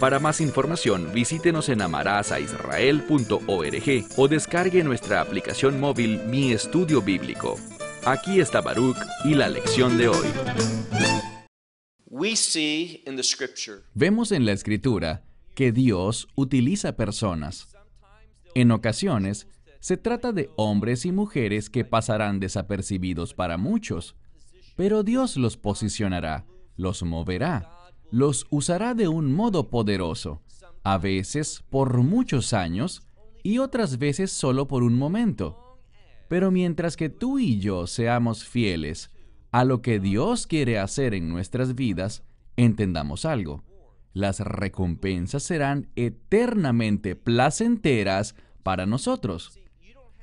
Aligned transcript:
Para 0.00 0.18
más 0.20 0.40
información, 0.40 1.10
visítenos 1.12 1.68
en 1.68 1.82
amarazaisrael.org 1.82 4.06
o 4.16 4.28
descargue 4.28 4.84
nuestra 4.84 5.20
aplicación 5.20 5.80
móvil 5.80 6.20
Mi 6.26 6.52
Estudio 6.52 7.02
Bíblico. 7.02 7.56
Aquí 8.04 8.38
está 8.38 8.60
Baruch 8.60 8.96
y 9.24 9.34
la 9.34 9.48
lección 9.48 9.98
de 9.98 10.06
hoy. 10.06 10.28
Vemos 13.94 14.30
en 14.30 14.46
la 14.46 14.52
escritura 14.52 15.24
que 15.56 15.72
Dios 15.72 16.28
utiliza 16.36 16.94
personas. 16.94 17.66
En 18.54 18.70
ocasiones, 18.70 19.48
se 19.80 19.96
trata 19.96 20.30
de 20.30 20.48
hombres 20.54 21.06
y 21.06 21.12
mujeres 21.12 21.70
que 21.70 21.84
pasarán 21.84 22.38
desapercibidos 22.38 23.34
para 23.34 23.56
muchos, 23.56 24.14
pero 24.76 25.02
Dios 25.02 25.36
los 25.36 25.56
posicionará, 25.56 26.46
los 26.76 27.02
moverá 27.02 27.77
los 28.10 28.46
usará 28.50 28.94
de 28.94 29.08
un 29.08 29.32
modo 29.32 29.68
poderoso, 29.68 30.40
a 30.82 30.98
veces 30.98 31.62
por 31.70 32.02
muchos 32.02 32.52
años 32.52 33.02
y 33.42 33.58
otras 33.58 33.98
veces 33.98 34.30
solo 34.30 34.68
por 34.68 34.82
un 34.82 34.96
momento. 34.96 35.78
Pero 36.28 36.50
mientras 36.50 36.96
que 36.96 37.08
tú 37.08 37.38
y 37.38 37.58
yo 37.58 37.86
seamos 37.86 38.44
fieles 38.44 39.10
a 39.50 39.64
lo 39.64 39.80
que 39.80 39.98
Dios 39.98 40.46
quiere 40.46 40.78
hacer 40.78 41.14
en 41.14 41.28
nuestras 41.28 41.74
vidas, 41.74 42.22
entendamos 42.56 43.24
algo. 43.24 43.62
Las 44.12 44.40
recompensas 44.40 45.42
serán 45.42 45.88
eternamente 45.96 47.16
placenteras 47.16 48.34
para 48.62 48.84
nosotros. 48.84 49.58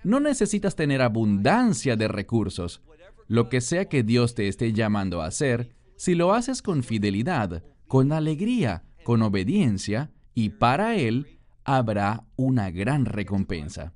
No 0.04 0.20
necesitas 0.20 0.76
tener 0.76 1.02
abundancia 1.02 1.96
de 1.96 2.08
recursos. 2.08 2.81
Lo 3.28 3.50
que 3.50 3.62
sea 3.62 3.86
que 3.86 4.04
Dios 4.04 4.36
te 4.36 4.48
esté 4.48 4.74
llamando 4.74 5.22
a 5.22 5.28
hacer, 5.28 5.76
si 5.96 6.14
lo 6.14 6.34
haces 6.34 6.62
con 6.62 6.84
fidelidad, 6.84 7.64
con 7.88 8.11
alegría, 8.11 8.83
con 9.03 9.22
obediencia, 9.22 10.11
y 10.33 10.50
para 10.50 10.95
Él 10.95 11.39
habrá 11.64 12.25
una 12.36 12.72
gran 12.72 13.05
recompensa. 13.05 13.94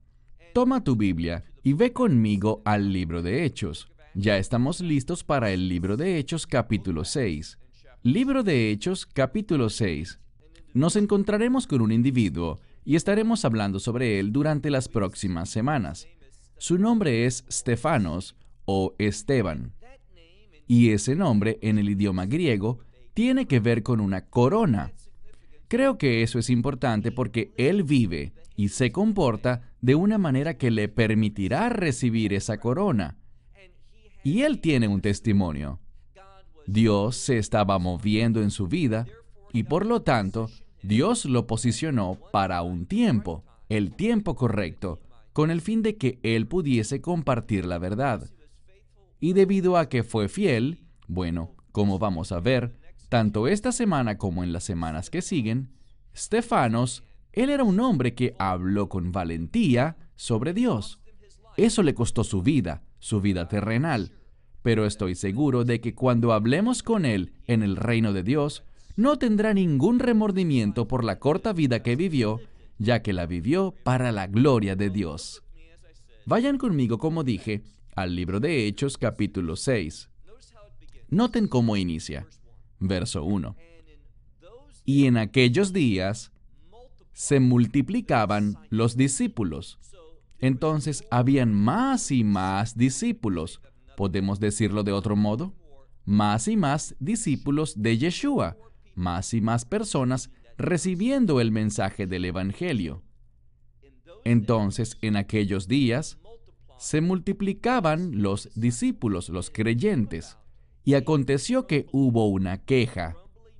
Toma 0.53 0.83
tu 0.83 0.95
Biblia 0.95 1.43
y 1.63 1.73
ve 1.73 1.93
conmigo 1.93 2.61
al 2.65 2.91
libro 2.91 3.21
de 3.21 3.45
Hechos. 3.45 3.91
Ya 4.15 4.37
estamos 4.37 4.81
listos 4.81 5.23
para 5.23 5.51
el 5.51 5.67
libro 5.67 5.97
de 5.97 6.17
Hechos 6.17 6.47
capítulo 6.47 7.05
6. 7.05 7.59
Libro 8.03 8.43
de 8.43 8.71
Hechos 8.71 9.05
capítulo 9.05 9.69
6. 9.69 10.19
Nos 10.73 10.95
encontraremos 10.95 11.67
con 11.67 11.81
un 11.81 11.91
individuo 11.91 12.59
y 12.85 12.95
estaremos 12.95 13.45
hablando 13.45 13.79
sobre 13.79 14.19
él 14.19 14.31
durante 14.31 14.69
las 14.69 14.87
próximas 14.87 15.49
semanas. 15.49 16.07
Su 16.57 16.77
nombre 16.77 17.25
es 17.25 17.45
Stefanos 17.51 18.35
o 18.65 18.95
Esteban. 18.97 19.73
Y 20.67 20.91
ese 20.91 21.15
nombre 21.15 21.59
en 21.61 21.77
el 21.77 21.89
idioma 21.89 22.25
griego 22.25 22.79
tiene 23.13 23.47
que 23.47 23.59
ver 23.59 23.83
con 23.83 23.99
una 23.99 24.25
corona. 24.25 24.91
Creo 25.67 25.97
que 25.97 26.23
eso 26.23 26.39
es 26.39 26.49
importante 26.49 27.11
porque 27.11 27.51
Él 27.57 27.83
vive 27.83 28.33
y 28.55 28.69
se 28.69 28.91
comporta 28.91 29.61
de 29.81 29.95
una 29.95 30.17
manera 30.17 30.57
que 30.57 30.71
le 30.71 30.89
permitirá 30.89 31.69
recibir 31.69 32.33
esa 32.33 32.59
corona. 32.59 33.17
Y 34.23 34.41
Él 34.41 34.59
tiene 34.59 34.87
un 34.87 35.01
testimonio. 35.01 35.79
Dios 36.65 37.15
se 37.15 37.37
estaba 37.37 37.79
moviendo 37.79 38.41
en 38.41 38.51
su 38.51 38.67
vida 38.67 39.05
y 39.53 39.63
por 39.63 39.85
lo 39.85 40.01
tanto 40.01 40.49
Dios 40.83 41.25
lo 41.25 41.47
posicionó 41.47 42.17
para 42.31 42.61
un 42.61 42.85
tiempo, 42.85 43.43
el 43.69 43.95
tiempo 43.95 44.35
correcto, 44.35 44.99
con 45.33 45.51
el 45.51 45.61
fin 45.61 45.81
de 45.81 45.97
que 45.97 46.19
Él 46.23 46.47
pudiese 46.47 47.01
compartir 47.01 47.65
la 47.65 47.77
verdad. 47.77 48.29
Y 49.19 49.33
debido 49.33 49.77
a 49.77 49.89
que 49.89 50.03
fue 50.03 50.29
fiel, 50.29 50.79
bueno, 51.07 51.55
como 51.71 51.99
vamos 51.99 52.31
a 52.31 52.39
ver, 52.39 52.78
tanto 53.09 53.47
esta 53.47 53.71
semana 53.71 54.17
como 54.17 54.43
en 54.43 54.53
las 54.53 54.63
semanas 54.63 55.09
que 55.09 55.21
siguen, 55.21 55.71
Stefanos, 56.15 57.03
él 57.33 57.49
era 57.49 57.63
un 57.63 57.79
hombre 57.79 58.13
que 58.13 58.35
habló 58.39 58.87
con 58.87 59.11
valentía 59.11 59.97
sobre 60.15 60.53
Dios. 60.53 60.99
Eso 61.57 61.83
le 61.83 61.93
costó 61.93 62.23
su 62.23 62.41
vida, 62.41 62.83
su 62.99 63.19
vida 63.19 63.47
terrenal, 63.47 64.13
pero 64.61 64.85
estoy 64.85 65.15
seguro 65.15 65.65
de 65.65 65.81
que 65.81 65.95
cuando 65.95 66.33
hablemos 66.33 66.83
con 66.83 67.05
él 67.05 67.33
en 67.47 67.63
el 67.63 67.75
reino 67.75 68.13
de 68.13 68.23
Dios, 68.23 68.63
no 68.95 69.17
tendrá 69.17 69.53
ningún 69.53 69.99
remordimiento 69.99 70.87
por 70.87 71.03
la 71.03 71.19
corta 71.19 71.53
vida 71.53 71.81
que 71.81 71.95
vivió, 71.95 72.39
ya 72.77 73.01
que 73.01 73.13
la 73.13 73.25
vivió 73.25 73.73
para 73.83 74.11
la 74.11 74.27
gloria 74.27 74.75
de 74.75 74.89
Dios. 74.89 75.43
Vayan 76.25 76.57
conmigo, 76.57 76.97
como 76.97 77.23
dije, 77.23 77.63
al 77.95 78.15
libro 78.15 78.39
de 78.39 78.67
Hechos 78.67 78.97
capítulo 78.97 79.55
6. 79.55 80.09
Noten 81.09 81.47
cómo 81.47 81.75
inicia 81.75 82.27
verso 82.79 83.23
1. 83.23 83.55
Y 84.85 85.05
en 85.05 85.17
aquellos 85.17 85.73
días 85.73 86.31
se 87.13 87.39
multiplicaban 87.39 88.57
los 88.69 88.95
discípulos. 88.95 89.79
Entonces 90.39 91.03
habían 91.11 91.53
más 91.53 92.11
y 92.11 92.23
más 92.23 92.77
discípulos. 92.77 93.61
¿Podemos 93.97 94.39
decirlo 94.39 94.83
de 94.83 94.93
otro 94.93 95.15
modo? 95.15 95.53
Más 96.05 96.47
y 96.47 96.55
más 96.55 96.95
discípulos 96.99 97.81
de 97.81 97.97
Yeshua, 97.97 98.57
más 98.95 99.33
y 99.33 99.41
más 99.41 99.65
personas 99.65 100.31
recibiendo 100.57 101.39
el 101.39 101.51
mensaje 101.51 102.07
del 102.07 102.25
Evangelio. 102.25 103.03
Entonces, 104.25 104.97
en 105.01 105.15
aquellos 105.15 105.67
días, 105.67 106.17
se 106.77 107.01
multiplicaban 107.01 108.21
los 108.21 108.49
discípulos, 108.55 109.29
los 109.29 109.49
creyentes. 109.49 110.37
Y 110.89 110.95
aconteció 110.95 111.67
que 111.67 111.85
hubo 111.91 112.25
una 112.25 112.57
queja, 112.65 113.15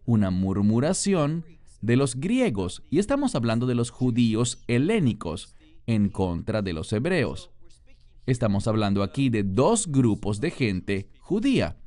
una 0.08 0.32
murmuración 0.32 1.46
de 1.80 1.96
los 1.96 2.16
griegos, 2.16 2.82
y 2.90 2.98
estamos 2.98 3.36
hablando 3.36 3.68
de 3.68 3.76
los 3.76 3.92
judíos 3.92 4.64
helénicos, 4.66 5.54
en 5.86 6.10
contra 6.10 6.64
de 6.64 6.74
los 6.74 6.92
hebreos. 6.92 7.52
Estamos 8.26 8.68
hablando 8.68 9.04
aquí 9.04 9.30
de 9.30 9.44
dos 9.44 9.92
grupos 9.92 10.42
de 10.42 10.50
gente 10.50 11.08
judía. 11.20 11.78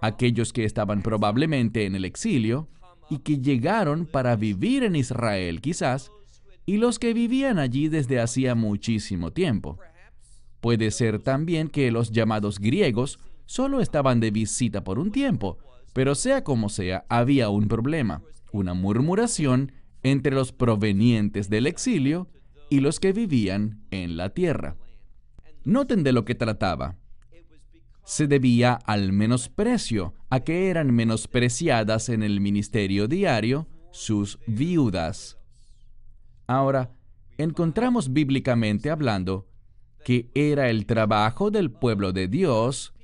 Aquellos 0.00 0.52
que 0.52 0.64
estaban 0.64 1.02
probablemente 1.02 1.84
en 1.84 1.96
el 1.96 2.04
exilio 2.04 2.68
y 3.10 3.18
que 3.18 3.38
llegaron 3.38 4.06
para 4.06 4.36
vivir 4.36 4.84
en 4.84 4.94
Israel 4.94 5.60
quizás, 5.60 6.12
y 6.66 6.76
los 6.76 7.00
que 7.00 7.14
vivían 7.14 7.58
allí 7.58 7.88
desde 7.88 8.20
hacía 8.20 8.54
muchísimo 8.54 9.32
tiempo. 9.32 9.80
Puede 10.60 10.92
ser 10.92 11.18
también 11.18 11.66
que 11.66 11.90
los 11.90 12.12
llamados 12.12 12.60
griegos 12.60 13.18
solo 13.52 13.82
estaban 13.82 14.18
de 14.18 14.30
visita 14.30 14.82
por 14.82 14.98
un 14.98 15.12
tiempo, 15.12 15.58
pero 15.92 16.14
sea 16.14 16.42
como 16.42 16.70
sea, 16.70 17.04
había 17.10 17.50
un 17.50 17.68
problema, 17.68 18.22
una 18.50 18.72
murmuración 18.72 19.72
entre 20.02 20.34
los 20.34 20.52
provenientes 20.52 21.50
del 21.50 21.66
exilio 21.66 22.28
y 22.70 22.80
los 22.80 22.98
que 22.98 23.12
vivían 23.12 23.84
en 23.90 24.16
la 24.16 24.30
tierra. 24.30 24.78
Noten 25.64 26.02
de 26.02 26.12
lo 26.12 26.24
que 26.24 26.34
trataba. 26.34 26.96
Se 28.04 28.26
debía 28.26 28.72
al 28.72 29.12
menosprecio, 29.12 30.14
a 30.30 30.40
que 30.40 30.70
eran 30.70 30.90
menospreciadas 30.94 32.08
en 32.08 32.22
el 32.22 32.40
ministerio 32.40 33.06
diario 33.06 33.68
sus 33.90 34.38
viudas. 34.46 35.36
Ahora, 36.46 36.90
encontramos 37.36 38.14
bíblicamente 38.14 38.88
hablando 38.88 39.46
que 40.06 40.30
era 40.34 40.70
el 40.70 40.86
trabajo 40.86 41.50
del 41.50 41.70
pueblo 41.70 42.14
de 42.14 42.28
Dios 42.28 42.94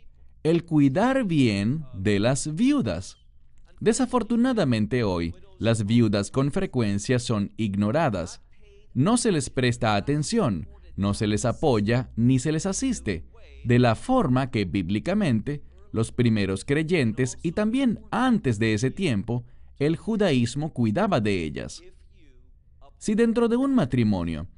el 0.43 0.65
cuidar 0.65 1.25
bien 1.25 1.85
de 1.95 2.21
las 2.21 2.55
viudas. 2.55 3.17
Desafortunadamente 3.81 5.05
hoy, 5.05 5.35
las 5.59 5.87
viudas 5.87 6.31
con 6.31 6.53
frecuencia 6.53 7.19
son 7.19 7.53
ignoradas. 7.57 8.43
No 8.95 9.17
se 9.17 9.33
les 9.33 9.51
presta 9.51 9.97
atención, 9.97 10.69
no 10.97 11.15
se 11.15 11.27
les 11.27 11.45
apoya 11.45 12.11
ni 12.17 12.39
se 12.39 12.53
les 12.53 12.67
asiste, 12.67 13.25
de 13.65 13.79
la 13.79 13.95
forma 13.95 14.51
que 14.51 14.65
bíblicamente 14.65 15.63
los 15.93 16.13
primeros 16.13 16.65
creyentes 16.65 17.39
y 17.43 17.53
también 17.53 18.01
antes 18.11 18.59
de 18.59 18.75
ese 18.75 18.91
tiempo, 18.91 19.45
el 19.79 19.97
judaísmo 19.97 20.73
cuidaba 20.73 21.21
de 21.21 21.45
ellas. 21.45 21.83
Si 22.99 23.15
dentro 23.15 23.49
de 23.49 23.57
un 23.57 23.75
matrimonio 23.75 24.49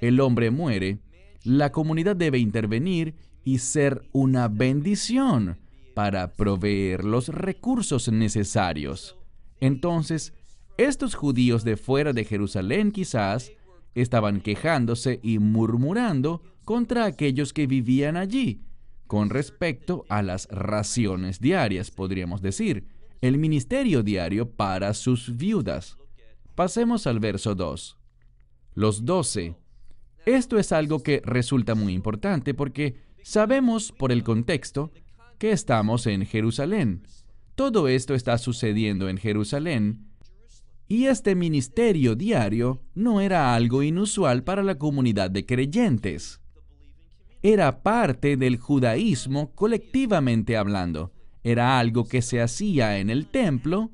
el 0.00 0.20
hombre 0.20 0.50
muere, 0.50 1.00
la 1.42 1.72
comunidad 1.72 2.16
debe 2.16 2.38
intervenir 2.38 3.14
y 3.48 3.60
ser 3.60 4.02
una 4.12 4.46
bendición 4.48 5.56
para 5.94 6.34
proveer 6.34 7.02
los 7.02 7.28
recursos 7.28 8.12
necesarios. 8.12 9.16
Entonces, 9.58 10.34
estos 10.76 11.14
judíos 11.14 11.64
de 11.64 11.78
fuera 11.78 12.12
de 12.12 12.26
Jerusalén 12.26 12.92
quizás 12.92 13.50
estaban 13.94 14.42
quejándose 14.42 15.18
y 15.22 15.38
murmurando 15.38 16.42
contra 16.66 17.06
aquellos 17.06 17.54
que 17.54 17.66
vivían 17.66 18.18
allí, 18.18 18.66
con 19.06 19.30
respecto 19.30 20.04
a 20.10 20.20
las 20.20 20.46
raciones 20.50 21.40
diarias, 21.40 21.90
podríamos 21.90 22.42
decir, 22.42 22.86
el 23.22 23.38
ministerio 23.38 24.02
diario 24.02 24.50
para 24.50 24.92
sus 24.92 25.38
viudas. 25.38 25.96
Pasemos 26.54 27.06
al 27.06 27.18
verso 27.18 27.54
2. 27.54 27.96
Los 28.74 29.06
doce. 29.06 29.56
Esto 30.26 30.58
es 30.58 30.70
algo 30.70 31.02
que 31.02 31.22
resulta 31.24 31.74
muy 31.74 31.94
importante 31.94 32.52
porque 32.52 33.07
sabemos 33.28 33.92
por 33.92 34.10
el 34.10 34.24
contexto 34.24 34.90
que 35.36 35.52
estamos 35.52 36.06
en 36.06 36.24
Jerusalén. 36.24 37.06
Todo 37.56 37.86
esto 37.86 38.14
está 38.14 38.38
sucediendo 38.38 39.10
en 39.10 39.18
Jerusalén 39.18 40.06
y 40.88 41.04
este 41.04 41.34
ministerio 41.34 42.14
diario 42.14 42.80
no 42.94 43.20
era 43.20 43.54
algo 43.54 43.82
inusual 43.82 44.44
para 44.44 44.62
la 44.62 44.78
comunidad 44.78 45.30
de 45.30 45.44
creyentes. 45.44 46.40
Era 47.42 47.82
parte 47.82 48.38
del 48.38 48.56
judaísmo 48.56 49.54
colectivamente 49.54 50.56
hablando. 50.56 51.12
Era 51.44 51.78
algo 51.78 52.08
que 52.08 52.22
se 52.22 52.40
hacía 52.40 52.98
en 52.98 53.10
el 53.10 53.26
templo, 53.26 53.90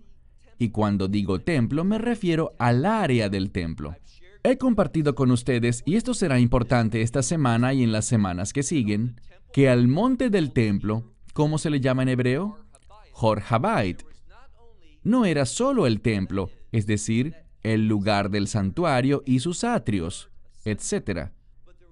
y 0.61 0.69
cuando 0.69 1.09
digo 1.09 1.41
templo 1.41 1.83
me 1.83 1.99
refiero 1.99 2.53
al 2.61 2.87
área 2.87 3.29
del 3.29 3.51
templo. 3.51 3.97
He 4.47 4.59
compartido 4.59 5.15
con 5.15 5.31
ustedes, 5.31 5.83
y 5.87 5.97
esto 5.97 6.13
será 6.13 6.39
importante 6.39 7.01
esta 7.01 7.23
semana 7.23 7.73
y 7.73 7.83
en 7.83 7.93
las 7.93 8.05
semanas 8.05 8.53
que 8.53 8.63
siguen, 8.63 9.19
que 9.55 9.71
al 9.71 9.89
monte 9.89 10.29
del 10.29 10.53
templo, 10.53 11.15
¿cómo 11.33 11.57
se 11.57 11.71
le 11.71 11.81
llama 11.81 12.03
en 12.03 12.11
hebreo? 12.11 12.59
Jorjabait. 13.13 14.03
No 15.03 15.25
era 15.25 15.47
solo 15.47 15.87
el 15.87 16.03
templo, 16.03 16.51
es 16.73 16.87
decir, 16.87 17.35
el 17.63 17.89
lugar 17.89 18.29
del 18.29 18.47
santuario 18.47 19.23
y 19.25 19.41
sus 19.41 19.65
atrios, 19.65 20.29
etc., 20.67 21.31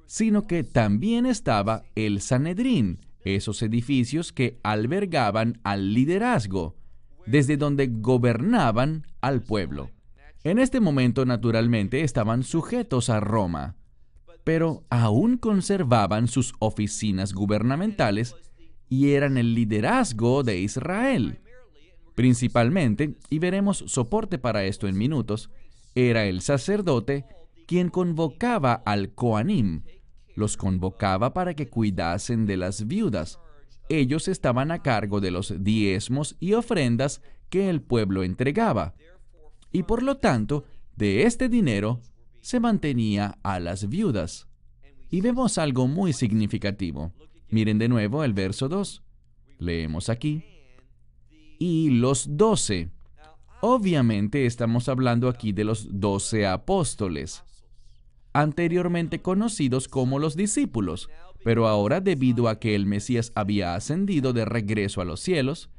sino 0.05 0.47
que 0.47 0.63
también 0.63 1.25
estaba 1.25 1.85
el 1.95 2.21
Sanedrín, 2.21 3.01
esos 3.25 3.63
edificios 3.63 4.31
que 4.31 4.59
albergaban 4.63 5.59
al 5.65 5.95
liderazgo, 5.95 6.77
desde 7.25 7.57
donde 7.57 7.87
gobernaban 7.87 9.07
al 9.23 9.41
pueblo. 9.41 9.89
En 10.45 10.59
este 10.59 10.81
momento, 10.81 11.25
naturalmente, 11.25 12.03
estaban 12.03 12.43
sujetos 12.43 13.11
a 13.11 13.21
Roma, 13.21 13.77
pero 14.43 14.85
aún 14.91 15.37
conservaban 15.37 16.27
sus 16.27 16.55
oficinas 16.59 17.33
gubernamentales 17.33 18.35
y 18.89 19.13
eran 19.13 19.39
el 19.39 19.55
liderazgo 19.55 20.43
de 20.43 20.59
Israel. 20.59 21.39
Principalmente, 22.17 23.15
y 23.31 23.39
veremos 23.39 23.85
soporte 23.87 24.39
para 24.39 24.65
esto 24.65 24.89
en 24.89 24.99
minutos, 24.99 25.51
era 25.95 26.25
el 26.25 26.41
sacerdote 26.41 27.25
quien 27.67 27.89
convocaba 27.89 28.75
al 28.75 29.15
Coanim, 29.15 29.83
los 30.35 30.57
convocaba 30.57 31.33
para 31.33 31.55
que 31.55 31.69
cuidasen 31.69 32.47
de 32.47 32.57
las 32.57 32.87
viudas. 32.87 33.39
Ellos 33.89 34.29
estaban 34.29 34.71
a 34.71 34.83
cargo 34.83 35.21
de 35.21 35.31
los 35.31 35.63
diezmos 35.63 36.37
y 36.41 36.55
ofrendas 36.55 37.23
que 37.49 37.69
el 37.69 37.83
pueblo 37.83 38.25
entregaba. 38.25 38.95
Y 39.73 39.85
por 39.85 40.03
lo 40.03 40.19
tanto, 40.19 40.65
de 40.97 41.25
este 41.25 41.49
dinero 41.49 42.01
se 42.41 42.61
mantenía 42.61 43.39
a 43.43 43.59
las 43.61 43.89
viudas. 43.89 44.49
Y 45.11 45.21
vemos 45.21 45.59
algo 45.59 45.89
muy 45.89 46.13
significativo. 46.13 47.13
Miren 47.49 47.79
de 47.79 47.89
nuevo 47.89 48.25
el 48.25 48.33
verso 48.33 48.69
2. 48.69 49.03
Leemos 49.59 50.09
aquí 50.09 50.45
y 51.59 51.91
los 51.91 52.37
doce. 52.37 52.91
Obviamente 53.61 54.47
estamos 54.47 54.89
hablando 54.89 55.29
aquí 55.29 55.53
de 55.53 55.63
los 55.63 56.01
doce 56.01 56.45
apóstoles, 56.45 57.45
anteriormente 58.33 59.23
conocidos 59.23 59.87
como 59.87 60.19
los 60.19 60.35
discípulos, 60.35 61.09
pero 61.45 61.69
ahora 61.69 62.01
debido 62.01 62.49
a 62.49 62.59
que 62.59 62.75
el 62.75 62.87
Mesías 62.87 63.31
había 63.37 63.77
ascendido 63.77 64.33
de 64.33 64.45
regreso 64.45 65.01
a 65.01 65.05
los 65.05 65.21
cielos, 65.21 65.71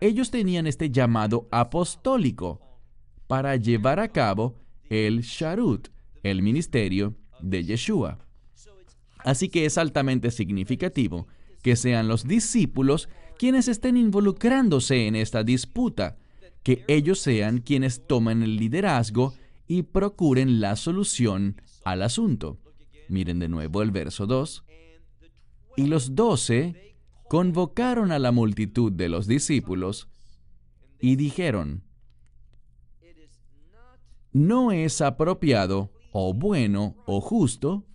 ellos 0.00 0.30
tenían 0.30 0.66
este 0.66 0.90
llamado 0.90 1.48
apostólico 1.50 2.65
para 3.26 3.56
llevar 3.56 4.00
a 4.00 4.08
cabo 4.08 4.54
el 4.88 5.22
Sharut, 5.22 5.88
el 6.22 6.42
ministerio 6.42 7.14
de 7.40 7.64
Yeshua. 7.64 8.18
Así 9.18 9.48
que 9.48 9.66
es 9.66 9.78
altamente 9.78 10.30
significativo 10.30 11.26
que 11.62 11.76
sean 11.76 12.06
los 12.06 12.24
discípulos 12.24 13.08
quienes 13.38 13.68
estén 13.68 13.96
involucrándose 13.96 15.06
en 15.06 15.16
esta 15.16 15.42
disputa, 15.42 16.16
que 16.62 16.84
ellos 16.88 17.18
sean 17.18 17.58
quienes 17.58 18.06
tomen 18.06 18.42
el 18.42 18.56
liderazgo 18.56 19.34
y 19.66 19.82
procuren 19.82 20.60
la 20.60 20.76
solución 20.76 21.60
al 21.84 22.02
asunto. 22.02 22.58
Miren 23.08 23.38
de 23.38 23.48
nuevo 23.48 23.82
el 23.82 23.90
verso 23.90 24.26
2. 24.26 24.64
Y 25.76 25.86
los 25.86 26.14
doce 26.14 26.96
convocaron 27.28 28.12
a 28.12 28.18
la 28.18 28.32
multitud 28.32 28.92
de 28.92 29.08
los 29.08 29.26
discípulos 29.26 30.08
y 31.00 31.16
dijeron, 31.16 31.82
no 34.36 34.70
es 34.70 35.00
apropiado 35.00 35.90
o 36.12 36.34
bueno 36.34 36.94
o 37.06 37.22
justo 37.22 37.86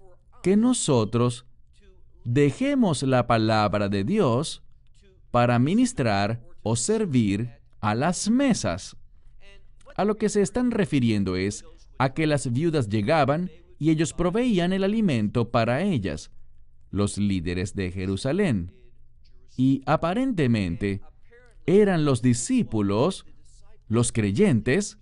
que 0.42 0.58
nosotros 0.58 1.46
dejemos 2.24 3.04
la 3.04 3.28
palabra 3.28 3.90
de 3.90 4.04
Dios 4.04 4.64
para 5.30 5.60
ministrar 5.60 6.42
o 6.64 6.76
servir 6.76 7.52
a 7.80 7.94
las 7.94 8.28
mesas. 8.32 8.98
A 9.96 10.04
lo 10.04 10.18
que 10.18 10.30
se 10.30 10.42
están 10.42 10.72
refiriendo 10.72 11.36
es 11.36 11.64
a 12.00 12.16
que 12.16 12.26
las 12.26 12.52
viudas 12.52 12.90
llegaban 12.90 13.52
y 13.78 13.92
ellos 13.92 14.14
proveían 14.14 14.74
el 14.74 14.84
alimento 14.84 15.52
para 15.52 15.84
ellas, 15.84 16.32
los 16.90 17.20
líderes 17.20 17.76
de 17.76 17.92
Jerusalén. 17.92 18.74
Y 19.58 19.84
aparentemente 19.86 21.02
eran 21.68 22.04
los 22.04 22.24
discípulos, 22.24 23.28
los 23.88 24.12
creyentes, 24.12 24.98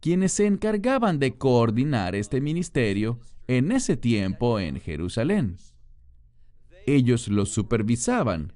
quienes 0.00 0.32
se 0.32 0.46
encargaban 0.46 1.18
de 1.18 1.36
coordinar 1.36 2.14
este 2.14 2.40
ministerio 2.40 3.18
en 3.48 3.72
ese 3.72 3.96
tiempo 3.96 4.58
en 4.58 4.80
Jerusalén. 4.80 5.56
Ellos 6.86 7.28
los 7.28 7.50
supervisaban, 7.50 8.52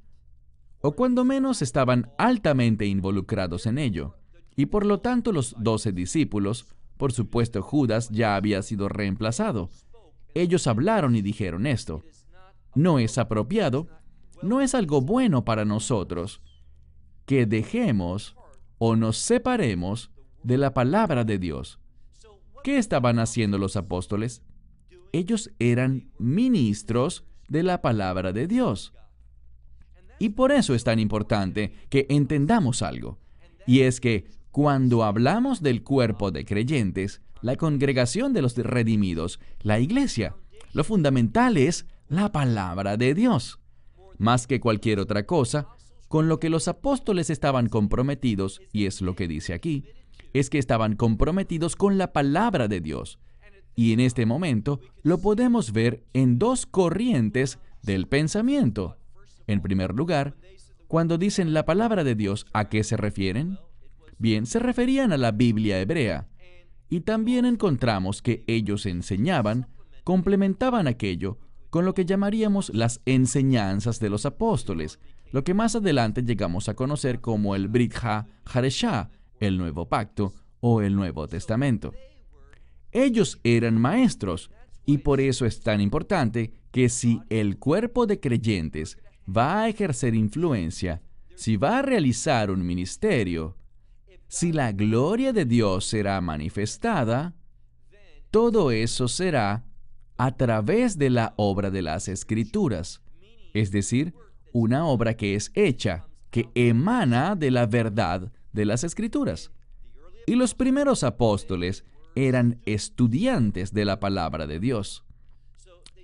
o 0.80 0.92
cuando 0.92 1.24
menos 1.24 1.62
estaban 1.62 2.10
altamente 2.18 2.86
involucrados 2.86 3.66
en 3.66 3.78
ello. 3.78 4.16
Y 4.56 4.66
por 4.66 4.86
lo 4.86 5.00
tanto 5.00 5.32
los 5.32 5.54
doce 5.58 5.92
discípulos, 5.92 6.66
por 6.96 7.12
supuesto 7.12 7.62
Judas 7.62 8.10
ya 8.10 8.36
había 8.36 8.62
sido 8.62 8.88
reemplazado. 8.88 9.70
Ellos 10.34 10.66
hablaron 10.66 11.16
y 11.16 11.22
dijeron 11.22 11.66
esto. 11.66 12.02
No 12.74 12.98
es 12.98 13.18
apropiado, 13.18 13.88
no 14.42 14.60
es 14.60 14.74
algo 14.74 15.00
bueno 15.00 15.44
para 15.44 15.64
nosotros 15.64 16.40
que 17.26 17.46
dejemos 17.46 18.36
o 18.78 18.96
nos 18.96 19.18
separemos 19.18 20.10
de 20.42 20.58
la 20.58 20.74
palabra 20.74 21.24
de 21.24 21.38
Dios. 21.38 21.78
¿Qué 22.62 22.78
estaban 22.78 23.18
haciendo 23.18 23.58
los 23.58 23.76
apóstoles? 23.76 24.42
Ellos 25.12 25.50
eran 25.58 26.10
ministros 26.18 27.24
de 27.48 27.62
la 27.62 27.82
palabra 27.82 28.32
de 28.32 28.46
Dios. 28.46 28.92
Y 30.18 30.30
por 30.30 30.52
eso 30.52 30.74
es 30.74 30.84
tan 30.84 30.98
importante 30.98 31.72
que 31.88 32.06
entendamos 32.10 32.82
algo. 32.82 33.18
Y 33.66 33.80
es 33.80 34.00
que 34.00 34.26
cuando 34.50 35.04
hablamos 35.04 35.62
del 35.62 35.82
cuerpo 35.82 36.30
de 36.30 36.44
creyentes, 36.44 37.22
la 37.40 37.56
congregación 37.56 38.32
de 38.32 38.42
los 38.42 38.56
redimidos, 38.56 39.40
la 39.62 39.80
iglesia, 39.80 40.36
lo 40.72 40.84
fundamental 40.84 41.56
es 41.56 41.86
la 42.08 42.30
palabra 42.32 42.96
de 42.96 43.14
Dios. 43.14 43.58
Más 44.18 44.46
que 44.46 44.60
cualquier 44.60 45.00
otra 45.00 45.24
cosa, 45.24 45.68
con 46.08 46.28
lo 46.28 46.38
que 46.40 46.50
los 46.50 46.68
apóstoles 46.68 47.30
estaban 47.30 47.68
comprometidos, 47.68 48.60
y 48.72 48.86
es 48.86 49.00
lo 49.00 49.14
que 49.14 49.28
dice 49.28 49.54
aquí, 49.54 49.86
es 50.32 50.50
que 50.50 50.58
estaban 50.58 50.96
comprometidos 50.96 51.76
con 51.76 51.98
la 51.98 52.12
palabra 52.12 52.68
de 52.68 52.80
Dios. 52.80 53.18
Y 53.74 53.92
en 53.92 54.00
este 54.00 54.26
momento 54.26 54.80
lo 55.02 55.18
podemos 55.18 55.72
ver 55.72 56.04
en 56.12 56.38
dos 56.38 56.66
corrientes 56.66 57.58
del 57.82 58.06
pensamiento. 58.06 58.98
En 59.46 59.62
primer 59.62 59.94
lugar, 59.94 60.36
cuando 60.86 61.18
dicen 61.18 61.54
la 61.54 61.64
palabra 61.64 62.04
de 62.04 62.14
Dios, 62.14 62.46
¿a 62.52 62.68
qué 62.68 62.84
se 62.84 62.96
refieren? 62.96 63.58
Bien, 64.18 64.44
se 64.46 64.58
referían 64.58 65.12
a 65.12 65.16
la 65.16 65.32
Biblia 65.32 65.80
hebrea. 65.80 66.28
Y 66.88 67.00
también 67.02 67.46
encontramos 67.46 68.22
que 68.22 68.44
ellos 68.46 68.84
enseñaban, 68.86 69.68
complementaban 70.04 70.88
aquello 70.88 71.38
con 71.70 71.84
lo 71.84 71.94
que 71.94 72.04
llamaríamos 72.04 72.70
las 72.74 73.00
enseñanzas 73.06 74.00
de 74.00 74.10
los 74.10 74.26
apóstoles, 74.26 74.98
lo 75.30 75.44
que 75.44 75.54
más 75.54 75.76
adelante 75.76 76.22
llegamos 76.22 76.68
a 76.68 76.74
conocer 76.74 77.20
como 77.20 77.54
el 77.54 77.68
Brit 77.68 77.94
Ha 78.02 78.26
el 79.40 79.58
Nuevo 79.58 79.88
Pacto 79.88 80.32
o 80.60 80.82
el 80.82 80.94
Nuevo 80.94 81.26
Testamento. 81.26 81.92
Ellos 82.92 83.40
eran 83.42 83.80
maestros, 83.80 84.50
y 84.86 84.98
por 84.98 85.20
eso 85.20 85.46
es 85.46 85.60
tan 85.60 85.80
importante 85.80 86.52
que 86.70 86.88
si 86.88 87.20
el 87.28 87.58
cuerpo 87.58 88.06
de 88.06 88.20
creyentes 88.20 88.98
va 89.28 89.62
a 89.62 89.68
ejercer 89.68 90.14
influencia, 90.14 91.02
si 91.34 91.56
va 91.56 91.78
a 91.78 91.82
realizar 91.82 92.50
un 92.50 92.64
ministerio, 92.64 93.56
si 94.28 94.52
la 94.52 94.72
gloria 94.72 95.32
de 95.32 95.44
Dios 95.44 95.86
será 95.86 96.20
manifestada, 96.20 97.34
todo 98.30 98.70
eso 98.70 99.08
será 99.08 99.64
a 100.16 100.36
través 100.36 100.98
de 100.98 101.10
la 101.10 101.34
obra 101.36 101.70
de 101.70 101.82
las 101.82 102.08
escrituras, 102.08 103.02
es 103.54 103.70
decir, 103.70 104.14
una 104.52 104.86
obra 104.86 105.14
que 105.14 105.34
es 105.34 105.50
hecha, 105.54 106.06
que 106.30 106.48
emana 106.54 107.34
de 107.36 107.50
la 107.50 107.66
verdad 107.66 108.32
de 108.52 108.64
las 108.64 108.84
escrituras. 108.84 109.50
Y 110.26 110.34
los 110.34 110.54
primeros 110.54 111.02
apóstoles 111.04 111.84
eran 112.14 112.60
estudiantes 112.66 113.72
de 113.72 113.84
la 113.84 114.00
palabra 114.00 114.46
de 114.46 114.60
Dios. 114.60 115.04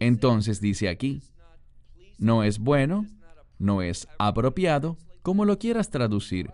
Entonces 0.00 0.60
dice 0.60 0.88
aquí, 0.88 1.22
no 2.18 2.42
es 2.42 2.58
bueno, 2.58 3.06
no 3.58 3.82
es 3.82 4.08
apropiado, 4.18 4.96
como 5.22 5.44
lo 5.44 5.58
quieras 5.58 5.90
traducir, 5.90 6.50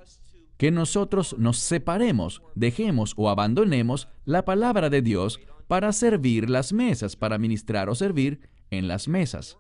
que 0.57 0.71
nosotros 0.71 1.37
nos 1.39 1.59
separemos, 1.59 2.43
dejemos 2.55 3.15
o 3.17 3.29
abandonemos 3.29 4.09
la 4.25 4.45
palabra 4.45 4.91
de 4.91 5.03
Dios 5.03 5.41
para 5.67 5.93
servir 5.93 6.49
las 6.49 6.73
mesas, 6.73 7.17
para 7.17 7.39
ministrar 7.39 7.89
o 7.89 7.95
servir 7.95 8.49
en 8.71 8.89
las 8.89 9.09
mesas. 9.09 9.59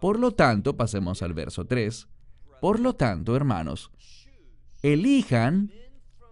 Por 0.00 0.18
lo 0.18 0.32
tanto, 0.32 0.76
pasemos 0.76 1.22
al 1.22 1.34
verso 1.34 1.66
3. 1.66 2.08
Por 2.60 2.80
lo 2.80 2.94
tanto, 2.94 3.36
hermanos, 3.36 3.90
elijan 4.82 5.70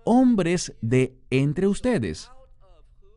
hombres 0.05 0.75
de 0.81 1.17
entre 1.31 1.67
ustedes. 1.67 2.31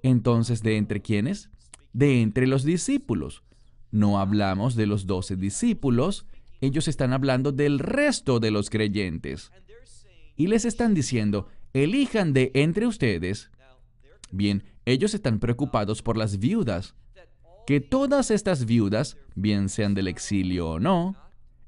Entonces, 0.02 0.64
¿de 0.64 0.78
entre 0.78 1.02
quiénes? 1.02 1.50
De 1.94 2.22
entre 2.22 2.48
los 2.48 2.64
discípulos. 2.64 3.44
No 3.92 4.20
hablamos 4.20 4.76
de 4.76 4.86
los 4.86 5.06
doce 5.06 5.36
discípulos, 5.36 6.26
ellos 6.62 6.88
están 6.88 7.14
hablando 7.14 7.52
del 7.52 7.80
resto 7.80 8.40
de 8.40 8.52
los 8.52 8.70
creyentes. 8.70 9.52
Y 10.36 10.48
les 10.48 10.66
están 10.66 10.94
diciendo, 10.94 11.48
elijan 11.74 12.34
de 12.34 12.52
entre 12.54 12.86
ustedes. 12.86 13.50
Bien, 14.32 14.64
ellos 14.86 15.14
están 15.14 15.40
preocupados 15.40 16.02
por 16.02 16.18
las 16.18 16.40
viudas. 16.40 16.96
Que 17.66 17.82
todas 17.82 18.32
estas 18.32 18.66
viudas, 18.66 19.18
bien 19.36 19.70
sean 19.70 19.94
del 19.94 20.08
exilio 20.08 20.70
o 20.72 20.80
no, 20.80 21.16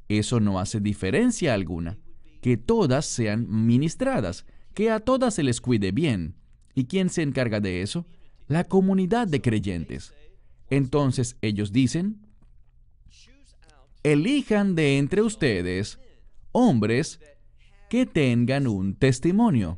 eso 0.10 0.40
no 0.40 0.60
hace 0.60 0.80
diferencia 0.80 1.54
alguna. 1.54 1.98
Que 2.42 2.58
todas 2.58 3.06
sean 3.06 3.48
ministradas, 3.50 4.46
que 4.74 4.90
a 4.90 5.00
todas 5.00 5.36
se 5.36 5.44
les 5.44 5.62
cuide 5.62 5.92
bien. 5.92 6.36
¿Y 6.74 6.86
quién 6.86 7.10
se 7.10 7.22
encarga 7.22 7.60
de 7.60 7.82
eso? 7.82 8.06
La 8.48 8.64
comunidad 8.64 9.28
de 9.28 9.42
creyentes. 9.42 10.14
Entonces 10.70 11.38
ellos 11.42 11.72
dicen, 11.72 12.26
elijan 14.04 14.76
de 14.76 14.98
entre 14.98 15.22
ustedes 15.22 16.00
hombres 16.52 17.20
que 17.90 18.06
tengan 18.06 18.68
un 18.68 18.96
testimonio. 18.96 19.78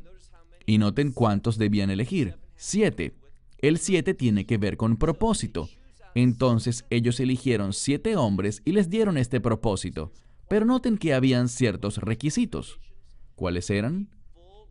Y 0.66 0.78
noten 0.78 1.12
cuántos 1.12 1.58
debían 1.58 1.90
elegir. 1.90 2.36
Siete. 2.56 3.14
El 3.58 3.78
siete 3.78 4.14
tiene 4.14 4.46
que 4.46 4.56
ver 4.56 4.76
con 4.76 4.96
propósito. 4.96 5.68
Entonces 6.14 6.84
ellos 6.90 7.18
eligieron 7.20 7.72
siete 7.72 8.16
hombres 8.16 8.62
y 8.64 8.72
les 8.72 8.88
dieron 8.88 9.18
este 9.18 9.40
propósito. 9.40 10.12
Pero 10.48 10.64
noten 10.64 10.98
que 10.98 11.14
habían 11.14 11.48
ciertos 11.48 11.98
requisitos. 11.98 12.78
¿Cuáles 13.34 13.70
eran? 13.70 14.10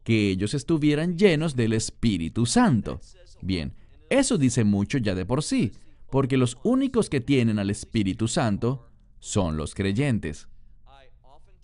Que 0.03 0.29
ellos 0.29 0.53
estuvieran 0.53 1.17
llenos 1.17 1.55
del 1.55 1.73
Espíritu 1.73 2.45
Santo. 2.45 2.99
Bien, 3.41 3.73
eso 4.09 4.37
dice 4.37 4.63
mucho 4.63 4.97
ya 4.97 5.15
de 5.15 5.25
por 5.25 5.43
sí, 5.43 5.71
porque 6.09 6.37
los 6.37 6.57
únicos 6.63 7.09
que 7.09 7.21
tienen 7.21 7.59
al 7.59 7.69
Espíritu 7.69 8.27
Santo 8.27 8.87
son 9.19 9.57
los 9.57 9.73
creyentes. 9.73 10.47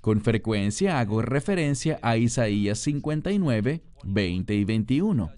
Con 0.02 0.22
frecuencia 0.22 1.00
hago 1.00 1.22
referencia 1.22 2.00
a 2.02 2.18
Isaías 2.18 2.80
59, 2.80 3.84
20 4.04 4.56
y 4.56 4.64
21, 4.64 5.32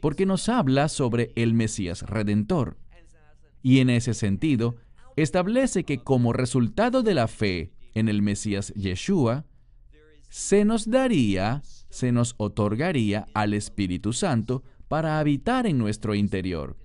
porque 0.00 0.26
nos 0.26 0.48
habla 0.48 0.88
sobre 0.88 1.32
el 1.36 1.54
Mesías 1.54 2.02
Redentor. 2.02 2.76
Y 3.62 3.78
en 3.78 3.90
ese 3.90 4.14
sentido, 4.14 4.76
establece 5.16 5.84
que 5.84 5.98
como 5.98 6.32
resultado 6.32 7.02
de 7.02 7.14
la 7.14 7.28
fe 7.28 7.72
en 7.98 8.08
el 8.08 8.22
Mesías 8.22 8.72
Yeshua, 8.74 9.44
se 10.28 10.64
nos 10.64 10.90
daría, 10.90 11.62
se 11.88 12.12
nos 12.12 12.34
otorgaría 12.38 13.26
al 13.34 13.54
Espíritu 13.54 14.12
Santo 14.12 14.62
para 14.88 15.18
habitar 15.18 15.66
en 15.66 15.78
nuestro 15.78 16.14
interior. 16.14 16.76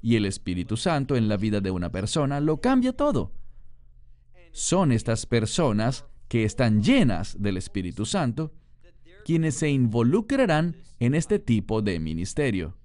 Y 0.00 0.16
el 0.16 0.26
Espíritu 0.26 0.76
Santo 0.76 1.16
en 1.16 1.28
la 1.28 1.36
vida 1.36 1.60
de 1.60 1.70
una 1.70 1.90
persona 1.90 2.40
lo 2.40 2.60
cambia 2.60 2.92
todo. 2.92 3.32
Son 4.52 4.92
estas 4.92 5.26
personas 5.26 6.04
que 6.28 6.44
están 6.44 6.82
llenas 6.82 7.36
del 7.40 7.56
Espíritu 7.56 8.04
Santo 8.06 8.52
quienes 9.24 9.56
se 9.56 9.70
involucrarán 9.70 10.76
en 11.00 11.14
este 11.14 11.38
tipo 11.38 11.82
de 11.82 11.98
ministerio. 11.98 12.76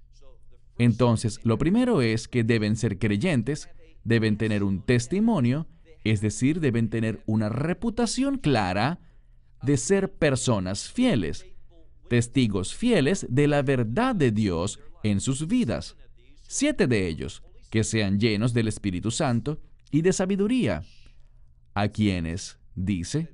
Entonces, 0.78 1.38
lo 1.44 1.58
primero 1.58 2.00
es 2.00 2.26
que 2.26 2.42
deben 2.42 2.76
ser 2.76 2.98
creyentes, 2.98 3.68
deben 4.02 4.38
tener 4.38 4.64
un 4.64 4.80
testimonio, 4.80 5.66
es 6.04 6.20
decir, 6.20 6.60
deben 6.60 6.88
tener 6.88 7.22
una 7.26 7.48
reputación 7.48 8.38
clara 8.38 9.00
de 9.62 9.76
ser 9.76 10.12
personas 10.12 10.90
fieles, 10.90 11.46
testigos 12.08 12.74
fieles 12.74 13.26
de 13.28 13.46
la 13.46 13.62
verdad 13.62 14.14
de 14.14 14.30
Dios 14.30 14.80
en 15.02 15.20
sus 15.20 15.46
vidas. 15.46 15.96
Siete 16.42 16.86
de 16.86 17.06
ellos, 17.06 17.42
que 17.70 17.84
sean 17.84 18.18
llenos 18.18 18.52
del 18.52 18.68
Espíritu 18.68 19.10
Santo 19.10 19.60
y 19.90 20.02
de 20.02 20.12
sabiduría, 20.12 20.82
a 21.74 21.88
quienes, 21.88 22.58
dice, 22.74 23.32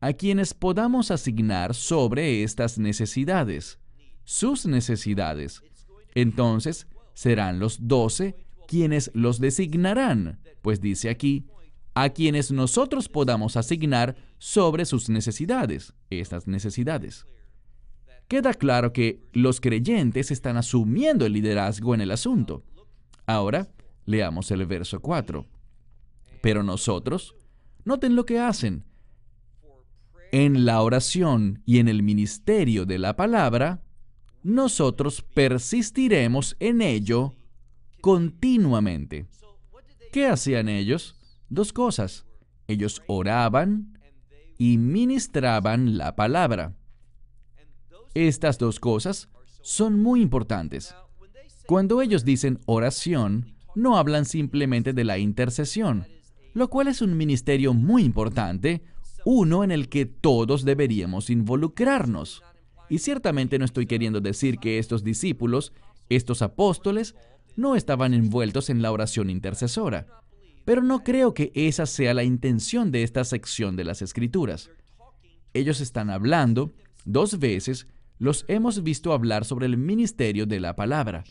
a 0.00 0.12
quienes 0.12 0.54
podamos 0.54 1.10
asignar 1.10 1.74
sobre 1.74 2.42
estas 2.42 2.78
necesidades, 2.78 3.78
sus 4.24 4.66
necesidades. 4.66 5.62
Entonces 6.14 6.86
serán 7.14 7.58
los 7.58 7.86
doce 7.86 8.36
quienes 8.66 9.10
los 9.14 9.40
designarán, 9.40 10.40
pues 10.62 10.80
dice 10.80 11.10
aquí, 11.10 11.46
a 12.02 12.10
quienes 12.10 12.50
nosotros 12.50 13.08
podamos 13.08 13.56
asignar 13.56 14.16
sobre 14.38 14.84
sus 14.84 15.08
necesidades, 15.08 15.94
estas 16.10 16.46
necesidades 16.46 17.26
queda 18.28 18.52
claro 18.52 18.92
que 18.92 19.26
los 19.32 19.60
creyentes 19.60 20.30
están 20.30 20.58
asumiendo 20.58 21.26
el 21.26 21.32
liderazgo 21.32 21.94
en 21.94 22.02
el 22.02 22.10
asunto. 22.10 22.62
Ahora, 23.26 23.68
leamos 24.04 24.50
el 24.50 24.64
verso 24.66 25.00
4. 25.00 25.46
Pero 26.42 26.62
nosotros, 26.62 27.34
noten 27.84 28.14
lo 28.14 28.24
que 28.26 28.38
hacen. 28.38 28.84
En 30.30 30.66
la 30.66 30.82
oración 30.82 31.62
y 31.64 31.78
en 31.78 31.88
el 31.88 32.02
ministerio 32.02 32.84
de 32.84 32.98
la 32.98 33.16
palabra, 33.16 33.82
nosotros 34.42 35.22
persistiremos 35.22 36.54
en 36.60 36.82
ello 36.82 37.34
continuamente. 38.02 39.26
¿Qué 40.12 40.26
hacían 40.26 40.68
ellos? 40.68 41.17
Dos 41.48 41.72
cosas. 41.72 42.26
Ellos 42.66 43.02
oraban 43.06 43.98
y 44.58 44.76
ministraban 44.76 45.96
la 45.96 46.14
palabra. 46.14 46.74
Estas 48.14 48.58
dos 48.58 48.80
cosas 48.80 49.28
son 49.62 49.98
muy 50.00 50.20
importantes. 50.20 50.94
Cuando 51.66 52.02
ellos 52.02 52.24
dicen 52.24 52.58
oración, 52.66 53.54
no 53.74 53.96
hablan 53.96 54.24
simplemente 54.24 54.92
de 54.92 55.04
la 55.04 55.18
intercesión, 55.18 56.06
lo 56.52 56.68
cual 56.68 56.88
es 56.88 57.00
un 57.00 57.16
ministerio 57.16 57.74
muy 57.74 58.02
importante, 58.02 58.82
uno 59.24 59.64
en 59.64 59.70
el 59.70 59.88
que 59.88 60.04
todos 60.06 60.64
deberíamos 60.64 61.30
involucrarnos. 61.30 62.42
Y 62.88 62.98
ciertamente 62.98 63.58
no 63.58 63.64
estoy 63.64 63.86
queriendo 63.86 64.20
decir 64.20 64.58
que 64.58 64.78
estos 64.78 65.04
discípulos, 65.04 65.72
estos 66.08 66.42
apóstoles, 66.42 67.14
no 67.56 67.76
estaban 67.76 68.14
envueltos 68.14 68.70
en 68.70 68.82
la 68.82 68.92
oración 68.92 69.30
intercesora, 69.30 70.06
pero 70.68 70.82
no 70.82 71.02
creo 71.02 71.32
que 71.32 71.50
esa 71.54 71.86
sea 71.86 72.12
la 72.12 72.24
intención 72.24 72.90
de 72.90 73.02
esta 73.02 73.24
sección 73.24 73.74
de 73.74 73.84
las 73.84 74.02
Escrituras. 74.02 74.70
Ellos 75.54 75.80
están 75.80 76.10
hablando 76.10 76.74
dos 77.06 77.38
veces 77.38 77.86
los 78.18 78.44
hemos 78.48 78.82
visto 78.82 79.14
hablar 79.14 79.46
sobre 79.46 79.64
el 79.64 79.78
ministerio 79.78 80.44
de 80.44 80.60
la 80.60 80.76
palabra. 80.76 81.24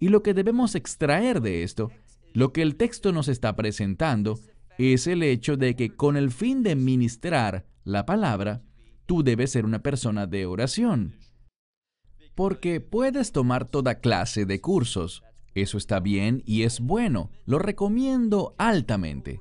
Y 0.00 0.08
lo 0.08 0.24
que 0.24 0.34
debemos 0.34 0.74
extraer 0.74 1.40
de 1.40 1.62
esto, 1.62 1.92
lo 2.32 2.52
que 2.52 2.62
el 2.62 2.74
texto 2.74 3.12
nos 3.12 3.28
está 3.28 3.54
presentando, 3.54 4.40
es 4.78 5.06
el 5.06 5.22
hecho 5.22 5.56
de 5.56 5.76
que 5.76 5.94
con 5.94 6.16
el 6.16 6.32
fin 6.32 6.64
de 6.64 6.74
ministrar 6.74 7.64
la 7.84 8.04
palabra, 8.04 8.62
tú 9.06 9.22
debes 9.22 9.52
ser 9.52 9.64
una 9.64 9.80
persona 9.84 10.26
de 10.26 10.44
oración. 10.44 11.14
Porque 12.34 12.80
puedes 12.80 13.30
tomar 13.30 13.64
toda 13.64 14.00
clase 14.00 14.44
de 14.44 14.60
cursos. 14.60 15.22
Eso 15.54 15.76
está 15.76 16.00
bien 16.00 16.42
y 16.46 16.62
es 16.62 16.80
bueno. 16.80 17.30
Lo 17.44 17.58
recomiendo 17.58 18.54
altamente. 18.58 19.40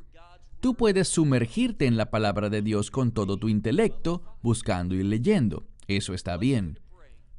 Tú 0.60 0.76
puedes 0.76 1.08
sumergirte 1.08 1.86
en 1.86 1.98
la 1.98 2.12
palabra 2.12 2.50
de 2.50 2.62
Dios 2.62 2.92
con 2.92 3.12
todo 3.12 3.38
tu 3.38 3.50
intelecto, 3.50 4.22
buscando 4.44 4.94
y 4.94 5.04
leyendo. 5.04 5.66
Eso 5.88 6.14
está 6.14 6.38
bien. 6.38 6.80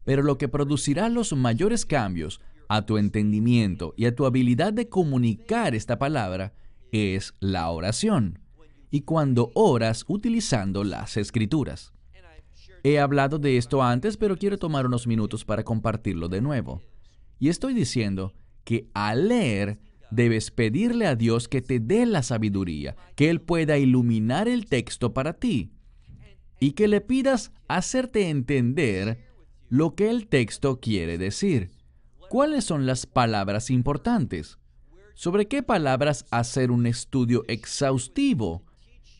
Pero 0.05 0.23
lo 0.23 0.39
que 0.39 0.49
producirá 0.49 1.09
los 1.09 1.33
mayores 1.33 1.87
cambios 1.87 2.41
a 2.69 2.87
tu 2.87 2.99
entendimiento 2.99 3.95
y 3.97 4.07
a 4.07 4.15
tu 4.15 4.27
habilidad 4.27 4.73
de 4.73 4.89
comunicar 4.89 5.75
esta 5.75 5.99
palabra 5.99 6.55
es 6.91 7.35
la 7.39 7.71
oración. 7.71 8.41
Y 8.91 9.03
cuando 9.03 9.53
oras 9.55 10.05
utilizando 10.09 10.83
las 10.83 11.17
escrituras. 11.17 11.93
He 12.83 12.99
hablado 12.99 13.39
de 13.39 13.57
esto 13.57 13.83
antes, 13.83 14.17
pero 14.17 14.37
quiero 14.37 14.59
tomar 14.59 14.87
unos 14.87 15.07
minutos 15.07 15.45
para 15.45 15.63
compartirlo 15.63 16.29
de 16.29 16.41
nuevo. 16.41 16.83
Y 17.39 17.49
estoy 17.49 17.75
diciendo 17.75 18.33
que 18.65 18.89
al 18.95 19.29
leer 19.29 19.79
debes 20.11 20.51
pedirle 20.51 21.07
a 21.07 21.17
Dios 21.17 21.49
que 21.49 21.63
te 21.63 21.81
dé 21.81 22.07
la 22.07 22.23
sabiduría, 22.23 22.97
que 23.17 23.31
Él 23.31 23.41
pueda 23.41 23.79
iluminar 23.79 24.47
el 24.47 24.67
texto 24.67 25.15
para 25.15 25.33
ti 25.35 25.73
y 26.61 26.73
que 26.73 26.87
le 26.87 27.01
pidas 27.01 27.51
hacerte 27.67 28.29
entender 28.29 29.25
lo 29.69 29.95
que 29.95 30.11
el 30.11 30.29
texto 30.29 30.81
quiere 30.81 31.19
decir. 31.19 31.73
¿Cuáles 32.29 32.65
son 32.65 32.87
las 32.87 33.07
palabras 33.07 33.69
importantes? 33.71 34.59
¿Sobre 35.15 35.49
qué 35.49 35.63
palabras 35.63 36.25
hacer 36.31 36.71
un 36.71 36.87
estudio 36.87 37.45
exhaustivo? 37.49 38.65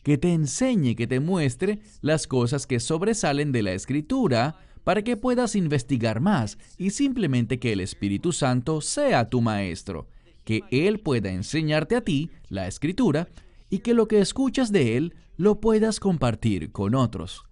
Que 0.03 0.17
te 0.17 0.31
enseñe, 0.31 0.95
que 0.95 1.07
te 1.07 1.19
muestre 1.19 1.79
las 2.01 2.27
cosas 2.27 2.65
que 2.65 2.79
sobresalen 2.79 3.51
de 3.51 3.63
la 3.63 3.73
escritura 3.73 4.57
para 4.83 5.03
que 5.03 5.17
puedas 5.17 5.55
investigar 5.55 6.19
más 6.19 6.57
y 6.77 6.91
simplemente 6.91 7.59
que 7.59 7.73
el 7.73 7.79
Espíritu 7.79 8.31
Santo 8.31 8.81
sea 8.81 9.29
tu 9.29 9.41
maestro, 9.41 10.07
que 10.43 10.61
Él 10.71 10.99
pueda 10.99 11.31
enseñarte 11.31 11.95
a 11.95 12.01
ti 12.01 12.31
la 12.49 12.67
escritura 12.67 13.29
y 13.69 13.79
que 13.79 13.93
lo 13.93 14.07
que 14.07 14.19
escuchas 14.19 14.71
de 14.71 14.97
Él 14.97 15.15
lo 15.37 15.59
puedas 15.59 15.99
compartir 15.99 16.71
con 16.71 16.95
otros. 16.95 17.43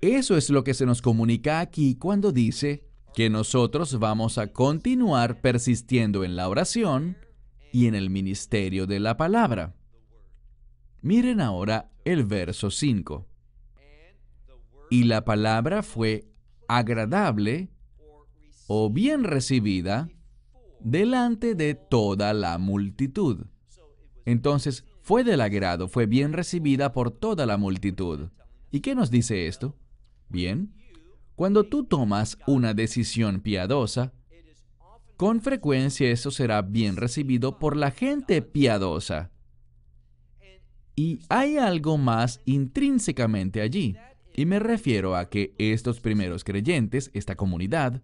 Eso 0.00 0.36
es 0.36 0.50
lo 0.50 0.64
que 0.64 0.74
se 0.74 0.84
nos 0.84 1.00
comunica 1.00 1.60
aquí 1.60 1.94
cuando 1.94 2.32
dice 2.32 2.84
que 3.14 3.30
nosotros 3.30 3.98
vamos 3.98 4.38
a 4.38 4.48
continuar 4.48 5.40
persistiendo 5.40 6.24
en 6.24 6.34
la 6.34 6.48
oración 6.48 7.16
y 7.72 7.86
en 7.86 7.94
el 7.94 8.10
ministerio 8.10 8.86
de 8.86 9.00
la 9.00 9.16
palabra. 9.16 9.74
Miren 11.02 11.40
ahora 11.40 11.90
el 12.04 12.24
verso 12.24 12.70
5. 12.70 13.26
Y 14.90 15.04
la 15.04 15.24
palabra 15.24 15.82
fue 15.82 16.31
agradable 16.76 17.68
o 18.66 18.90
bien 18.90 19.24
recibida 19.24 20.08
delante 20.80 21.54
de 21.54 21.74
toda 21.74 22.32
la 22.32 22.58
multitud. 22.58 23.46
Entonces, 24.24 24.84
fue 25.02 25.24
del 25.24 25.40
agrado, 25.40 25.88
fue 25.88 26.06
bien 26.06 26.32
recibida 26.32 26.92
por 26.92 27.10
toda 27.10 27.44
la 27.46 27.56
multitud. 27.56 28.28
¿Y 28.70 28.80
qué 28.80 28.94
nos 28.94 29.10
dice 29.10 29.46
esto? 29.46 29.76
Bien, 30.28 30.72
cuando 31.34 31.64
tú 31.64 31.84
tomas 31.84 32.38
una 32.46 32.72
decisión 32.72 33.40
piadosa, 33.40 34.12
con 35.16 35.40
frecuencia 35.40 36.10
eso 36.10 36.30
será 36.30 36.62
bien 36.62 36.96
recibido 36.96 37.58
por 37.58 37.76
la 37.76 37.90
gente 37.90 38.42
piadosa. 38.42 39.30
Y 40.94 41.20
hay 41.28 41.58
algo 41.58 41.98
más 41.98 42.40
intrínsecamente 42.44 43.60
allí, 43.60 43.96
y 44.34 44.46
me 44.46 44.58
refiero 44.58 45.16
a 45.16 45.28
que 45.28 45.54
estos 45.58 46.00
primeros 46.00 46.44
creyentes, 46.44 47.10
esta 47.14 47.36
comunidad, 47.36 48.02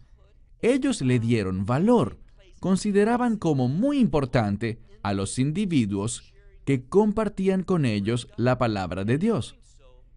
ellos 0.61 1.01
le 1.01 1.19
dieron 1.19 1.65
valor, 1.65 2.19
consideraban 2.61 3.37
como 3.37 3.69
muy 3.69 3.99
importante 3.99 4.81
a 5.03 5.15
los 5.15 5.39
individuos 5.39 6.35
que 6.65 6.87
compartían 6.87 7.63
con 7.63 7.85
ellos 7.85 8.29
la 8.37 8.59
palabra 8.59 9.05
de 9.05 9.19
Dios. 9.19 9.57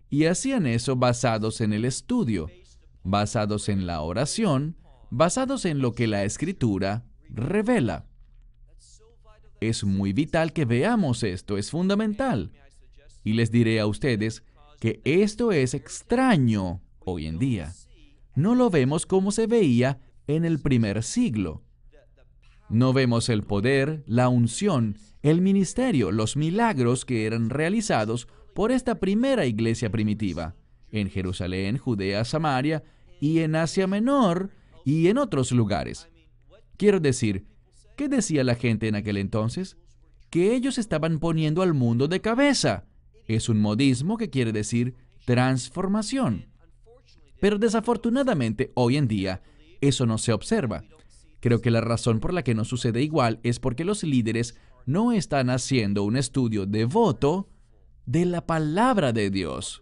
Y 0.10 0.26
hacían 0.26 0.66
eso 0.66 0.98
basados 0.98 1.62
en 1.62 1.72
el 1.72 1.86
estudio, 1.86 2.50
basados 3.04 3.70
en 3.70 3.86
la 3.86 4.02
oración, 4.02 4.76
basados 5.10 5.64
en 5.66 5.80
lo 5.80 5.94
que 5.94 6.08
la 6.08 6.26
escritura 6.26 7.06
revela. 7.30 8.06
Es 9.62 9.84
muy 9.84 10.12
vital 10.12 10.54
que 10.54 10.66
veamos 10.66 11.24
esto, 11.24 11.58
es 11.58 11.72
fundamental. 11.72 12.52
Y 13.24 13.34
les 13.34 13.52
diré 13.52 13.80
a 13.80 13.86
ustedes 13.86 14.44
que 14.82 15.00
esto 15.06 15.52
es 15.52 15.76
extraño 15.76 16.82
hoy 16.98 17.28
en 17.28 17.38
día. 17.38 17.72
No 18.34 18.56
lo 18.56 18.72
vemos 18.72 19.06
como 19.06 19.32
se 19.32 19.46
veía 19.46 20.00
en 20.26 20.44
el 20.44 20.60
primer 20.60 21.04
siglo. 21.04 21.62
No 22.68 22.92
vemos 22.92 23.30
el 23.30 23.44
poder, 23.44 24.04
la 24.08 24.28
unción, 24.28 24.98
el 25.22 25.40
ministerio, 25.40 26.12
los 26.12 26.36
milagros 26.36 27.06
que 27.06 27.28
eran 27.28 27.52
realizados 27.52 28.28
por 28.56 28.72
esta 28.72 28.96
primera 29.00 29.46
iglesia 29.46 29.92
primitiva, 29.92 30.56
en 30.90 31.12
Jerusalén, 31.12 31.78
Judea, 31.78 32.26
Samaria 32.26 32.82
y 33.20 33.40
en 33.40 33.56
Asia 33.56 33.86
Menor 33.86 34.50
y 34.84 35.10
en 35.10 35.20
otros 35.20 35.52
lugares. 35.52 36.10
Quiero 36.78 37.00
decir, 37.00 37.46
¿qué 37.96 38.10
decía 38.10 38.44
la 38.44 38.56
gente 38.56 38.88
en 38.88 38.96
aquel 38.96 39.18
entonces? 39.18 39.78
Que 40.32 40.56
ellos 40.56 40.80
estaban 40.80 41.20
poniendo 41.20 41.62
al 41.62 41.76
mundo 41.76 42.08
de 42.08 42.20
cabeza. 42.20 42.88
Es 43.36 43.48
un 43.48 43.62
modismo 43.62 44.18
que 44.18 44.30
quiere 44.30 44.52
decir 44.52 44.96
transformación. 45.26 46.48
Pero 47.40 47.58
desafortunadamente 47.58 48.74
hoy 48.76 48.98
en 48.98 49.08
día 49.08 49.42
eso 49.80 50.06
no 50.06 50.18
se 50.18 50.34
observa. 50.34 50.84
Creo 51.40 51.62
que 51.62 51.72
la 51.72 51.80
razón 51.80 52.20
por 52.20 52.34
la 52.34 52.44
que 52.44 52.54
no 52.54 52.66
sucede 52.66 53.02
igual 53.02 53.40
es 53.44 53.62
porque 53.62 53.86
los 53.86 54.04
líderes 54.04 54.58
no 54.86 55.14
están 55.14 55.50
haciendo 55.50 56.04
un 56.04 56.18
estudio 56.18 56.66
devoto 56.66 57.48
de 58.06 58.26
la 58.26 58.46
palabra 58.46 59.14
de 59.14 59.30
Dios. 59.30 59.82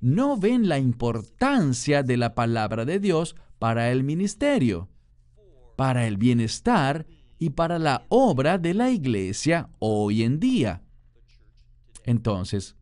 No 0.00 0.38
ven 0.38 0.66
la 0.66 0.78
importancia 0.78 2.02
de 2.02 2.16
la 2.16 2.34
palabra 2.34 2.86
de 2.86 3.00
Dios 3.00 3.36
para 3.58 3.92
el 3.92 4.02
ministerio, 4.02 4.88
para 5.76 6.06
el 6.06 6.16
bienestar 6.16 7.06
y 7.38 7.50
para 7.50 7.78
la 7.78 8.06
obra 8.08 8.56
de 8.56 8.72
la 8.72 8.90
iglesia 8.90 9.68
hoy 9.78 10.22
en 10.22 10.40
día. 10.40 10.85
Entonces, 12.06 12.76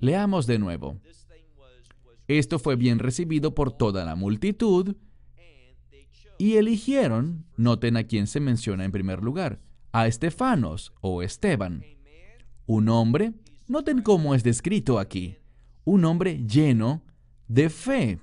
leamos 0.00 0.46
de 0.46 0.58
nuevo. 0.58 0.98
Esto 2.26 2.58
fue 2.58 2.76
bien 2.76 2.98
recibido 2.98 3.54
por 3.54 3.72
toda 3.72 4.04
la 4.04 4.16
multitud 4.16 4.96
y 6.38 6.56
eligieron, 6.56 7.44
noten 7.56 7.96
a 7.96 8.04
quién 8.04 8.26
se 8.26 8.40
menciona 8.40 8.84
en 8.84 8.92
primer 8.92 9.22
lugar, 9.22 9.60
a 9.92 10.06
Estefanos 10.06 10.92
o 11.00 11.22
Esteban, 11.22 11.84
un 12.66 12.88
hombre 12.88 13.34
Noten 13.72 14.02
cómo 14.02 14.34
es 14.34 14.42
descrito 14.42 14.98
aquí. 14.98 15.38
Un 15.84 16.04
hombre 16.04 16.44
lleno 16.46 17.02
de 17.48 17.70
fe. 17.70 18.20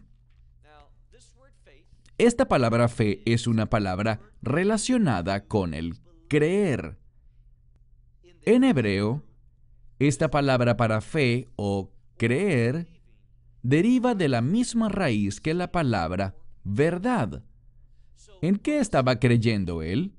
Esta 2.20 2.48
palabra 2.48 2.88
fe 2.88 3.24
es 3.26 3.48
una 3.48 3.68
palabra 3.68 4.20
relacionada 4.44 5.48
con 5.48 5.74
el 5.74 5.96
creer. 6.28 7.00
En 8.44 8.64
hebreo, 8.64 9.24
esta 10.00 10.30
palabra 10.32 10.78
para 10.78 11.02
fe 11.02 11.50
o 11.56 11.92
creer 12.18 12.88
deriva 13.62 14.16
de 14.16 14.30
la 14.30 14.42
misma 14.42 14.90
raíz 14.90 15.42
que 15.42 15.54
la 15.54 15.72
palabra 15.72 16.36
verdad. 16.64 17.44
¿En 18.42 18.56
qué 18.58 18.80
estaba 18.80 19.20
creyendo 19.20 19.82
él? 19.82 20.14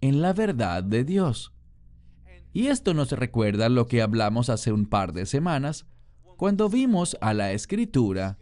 En 0.00 0.22
la 0.22 0.32
verdad 0.32 0.84
de 0.84 1.04
Dios. 1.04 1.52
Y 2.52 2.68
esto 2.68 2.94
nos 2.94 3.10
recuerda 3.10 3.68
lo 3.68 3.88
que 3.88 4.00
hablamos 4.00 4.48
hace 4.48 4.70
un 4.72 4.86
par 4.86 5.12
de 5.12 5.26
semanas, 5.26 5.86
cuando 6.36 6.68
vimos 6.68 7.16
a 7.20 7.34
la 7.34 7.52
escritura 7.52 8.38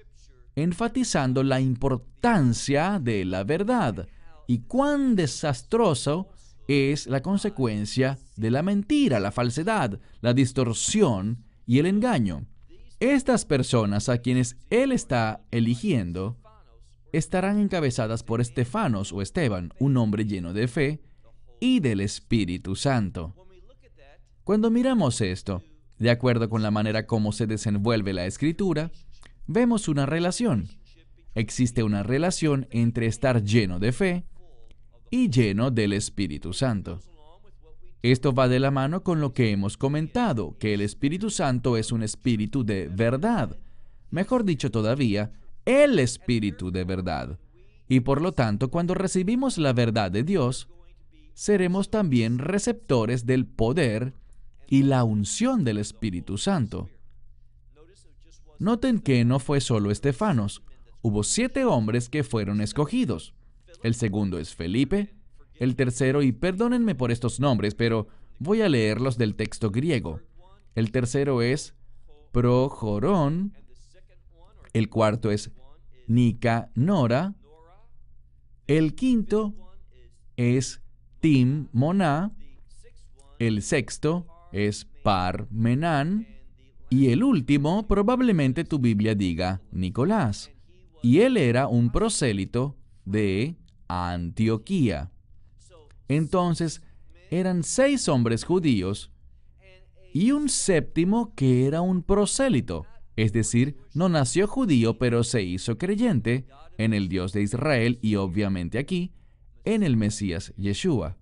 enfatizando 0.54 1.42
la 1.42 1.60
importancia 1.60 2.98
de 3.00 3.24
la 3.24 3.42
verdad 3.44 4.06
y 4.46 4.58
cuán 4.60 5.16
desastroso 5.16 6.28
es 6.68 7.06
la 7.06 7.22
consecuencia 7.22 8.18
de 8.36 8.50
la 8.50 8.62
mentira, 8.62 9.20
la 9.20 9.32
falsedad, 9.32 10.00
la 10.20 10.34
distorsión 10.34 11.44
y 11.66 11.78
el 11.78 11.86
engaño. 11.86 12.46
Estas 13.00 13.44
personas 13.44 14.08
a 14.08 14.18
quienes 14.18 14.56
Él 14.70 14.92
está 14.92 15.44
eligiendo 15.50 16.38
estarán 17.12 17.58
encabezadas 17.58 18.22
por 18.22 18.40
Estefanos 18.40 19.12
o 19.12 19.22
Esteban, 19.22 19.72
un 19.78 19.96
hombre 19.96 20.24
lleno 20.24 20.52
de 20.52 20.68
fe 20.68 21.02
y 21.60 21.80
del 21.80 22.00
Espíritu 22.00 22.74
Santo. 22.74 23.34
Cuando 24.44 24.70
miramos 24.70 25.20
esto, 25.20 25.62
de 25.98 26.10
acuerdo 26.10 26.48
con 26.48 26.62
la 26.62 26.70
manera 26.70 27.06
como 27.06 27.32
se 27.32 27.46
desenvuelve 27.46 28.12
la 28.12 28.26
escritura, 28.26 28.90
vemos 29.46 29.88
una 29.88 30.06
relación. 30.06 30.68
Existe 31.34 31.82
una 31.82 32.02
relación 32.02 32.66
entre 32.70 33.06
estar 33.06 33.42
lleno 33.42 33.78
de 33.78 33.92
fe 33.92 34.24
y 35.10 35.30
lleno 35.30 35.70
del 35.70 35.92
Espíritu 35.92 36.52
Santo. 36.52 37.00
Esto 38.02 38.32
va 38.32 38.48
de 38.48 38.58
la 38.58 38.72
mano 38.72 39.04
con 39.04 39.20
lo 39.20 39.32
que 39.32 39.52
hemos 39.52 39.76
comentado, 39.76 40.56
que 40.58 40.74
el 40.74 40.80
Espíritu 40.80 41.30
Santo 41.30 41.76
es 41.76 41.92
un 41.92 42.02
espíritu 42.02 42.64
de 42.64 42.88
verdad. 42.88 43.56
Mejor 44.10 44.44
dicho 44.44 44.72
todavía, 44.72 45.32
el 45.64 46.00
Espíritu 46.00 46.72
de 46.72 46.82
verdad. 46.82 47.38
Y 47.88 48.00
por 48.00 48.20
lo 48.20 48.32
tanto, 48.32 48.70
cuando 48.70 48.94
recibimos 48.94 49.56
la 49.56 49.72
verdad 49.72 50.10
de 50.10 50.24
Dios, 50.24 50.68
seremos 51.34 51.90
también 51.90 52.38
receptores 52.38 53.24
del 53.24 53.46
poder 53.46 54.14
y 54.66 54.82
la 54.82 55.04
unción 55.04 55.62
del 55.62 55.78
Espíritu 55.78 56.38
Santo. 56.38 56.90
Noten 58.58 58.98
que 58.98 59.24
no 59.24 59.38
fue 59.38 59.60
solo 59.60 59.92
Estefanos, 59.92 60.62
hubo 61.02 61.22
siete 61.22 61.64
hombres 61.64 62.08
que 62.08 62.24
fueron 62.24 62.60
escogidos. 62.60 63.34
El 63.82 63.94
segundo 63.94 64.38
es 64.38 64.54
Felipe, 64.54 65.14
el 65.62 65.76
tercero, 65.76 66.22
y 66.22 66.32
perdónenme 66.32 66.96
por 66.96 67.12
estos 67.12 67.38
nombres, 67.38 67.76
pero 67.76 68.08
voy 68.40 68.62
a 68.62 68.68
leerlos 68.68 69.16
del 69.16 69.36
texto 69.36 69.70
griego. 69.70 70.20
El 70.74 70.90
tercero 70.90 71.40
es 71.40 71.76
Projorón, 72.32 73.54
el 74.72 74.88
cuarto 74.88 75.30
es 75.30 75.52
Nicanora. 76.08 77.36
El 78.66 78.96
quinto 78.96 79.54
es 80.36 80.82
Tim 81.20 81.68
Moná. 81.72 82.32
El 83.38 83.62
sexto 83.62 84.26
es 84.50 84.86
Parmenán. 85.04 86.26
Y 86.90 87.10
el 87.10 87.22
último, 87.22 87.86
probablemente 87.86 88.64
tu 88.64 88.80
Biblia 88.80 89.14
diga 89.14 89.62
Nicolás. 89.70 90.50
Y 91.02 91.20
él 91.20 91.36
era 91.36 91.68
un 91.68 91.92
prosélito 91.92 92.76
de 93.04 93.56
Antioquía. 93.86 95.12
Entonces, 96.16 96.82
eran 97.30 97.62
seis 97.62 98.06
hombres 98.06 98.44
judíos 98.44 99.10
y 100.12 100.32
un 100.32 100.50
séptimo 100.50 101.34
que 101.34 101.66
era 101.66 101.80
un 101.80 102.02
prosélito, 102.02 102.84
es 103.16 103.32
decir, 103.32 103.78
no 103.94 104.10
nació 104.10 104.46
judío, 104.46 104.98
pero 104.98 105.24
se 105.24 105.42
hizo 105.42 105.78
creyente 105.78 106.44
en 106.76 106.92
el 106.92 107.08
Dios 107.08 107.32
de 107.32 107.40
Israel 107.40 107.98
y 108.02 108.16
obviamente 108.16 108.78
aquí, 108.78 109.14
en 109.64 109.82
el 109.82 109.96
Mesías 109.96 110.52
Yeshua. 110.58 111.16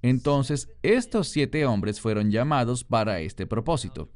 Entonces, 0.00 0.70
estos 0.82 1.28
siete 1.28 1.66
hombres 1.66 2.00
fueron 2.00 2.30
llamados 2.30 2.84
para 2.84 3.20
este 3.20 3.46
propósito. 3.46 4.08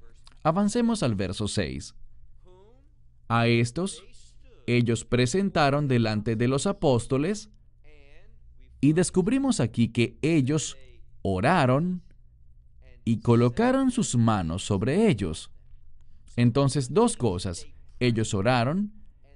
Avancemos 0.42 1.02
al 1.02 1.14
verso 1.14 1.46
6. 1.46 1.94
A 3.28 3.48
estos, 3.48 4.02
ellos 4.66 5.04
presentaron 5.04 5.88
delante 5.88 6.36
de 6.36 6.48
los 6.48 6.66
apóstoles 6.66 7.50
y 8.80 8.92
descubrimos 8.92 9.60
aquí 9.60 9.88
que 9.88 10.18
ellos 10.22 10.76
oraron 11.22 12.02
y 13.04 13.20
colocaron 13.20 13.90
sus 13.90 14.16
manos 14.16 14.64
sobre 14.64 15.08
ellos. 15.08 15.50
Entonces, 16.36 16.92
dos 16.92 17.16
cosas. 17.16 17.66
Ellos 17.98 18.34
oraron 18.34 18.92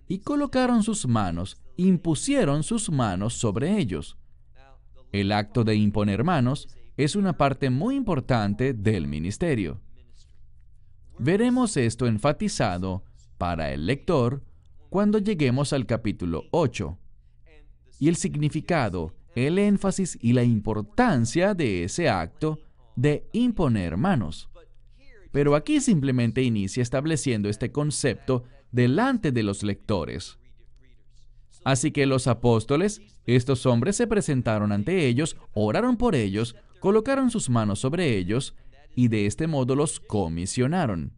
y 0.08 0.20
colocaron 0.20 0.82
sus 0.82 1.06
manos, 1.06 1.60
impusieron 1.76 2.62
sus 2.62 2.90
manos 2.90 3.34
sobre 3.34 3.78
ellos. 3.78 4.16
El 5.12 5.32
acto 5.32 5.64
de 5.64 5.76
imponer 5.76 6.24
manos 6.24 6.68
es 6.96 7.16
una 7.16 7.36
parte 7.36 7.70
muy 7.70 7.96
importante 7.96 8.72
del 8.72 9.06
ministerio. 9.06 9.80
Veremos 11.18 11.76
esto 11.76 12.06
enfatizado 12.06 13.04
para 13.38 13.72
el 13.72 13.86
lector 13.86 14.42
cuando 14.90 15.18
lleguemos 15.18 15.72
al 15.72 15.86
capítulo 15.86 16.44
8. 16.50 16.98
Y 18.00 18.08
el 18.08 18.16
significado, 18.16 19.14
el 19.34 19.58
énfasis 19.58 20.18
y 20.20 20.32
la 20.32 20.44
importancia 20.44 21.54
de 21.54 21.84
ese 21.84 22.08
acto 22.08 22.58
de 22.96 23.26
imponer 23.32 23.96
manos. 23.96 24.48
Pero 25.32 25.56
aquí 25.56 25.80
simplemente 25.80 26.42
inicia 26.42 26.82
estableciendo 26.82 27.48
este 27.48 27.72
concepto 27.72 28.44
delante 28.70 29.32
de 29.32 29.42
los 29.42 29.62
lectores. 29.62 30.38
Así 31.64 31.90
que 31.90 32.06
los 32.06 32.26
apóstoles, 32.26 33.00
estos 33.26 33.66
hombres 33.66 33.96
se 33.96 34.06
presentaron 34.06 34.70
ante 34.70 35.06
ellos, 35.06 35.36
oraron 35.54 35.96
por 35.96 36.14
ellos, 36.14 36.56
colocaron 36.78 37.30
sus 37.30 37.48
manos 37.48 37.80
sobre 37.80 38.16
ellos 38.16 38.54
y 38.94 39.08
de 39.08 39.26
este 39.26 39.46
modo 39.46 39.74
los 39.74 39.98
comisionaron. 39.98 41.12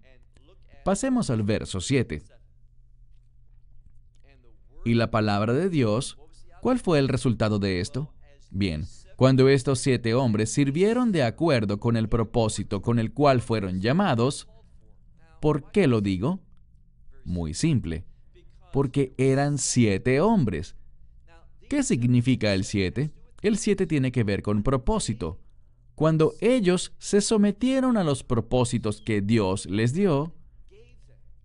Pasemos 0.85 1.31
al 1.31 1.43
verso 1.43 1.81
7. 1.81 2.23
¿Y 4.85 4.95
la 4.95 5.11
palabra 5.11 5.53
de 5.53 5.69
Dios? 5.69 6.17
¿Cuál 6.67 6.81
fue 6.81 6.99
el 6.99 7.07
resultado 7.07 7.61
de 7.61 7.79
esto? 7.79 8.13
Bien, 8.51 8.87
cuando 9.15 9.49
estos 9.49 9.79
siete 9.79 10.15
hombres 10.15 10.51
sirvieron 10.51 11.13
de 11.13 11.23
acuerdo 11.23 11.79
con 11.79 11.97
el 11.97 12.09
propósito 12.09 12.83
con 12.83 12.99
el 12.99 13.13
cual 13.13 13.41
fueron 13.41 13.81
llamados, 13.81 14.49
¿por 15.41 15.71
qué 15.71 15.87
lo 15.87 16.01
digo? 16.01 16.41
Muy 17.25 17.55
simple, 17.55 18.05
porque 18.73 19.15
eran 19.17 19.59
siete 19.59 20.21
hombres. 20.21 20.75
¿Qué 21.71 21.85
significa 21.85 22.53
el 22.53 22.65
siete? 22.65 23.13
El 23.43 23.59
siete 23.59 23.87
tiene 23.87 24.11
que 24.11 24.25
ver 24.25 24.43
con 24.43 24.65
propósito. 24.65 25.39
Cuando 25.95 26.35
ellos 26.41 26.95
se 26.99 27.21
sometieron 27.21 27.97
a 27.97 28.03
los 28.03 28.25
propósitos 28.25 29.01
que 29.01 29.21
Dios 29.21 29.67
les 29.67 29.93
dio, 29.93 30.35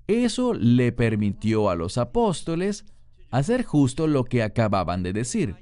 eso 0.08 0.56
le 0.56 0.92
permitió 0.92 1.70
a 1.70 1.76
los 1.76 2.00
apóstoles 2.00 2.86
hacer 3.32 3.64
justo 3.64 4.08
lo 4.08 4.26
que 4.26 4.44
acababan 4.44 5.02
de 5.02 5.14
decir. 5.14 5.56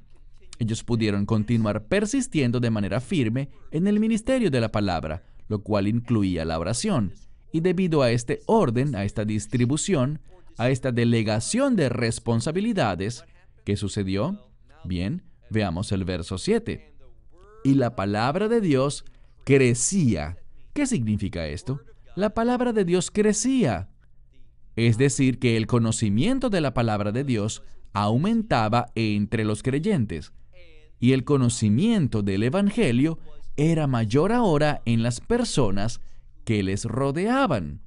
Ellos 0.57 0.83
pudieron 0.83 1.25
continuar 1.25 1.85
persistiendo 1.85 2.59
de 2.59 2.69
manera 2.69 2.99
firme 2.99 3.49
en 3.71 3.87
el 3.87 3.99
ministerio 3.99 4.51
de 4.51 4.59
la 4.59 4.71
palabra, 4.71 5.23
lo 5.47 5.63
cual 5.63 5.87
incluía 5.87 6.43
la 6.43 6.59
oración. 6.59 7.13
Y 7.53 7.61
debido 7.61 8.01
a 8.01 8.11
este 8.11 8.41
orden, 8.45 8.95
a 8.95 9.05
esta 9.05 9.23
distribución, 9.23 10.19
a 10.57 10.69
esta 10.69 10.91
delegación 10.91 11.77
de 11.77 11.87
responsabilidades, 11.87 13.23
¿qué 13.63 13.77
sucedió? 13.77 14.51
Bien, 14.83 15.23
veamos 15.49 15.91
el 15.93 16.03
verso 16.03 16.37
7. 16.37 16.93
Y 17.63 17.75
la 17.75 17.95
palabra 17.95 18.49
de 18.49 18.59
Dios 18.59 19.05
crecía. 19.45 20.37
¿Qué 20.73 20.85
significa 20.85 21.47
esto? 21.47 21.81
La 22.15 22.33
palabra 22.33 22.73
de 22.73 22.83
Dios 22.83 23.11
crecía. 23.11 23.89
Es 24.79 24.97
decir, 24.97 25.39
que 25.39 25.57
el 25.57 25.67
conocimiento 25.67 26.49
de 26.49 26.61
la 26.61 26.73
palabra 26.73 27.11
de 27.11 27.25
Dios 27.25 27.63
aumentaba 27.91 28.85
entre 28.95 29.43
los 29.43 29.61
creyentes 29.61 30.31
y 31.01 31.11
el 31.11 31.25
conocimiento 31.25 32.21
del 32.21 32.43
Evangelio 32.43 33.19
era 33.57 33.87
mayor 33.87 34.31
ahora 34.31 34.81
en 34.85 35.03
las 35.03 35.19
personas 35.19 35.99
que 36.45 36.63
les 36.63 36.85
rodeaban. 36.85 37.81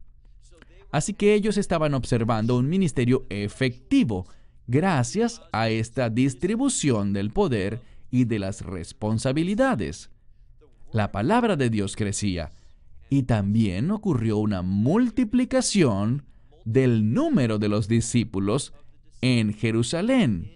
Así 0.91 1.15
que 1.15 1.33
ellos 1.33 1.57
estaban 1.57 1.95
observando 1.95 2.59
un 2.59 2.69
ministerio 2.69 3.25
efectivo 3.31 4.27
gracias 4.67 5.41
a 5.51 5.71
esta 5.71 6.11
distribución 6.11 7.15
del 7.15 7.31
poder 7.31 7.81
y 8.11 8.27
de 8.27 8.39
las 8.39 8.61
responsabilidades. 8.61 10.11
La 10.93 11.11
palabra 11.11 11.57
de 11.57 11.71
Dios 11.71 11.97
crecía 11.97 12.51
y 13.09 13.23
también 13.23 13.91
ocurrió 13.91 14.37
una 14.37 14.61
multiplicación 14.61 16.27
del 16.65 17.13
número 17.13 17.59
de 17.59 17.69
los 17.69 17.89
discípulos 17.89 18.73
en 19.21 19.55
Jerusalén, 19.55 20.53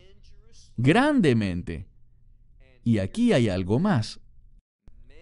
grandemente. 0.76 1.86
Y 2.84 2.98
aquí 2.98 3.32
hay 3.32 3.48
algo 3.48 3.78
más. 3.78 4.20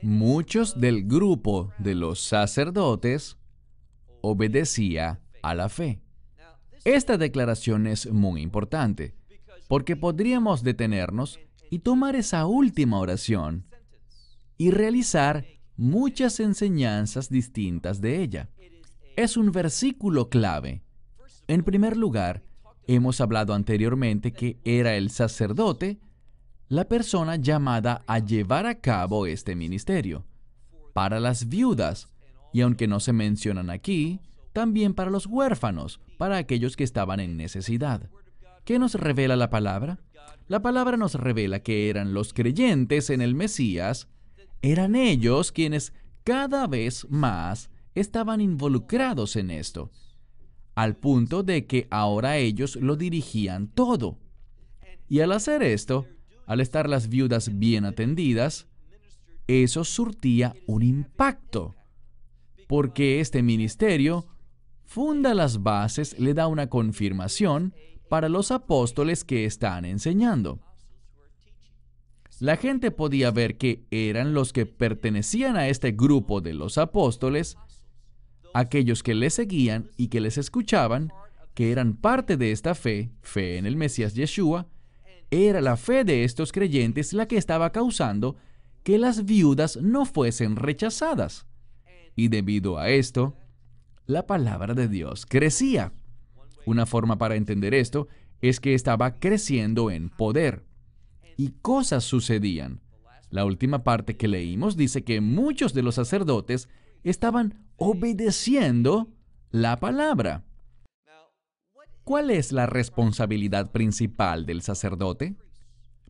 Muchos 0.03 0.81
del 0.81 1.05
grupo 1.05 1.73
de 1.79 1.95
los 1.95 2.21
sacerdotes 2.21 3.39
obedecía 4.21 5.21
a 5.43 5.55
la 5.55 5.69
fe. 5.69 6.01
Esta 6.85 7.17
declaración 7.17 7.87
es 7.87 8.11
muy 8.11 8.43
importante, 8.43 9.15
porque 9.69 9.97
podríamos 9.97 10.63
detenernos 10.63 11.41
y 11.71 11.79
tomar 11.79 12.17
esa 12.17 12.47
última 12.47 12.99
oración 12.99 13.67
y 14.59 14.71
realizar 14.71 15.47
muchas 15.77 16.41
enseñanzas 16.41 17.31
distintas 17.31 18.01
de 18.01 18.23
ella 18.23 18.51
es 19.17 19.37
un 19.37 19.53
versículo 19.53 20.29
clave. 20.29 20.83
En 21.47 21.63
primer 21.63 21.97
lugar, 21.97 22.43
hemos 22.87 23.21
hablado 23.21 23.55
anteriormente 23.55 24.33
que 24.33 24.59
era 24.65 24.97
el 24.97 25.11
sacerdote 25.11 25.99
la 26.69 26.89
persona 26.89 27.37
llamada 27.37 28.03
a 28.07 28.19
llevar 28.19 28.67
a 28.67 28.81
cabo 28.81 29.27
este 29.27 29.55
ministerio. 29.55 30.25
Para 30.93 31.21
las 31.21 31.49
viudas, 31.49 32.09
y 32.53 32.63
aunque 32.63 32.87
no 32.87 33.01
se 33.01 33.13
mencionan 33.13 33.71
aquí, 33.71 34.21
también 34.53 34.95
para 34.95 35.11
los 35.11 35.27
huérfanos, 35.27 36.01
para 36.17 36.37
aquellos 36.37 36.77
que 36.77 36.85
estaban 36.85 37.21
en 37.21 37.37
necesidad. 37.37 38.09
¿Qué 38.65 38.79
nos 38.79 38.95
revela 38.95 39.37
la 39.37 39.51
palabra? 39.51 39.99
La 40.49 40.63
palabra 40.63 40.97
nos 40.97 41.15
revela 41.15 41.61
que 41.61 41.91
eran 41.91 42.15
los 42.15 42.33
creyentes 42.33 43.11
en 43.11 43.21
el 43.21 43.35
Mesías, 43.35 44.09
eran 44.63 44.95
ellos 44.95 45.53
quienes 45.53 45.93
cada 46.23 46.67
vez 46.67 47.07
más 47.11 47.71
estaban 47.95 48.41
involucrados 48.41 49.37
en 49.37 49.51
esto, 49.51 49.91
al 50.75 50.97
punto 50.97 51.43
de 51.43 51.67
que 51.67 51.87
ahora 51.91 52.37
ellos 52.37 52.77
lo 52.77 52.97
dirigían 52.97 53.69
todo. 53.69 54.19
Y 55.09 55.21
al 55.21 55.33
hacer 55.33 55.63
esto, 55.63 56.07
al 56.47 56.61
estar 56.61 56.89
las 56.89 57.09
viudas 57.09 57.59
bien 57.59 57.85
atendidas, 57.85 58.67
eso 59.47 59.85
surtía 59.85 60.55
un 60.67 60.83
impacto, 60.83 61.75
porque 62.67 63.21
este 63.21 63.43
ministerio 63.43 64.27
funda 64.85 65.35
las 65.35 65.63
bases, 65.63 66.19
le 66.19 66.35
da 66.35 66.47
una 66.47 66.69
confirmación 66.69 67.75
para 68.09 68.29
los 68.29 68.51
apóstoles 68.51 69.25
que 69.25 69.45
están 69.45 69.85
enseñando. 69.85 70.61
La 72.41 72.57
gente 72.57 72.91
podía 72.91 73.31
ver 73.31 73.57
que 73.57 73.87
eran 73.91 74.35
los 74.35 74.53
que 74.53 74.67
pertenecían 74.67 75.57
a 75.57 75.69
este 75.69 75.93
grupo 75.93 76.41
de 76.41 76.53
los 76.55 76.79
apóstoles 76.79 77.57
aquellos 78.55 79.03
que 79.03 79.15
les 79.15 79.35
seguían 79.35 79.91
y 79.97 80.09
que 80.09 80.21
les 80.21 80.39
escuchaban, 80.39 81.13
que 81.53 81.71
eran 81.71 81.95
parte 81.97 82.37
de 82.37 82.53
esta 82.53 82.75
fe, 82.75 83.11
fe 83.21 83.59
en 83.59 83.67
el 83.67 83.77
Mesías 83.77 84.15
Yeshua, 84.15 84.69
era 85.31 85.61
la 85.61 85.77
fe 85.77 86.05
de 86.05 86.25
estos 86.25 86.53
creyentes 86.53 87.13
la 87.13 87.27
que 87.27 87.37
estaba 87.37 87.71
causando 87.73 88.37
que 88.85 88.99
las 88.99 89.25
viudas 89.25 89.77
no 89.77 90.07
fuesen 90.07 90.57
rechazadas. 90.57 91.47
Y 92.15 92.29
debido 92.29 92.79
a 92.79 92.91
esto, 92.91 93.37
la 94.07 94.27
palabra 94.27 94.75
de 94.75 94.89
Dios 94.89 95.27
crecía. 95.27 95.93
Una 96.65 96.87
forma 96.87 97.19
para 97.19 97.35
entender 97.35 97.75
esto 97.75 98.09
es 98.41 98.61
que 98.61 98.75
estaba 98.75 99.19
creciendo 99.19 99.91
en 99.91 100.11
poder 100.11 100.65
y 101.37 101.51
cosas 101.63 102.05
sucedían. 102.05 102.81
La 103.31 103.45
última 103.45 103.83
parte 103.83 104.17
que 104.17 104.29
leímos 104.29 104.77
dice 104.77 105.03
que 105.03 105.21
muchos 105.21 105.75
de 105.75 105.83
los 105.83 105.97
sacerdotes 105.97 106.69
estaban 107.03 107.64
obedeciendo 107.85 109.13
la 109.51 109.79
palabra. 109.79 110.43
¿Cuál 112.03 112.31
es 112.31 112.51
la 112.51 112.65
responsabilidad 112.65 113.73
principal 113.73 114.47
del 114.47 114.63
sacerdote? 114.63 115.37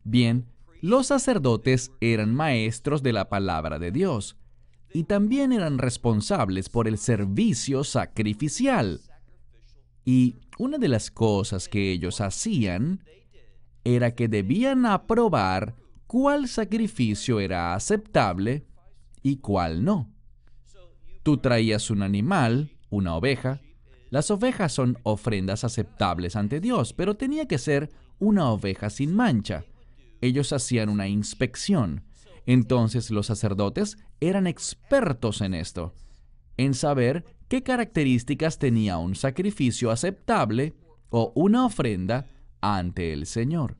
Bien, 0.05 0.45
los 0.81 1.07
sacerdotes 1.07 1.91
eran 1.99 2.33
maestros 2.33 3.03
de 3.03 3.11
la 3.11 3.27
palabra 3.27 3.77
de 3.77 3.91
Dios 3.91 4.37
y 4.93 5.03
también 5.03 5.51
eran 5.51 5.77
responsables 5.77 6.69
por 6.69 6.87
el 6.87 6.97
servicio 6.97 7.83
sacrificial. 7.83 9.01
Y 10.05 10.37
una 10.57 10.77
de 10.77 10.87
las 10.87 11.11
cosas 11.11 11.67
que 11.67 11.91
ellos 11.91 12.21
hacían 12.21 13.03
era 13.83 14.15
que 14.15 14.29
debían 14.29 14.85
aprobar 14.85 15.75
cuál 16.07 16.47
sacrificio 16.47 17.41
era 17.41 17.73
aceptable 17.73 18.65
y 19.21 19.37
cuál 19.37 19.83
no. 19.83 20.14
Tú 21.25 21.37
traías 21.37 21.89
un 21.89 22.03
animal, 22.03 22.77
una 22.91 23.15
oveja. 23.15 23.59
Las 24.11 24.29
ovejas 24.29 24.71
son 24.71 24.99
ofrendas 25.01 25.63
aceptables 25.63 26.35
ante 26.35 26.59
Dios, 26.59 26.93
pero 26.93 27.15
tenía 27.15 27.47
que 27.47 27.57
ser 27.57 27.89
una 28.19 28.51
oveja 28.51 28.91
sin 28.91 29.15
mancha. 29.15 29.65
Ellos 30.21 30.53
hacían 30.53 30.87
una 30.87 31.07
inspección. 31.07 32.03
Entonces 32.45 33.09
los 33.09 33.25
sacerdotes 33.25 33.97
eran 34.19 34.45
expertos 34.45 35.41
en 35.41 35.55
esto, 35.55 35.95
en 36.57 36.75
saber 36.75 37.25
qué 37.47 37.63
características 37.63 38.59
tenía 38.59 38.99
un 38.99 39.15
sacrificio 39.15 39.89
aceptable 39.89 40.75
o 41.09 41.31
una 41.33 41.65
ofrenda 41.65 42.27
ante 42.61 43.13
el 43.13 43.25
Señor. 43.25 43.77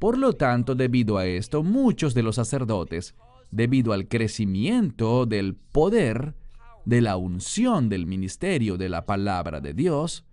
Por 0.00 0.18
lo 0.18 0.32
tanto, 0.32 0.74
debido 0.74 1.18
a 1.18 1.24
esto, 1.24 1.62
muchos 1.62 2.14
de 2.14 2.24
los 2.24 2.34
sacerdotes, 2.34 3.14
debido 3.52 3.92
al 3.92 4.08
crecimiento 4.08 5.26
del 5.26 5.54
poder, 5.54 6.34
de 6.84 7.00
la 7.00 7.16
unción 7.16 7.88
del 7.88 8.06
ministerio 8.06 8.76
de 8.76 8.88
la 8.88 9.06
palabra 9.06 9.60
de 9.60 9.74
Dios, 9.74 10.24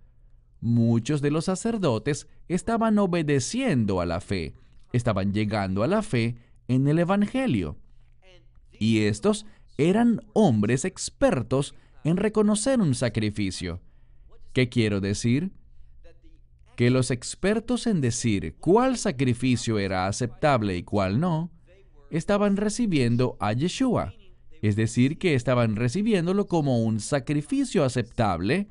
muchos 0.60 1.22
de 1.22 1.30
los 1.30 1.44
sacerdotes 1.44 2.26
estaban 2.48 2.98
obedeciendo 2.98 4.00
a 4.00 4.06
la 4.06 4.20
fe, 4.20 4.54
estaban 4.92 5.32
llegando 5.32 5.84
a 5.84 5.86
la 5.86 6.02
fe 6.02 6.36
en 6.66 6.88
el 6.88 6.98
Evangelio. 6.98 7.76
Y 8.72 9.02
estos 9.02 9.46
eran 9.78 10.22
hombres 10.32 10.84
expertos 10.84 11.74
en 12.02 12.16
reconocer 12.16 12.80
un 12.80 12.94
sacrificio. 12.94 13.80
¿Qué 14.52 14.68
quiero 14.68 15.00
decir? 15.00 15.52
Que 16.74 16.90
los 16.90 17.10
expertos 17.10 17.86
en 17.86 18.00
decir 18.00 18.56
cuál 18.58 18.96
sacrificio 18.96 19.78
era 19.78 20.06
aceptable 20.06 20.76
y 20.76 20.82
cuál 20.82 21.20
no, 21.20 21.50
estaban 22.10 22.56
recibiendo 22.56 23.36
a 23.40 23.52
Yeshua, 23.52 24.14
es 24.62 24.76
decir, 24.76 25.18
que 25.18 25.34
estaban 25.34 25.76
recibiéndolo 25.76 26.46
como 26.46 26.82
un 26.82 27.00
sacrificio 27.00 27.84
aceptable 27.84 28.68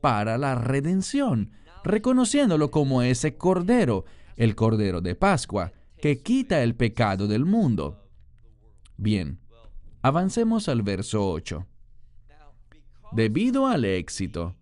para 0.00 0.38
la 0.38 0.54
redención, 0.54 1.52
reconociéndolo 1.84 2.70
como 2.70 3.02
ese 3.02 3.36
cordero, 3.36 4.04
el 4.36 4.54
cordero 4.54 5.00
de 5.00 5.14
Pascua, 5.14 5.72
que 6.00 6.20
quita 6.20 6.62
el 6.62 6.74
pecado 6.74 7.26
del 7.26 7.44
mundo. 7.44 8.06
Bien, 8.96 9.38
avancemos 10.02 10.68
al 10.68 10.82
verso 10.82 11.30
8 11.30 11.66
debido 13.12 13.66
al 13.66 13.84
éxito, 13.84 14.56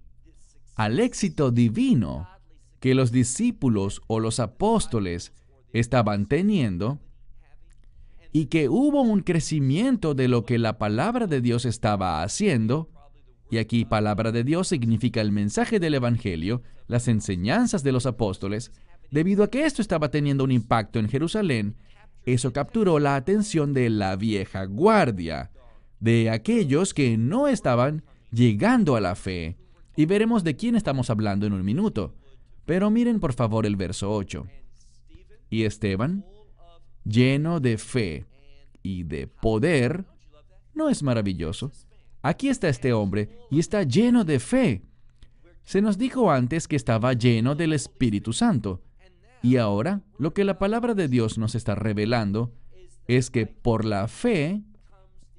al 0.75 1.01
éxito 1.01 1.51
divino 1.51 2.29
que 2.81 2.95
los 2.95 3.11
discípulos 3.13 4.03
o 4.07 4.21
los 4.21 4.41
apóstoles 4.41 5.33
estaban 5.73 6.27
teniendo, 6.27 6.99
y 8.33 8.47
que 8.47 8.69
hubo 8.69 9.03
un 9.03 9.21
crecimiento 9.21 10.15
de 10.15 10.29
lo 10.29 10.45
que 10.45 10.59
la 10.59 10.79
palabra 10.79 11.27
de 11.27 11.41
Dios 11.41 11.65
estaba 11.65 12.23
haciendo, 12.23 12.91
y 13.51 13.59
aquí 13.59 13.85
palabra 13.85 14.33
de 14.33 14.45
Dios 14.45 14.69
significa 14.69 15.21
el 15.21 15.33
mensaje 15.33 15.81
del 15.81 15.95
Evangelio, 15.95 16.63
las 16.87 17.09
enseñanzas 17.09 17.83
de 17.83 17.93
los 17.93 18.07
apóstoles, 18.07 18.73
debido 19.11 19.45
a 19.45 19.51
que 19.51 19.65
esto 19.65 19.81
estaba 19.81 20.11
teniendo 20.11 20.45
un 20.45 20.53
impacto 20.53 20.99
en 20.99 21.09
Jerusalén, 21.09 21.77
eso 22.27 22.53
capturó 22.53 22.99
la 22.99 23.17
atención 23.17 23.73
de 23.73 23.89
la 23.89 24.17
vieja 24.17 24.65
guardia, 24.65 25.51
de 26.01 26.31
aquellos 26.31 26.93
que 26.93 27.17
no 27.17 27.49
estaban 27.49 28.05
llegando 28.31 28.97
a 28.97 29.01
la 29.01 29.15
fe. 29.15 29.57
Y 29.97 30.07
veremos 30.07 30.45
de 30.45 30.55
quién 30.55 30.77
estamos 30.77 31.11
hablando 31.11 31.47
en 31.47 31.55
un 31.55 31.65
minuto. 31.65 32.15
Pero 32.67 32.91
miren 32.91 33.19
por 33.19 33.33
favor 33.33 33.67
el 33.67 33.77
verso 33.77 34.13
8. 34.13 34.47
Y 35.51 35.65
Esteban, 35.65 36.25
lleno 37.09 37.61
de 37.61 37.79
fe 37.79 38.27
y 38.83 39.05
de 39.05 39.27
poder, 39.27 40.05
¿no 40.75 40.89
es 40.89 41.03
maravilloso? 41.03 41.73
Aquí 42.23 42.49
está 42.49 42.69
este 42.69 42.93
hombre 42.93 43.31
y 43.51 43.59
está 43.59 43.83
lleno 43.83 44.25
de 44.25 44.39
fe. 44.39 44.83
Se 45.65 45.83
nos 45.83 45.99
dijo 45.99 46.31
antes 46.31 46.69
que 46.69 46.77
estaba 46.77 47.13
lleno 47.13 47.55
del 47.55 47.73
Espíritu 47.73 48.33
Santo. 48.33 48.83
Y 49.43 49.57
ahora 49.57 50.03
lo 50.19 50.35
que 50.35 50.45
la 50.45 50.59
palabra 50.59 50.95
de 50.95 51.09
Dios 51.09 51.39
nos 51.39 51.55
está 51.55 51.75
revelando 51.75 52.53
es 53.07 53.31
que 53.31 53.47
por 53.47 53.85
la 53.85 54.09
fe 54.09 54.63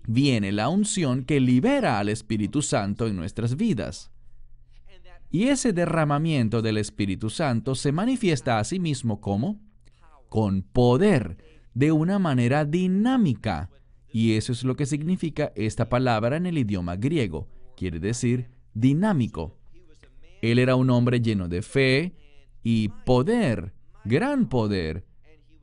viene 0.07 0.51
la 0.51 0.69
unción 0.69 1.23
que 1.23 1.39
libera 1.39 1.99
al 1.99 2.09
Espíritu 2.09 2.61
Santo 2.61 3.07
en 3.07 3.15
nuestras 3.15 3.57
vidas. 3.57 4.11
Y 5.31 5.49
ese 5.49 5.73
derramamiento 5.73 6.61
del 6.61 6.77
Espíritu 6.77 7.29
Santo 7.29 7.75
se 7.75 7.91
manifiesta 7.91 8.57
a 8.57 8.63
sí 8.63 8.79
mismo 8.79 9.21
como 9.21 9.59
con 10.29 10.63
poder, 10.63 11.37
de 11.73 11.91
una 11.91 12.19
manera 12.19 12.65
dinámica. 12.65 13.69
Y 14.11 14.33
eso 14.33 14.51
es 14.51 14.63
lo 14.63 14.75
que 14.75 14.85
significa 14.85 15.51
esta 15.55 15.89
palabra 15.89 16.37
en 16.37 16.45
el 16.45 16.57
idioma 16.57 16.95
griego. 16.95 17.47
Quiere 17.75 17.99
decir 17.99 18.49
dinámico. 18.73 19.57
Él 20.41 20.59
era 20.59 20.75
un 20.75 20.89
hombre 20.89 21.21
lleno 21.21 21.47
de 21.47 21.61
fe 21.61 22.15
y 22.63 22.89
poder, 23.05 23.73
gran 24.05 24.47
poder, 24.47 25.05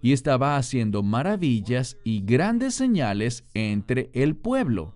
y 0.03 0.13
estaba 0.13 0.57
haciendo 0.57 1.03
maravillas 1.03 1.97
y 2.05 2.21
grandes 2.21 2.75
señales 2.75 3.45
entre 3.55 4.11
el 4.13 4.37
pueblo. 4.37 4.95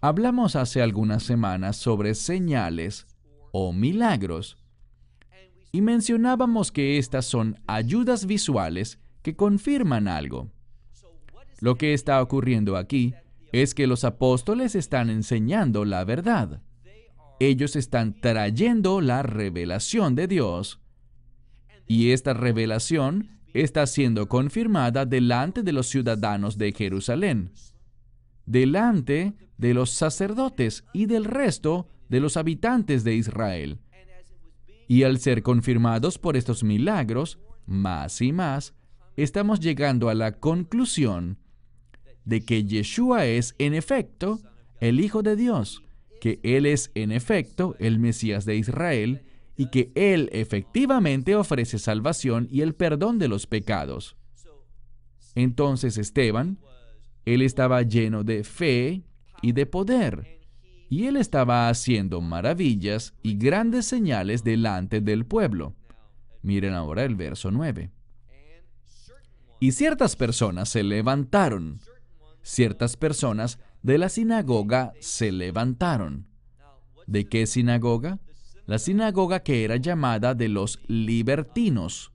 Hablamos 0.00 0.56
hace 0.56 0.80
algunas 0.80 1.22
semanas 1.22 1.76
sobre 1.76 2.14
señales 2.14 3.06
o 3.52 3.72
milagros 3.72 4.56
y 5.72 5.80
mencionábamos 5.80 6.72
que 6.72 6.98
estas 6.98 7.26
son 7.26 7.60
ayudas 7.66 8.26
visuales 8.26 8.98
que 9.22 9.36
confirman 9.36 10.08
algo. 10.08 10.50
Lo 11.60 11.76
que 11.76 11.92
está 11.92 12.22
ocurriendo 12.22 12.76
aquí 12.76 13.14
es 13.52 13.74
que 13.74 13.86
los 13.86 14.04
apóstoles 14.04 14.74
están 14.74 15.10
enseñando 15.10 15.84
la 15.84 16.04
verdad. 16.04 16.62
Ellos 17.40 17.76
están 17.76 18.20
trayendo 18.20 19.00
la 19.00 19.22
revelación 19.22 20.14
de 20.14 20.26
Dios 20.26 20.80
y 21.86 22.10
esta 22.10 22.34
revelación 22.34 23.38
está 23.54 23.86
siendo 23.86 24.28
confirmada 24.28 25.06
delante 25.06 25.62
de 25.62 25.72
los 25.72 25.88
ciudadanos 25.88 26.58
de 26.58 26.72
Jerusalén, 26.72 27.52
delante 28.46 29.34
de 29.56 29.74
los 29.74 29.90
sacerdotes 29.90 30.84
y 30.92 31.06
del 31.06 31.24
resto 31.24 31.88
de 32.08 32.20
los 32.20 32.36
habitantes 32.36 33.04
de 33.04 33.14
Israel. 33.14 33.78
Y 34.88 35.04
al 35.04 35.18
ser 35.20 35.42
confirmados 35.42 36.18
por 36.18 36.36
estos 36.36 36.64
milagros, 36.64 37.38
más 37.66 38.20
y 38.20 38.32
más, 38.32 38.74
estamos 39.16 39.60
llegando 39.60 40.08
a 40.08 40.14
la 40.14 40.32
conclusión 40.32 41.38
de 42.24 42.44
que 42.44 42.64
Yeshua 42.64 43.26
es 43.26 43.54
en 43.58 43.74
efecto 43.74 44.40
el 44.80 44.98
Hijo 44.98 45.22
de 45.22 45.36
Dios, 45.36 45.84
que 46.20 46.40
Él 46.42 46.66
es 46.66 46.90
en 46.94 47.12
efecto 47.12 47.76
el 47.78 47.98
Mesías 47.98 48.44
de 48.44 48.56
Israel 48.56 49.22
y 49.56 49.70
que 49.70 49.92
Él 49.94 50.30
efectivamente 50.32 51.36
ofrece 51.36 51.78
salvación 51.78 52.48
y 52.50 52.62
el 52.62 52.74
perdón 52.74 53.18
de 53.18 53.28
los 53.28 53.46
pecados. 53.46 54.16
Entonces 55.34 55.98
Esteban, 55.98 56.58
él 57.24 57.42
estaba 57.42 57.82
lleno 57.82 58.24
de 58.24 58.42
fe 58.42 59.04
y 59.42 59.52
de 59.52 59.66
poder, 59.66 60.37
y 60.88 61.06
él 61.06 61.16
estaba 61.16 61.68
haciendo 61.68 62.20
maravillas 62.20 63.14
y 63.22 63.36
grandes 63.36 63.86
señales 63.86 64.44
delante 64.44 65.00
del 65.00 65.26
pueblo. 65.26 65.74
Miren 66.42 66.74
ahora 66.74 67.04
el 67.04 67.16
verso 67.16 67.50
9. 67.50 67.90
Y 69.60 69.72
ciertas 69.72 70.16
personas 70.16 70.68
se 70.68 70.82
levantaron. 70.82 71.80
Ciertas 72.42 72.96
personas 72.96 73.58
de 73.82 73.98
la 73.98 74.08
sinagoga 74.08 74.92
se 75.00 75.32
levantaron. 75.32 76.26
¿De 77.06 77.28
qué 77.28 77.46
sinagoga? 77.46 78.20
la 78.68 78.78
sinagoga 78.78 79.40
que 79.40 79.64
era 79.64 79.76
llamada 79.76 80.34
de 80.34 80.48
los 80.48 80.78
libertinos. 80.88 82.12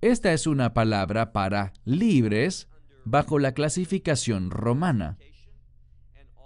Esta 0.00 0.32
es 0.32 0.48
una 0.48 0.74
palabra 0.74 1.32
para 1.32 1.72
libres 1.84 2.68
bajo 3.04 3.38
la 3.38 3.52
clasificación 3.52 4.50
romana. 4.50 5.18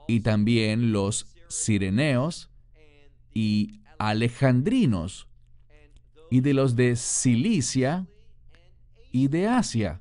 Y 0.07 0.21
también 0.21 0.93
los 0.93 1.27
sireneos 1.49 2.51
y 3.33 3.81
alejandrinos 3.99 5.29
y 6.31 6.41
de 6.41 6.55
los 6.55 6.77
de 6.77 6.97
Cilicia 6.97 8.07
y 9.13 9.29
de 9.29 9.47
Asia. 9.47 10.01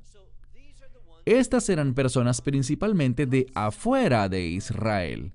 Estas 1.24 1.68
eran 1.68 1.94
personas 1.94 2.40
principalmente 2.40 3.26
de 3.26 3.46
afuera 3.54 4.28
de 4.28 4.46
Israel. 4.46 5.32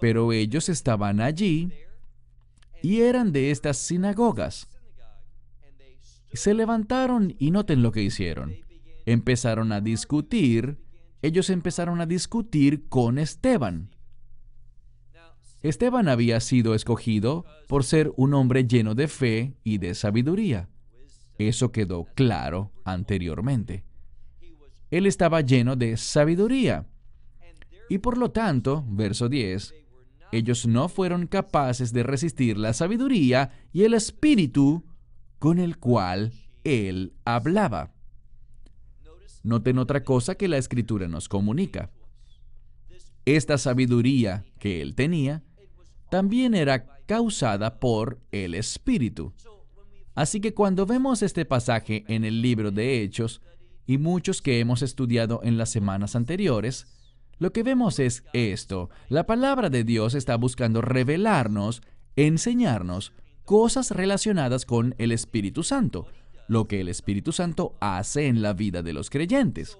Pero 0.00 0.32
ellos 0.32 0.68
estaban 0.68 1.20
allí 1.20 1.72
y 2.82 3.00
eran 3.00 3.32
de 3.32 3.50
estas 3.50 3.76
sinagogas. 3.78 4.68
Se 6.32 6.54
levantaron 6.54 7.34
y 7.38 7.50
noten 7.50 7.82
lo 7.82 7.92
que 7.92 8.02
hicieron. 8.02 8.54
Empezaron 9.04 9.72
a 9.72 9.80
discutir, 9.80 10.78
ellos 11.22 11.50
empezaron 11.50 12.00
a 12.00 12.06
discutir 12.06 12.88
con 12.88 13.18
Esteban. 13.18 13.90
Esteban 15.62 16.08
había 16.08 16.38
sido 16.40 16.74
escogido 16.74 17.44
por 17.66 17.82
ser 17.82 18.12
un 18.16 18.34
hombre 18.34 18.66
lleno 18.66 18.94
de 18.94 19.08
fe 19.08 19.56
y 19.64 19.78
de 19.78 19.94
sabiduría. 19.94 20.68
Eso 21.38 21.72
quedó 21.72 22.04
claro 22.14 22.72
anteriormente. 22.84 23.84
Él 24.90 25.06
estaba 25.06 25.40
lleno 25.40 25.76
de 25.76 25.96
sabiduría. 25.96 26.86
Y 27.88 27.98
por 27.98 28.18
lo 28.18 28.30
tanto, 28.30 28.84
verso 28.88 29.28
10, 29.28 29.74
ellos 30.30 30.66
no 30.66 30.88
fueron 30.88 31.26
capaces 31.26 31.92
de 31.92 32.02
resistir 32.02 32.56
la 32.56 32.72
sabiduría 32.72 33.50
y 33.72 33.84
el 33.84 33.94
espíritu 33.94 34.84
con 35.38 35.58
el 35.58 35.78
cual 35.78 36.32
él 36.64 37.14
hablaba. 37.24 37.92
Noten 39.48 39.78
otra 39.78 40.04
cosa 40.04 40.34
que 40.34 40.46
la 40.46 40.58
escritura 40.58 41.08
nos 41.08 41.26
comunica. 41.26 41.90
Esta 43.24 43.56
sabiduría 43.56 44.44
que 44.58 44.82
él 44.82 44.94
tenía 44.94 45.42
también 46.10 46.54
era 46.54 46.84
causada 47.06 47.80
por 47.80 48.20
el 48.30 48.54
espíritu. 48.54 49.32
Así 50.14 50.42
que 50.42 50.52
cuando 50.52 50.84
vemos 50.84 51.22
este 51.22 51.46
pasaje 51.46 52.04
en 52.08 52.26
el 52.26 52.42
libro 52.42 52.70
de 52.70 53.02
Hechos, 53.02 53.40
y 53.86 53.96
muchos 53.96 54.42
que 54.42 54.60
hemos 54.60 54.82
estudiado 54.82 55.40
en 55.42 55.56
las 55.56 55.70
semanas 55.70 56.14
anteriores, 56.14 56.86
lo 57.38 57.50
que 57.50 57.62
vemos 57.62 57.98
es 58.00 58.24
esto. 58.34 58.90
La 59.08 59.24
palabra 59.24 59.70
de 59.70 59.82
Dios 59.82 60.14
está 60.14 60.36
buscando 60.36 60.82
revelarnos, 60.82 61.80
enseñarnos 62.16 63.14
cosas 63.46 63.92
relacionadas 63.92 64.66
con 64.66 64.94
el 64.98 65.10
Espíritu 65.10 65.62
Santo, 65.62 66.06
lo 66.48 66.66
que 66.66 66.80
el 66.80 66.88
Espíritu 66.88 67.30
Santo 67.32 67.76
hace 67.80 68.26
en 68.26 68.42
la 68.42 68.54
vida 68.54 68.82
de 68.82 68.92
los 68.92 69.10
creyentes. 69.10 69.78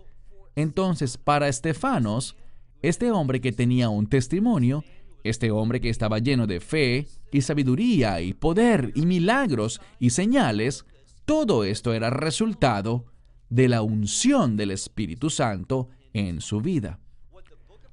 Entonces, 0.55 1.17
para 1.17 1.49
Estefanos, 1.49 2.37
este 2.83 3.11
hombre 3.11 3.41
que 3.41 3.53
tenía 3.53 3.89
un 3.89 4.07
testimonio, 4.07 4.85
este 5.25 5.51
hombre 5.51 5.81
que 5.81 5.89
estaba 5.89 6.19
lleno 6.19 6.47
de 6.47 6.61
fe 6.61 7.07
y 7.33 7.41
sabiduría 7.41 8.21
y 8.21 8.35
poder 8.35 8.93
y 8.95 9.07
milagros 9.07 9.81
y 9.99 10.11
señales, 10.11 10.85
todo 11.25 11.65
esto 11.65 11.93
era 11.93 12.11
resultado 12.11 13.07
de 13.51 13.69
la 13.69 13.83
unción 13.83 14.57
del 14.57 14.71
Espíritu 14.71 15.31
Santo 15.31 15.89
en 16.13 16.41
su 16.41 16.61
vida. 16.61 17.01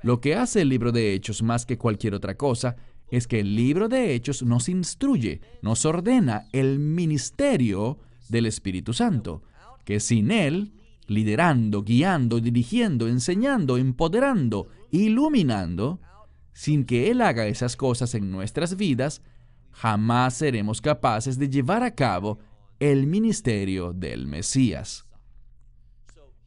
Lo 0.01 0.21
que 0.21 0.35
hace 0.35 0.61
el 0.61 0.69
libro 0.69 0.91
de 0.91 1.13
Hechos 1.13 1.41
más 1.41 1.65
que 1.65 1.77
cualquier 1.77 2.13
otra 2.13 2.35
cosa 2.35 2.75
es 3.09 3.27
que 3.27 3.39
el 3.39 3.55
libro 3.55 3.87
de 3.87 4.13
Hechos 4.13 4.43
nos 4.43 4.69
instruye, 4.69 5.41
nos 5.61 5.85
ordena 5.85 6.47
el 6.51 6.79
ministerio 6.79 7.99
del 8.29 8.45
Espíritu 8.45 8.93
Santo, 8.93 9.43
que 9.83 9.99
sin 9.99 10.31
Él, 10.31 10.73
liderando, 11.07 11.83
guiando, 11.83 12.39
dirigiendo, 12.39 13.07
enseñando, 13.07 13.77
empoderando, 13.77 14.69
iluminando, 14.91 15.99
sin 16.53 16.85
que 16.85 17.11
Él 17.11 17.21
haga 17.21 17.47
esas 17.47 17.75
cosas 17.75 18.15
en 18.15 18.31
nuestras 18.31 18.77
vidas, 18.77 19.21
jamás 19.71 20.35
seremos 20.35 20.81
capaces 20.81 21.37
de 21.37 21.49
llevar 21.49 21.83
a 21.83 21.93
cabo 21.93 22.39
el 22.79 23.07
ministerio 23.07 23.93
del 23.93 24.27
Mesías. 24.27 25.05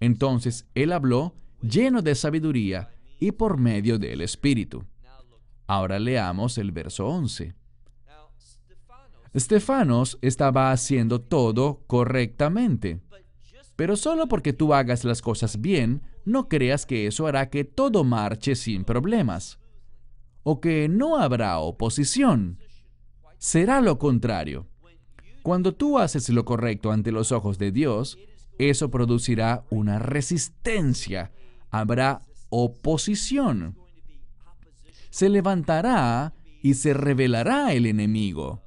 Entonces 0.01 0.67
Él 0.75 0.93
habló 0.93 1.35
lleno 1.61 2.03
de 2.03 2.15
sabiduría 2.15 2.91
y 3.19 3.33
por 3.33 3.59
medio 3.59 3.99
del 3.99 4.21
Espíritu. 4.21 4.85
Ahora 5.67 5.99
leamos 5.99 6.57
el 6.59 6.73
verso 6.73 7.07
11. 7.07 7.55
Estefanos 9.39 10.19
estaba 10.21 10.73
haciendo 10.73 11.21
todo 11.21 11.85
correctamente. 11.87 13.01
Pero 13.77 13.95
solo 13.95 14.27
porque 14.27 14.53
tú 14.53 14.75
hagas 14.75 15.05
las 15.05 15.23
cosas 15.23 15.61
bien, 15.61 16.03
no 16.25 16.49
creas 16.49 16.87
que 16.87 17.07
eso 17.07 17.29
hará 17.29 17.49
que 17.49 17.63
todo 17.63 18.03
marche 18.03 18.57
sin 18.57 18.83
problemas. 18.83 19.61
O 20.43 20.61
que 20.61 20.89
no 20.89 21.19
habrá 21.19 21.61
oposición. 21.61 22.59
Será 23.39 23.81
lo 23.81 24.01
contrario. 24.01 24.67
Cuando 25.45 25.73
tú 25.73 26.01
haces 26.01 26.29
lo 26.31 26.45
correcto 26.45 26.91
ante 26.91 27.13
los 27.13 27.31
ojos 27.31 27.59
de 27.59 27.71
Dios, 27.71 28.19
eso 28.59 28.91
producirá 28.91 29.63
una 29.71 30.01
resistencia, 30.01 31.31
habrá 31.71 32.23
oposición. 32.49 33.77
Se 35.11 35.29
levantará 35.29 36.35
y 36.61 36.75
se 36.75 36.93
revelará 36.93 37.73
el 37.73 37.87
enemigo. 37.87 38.65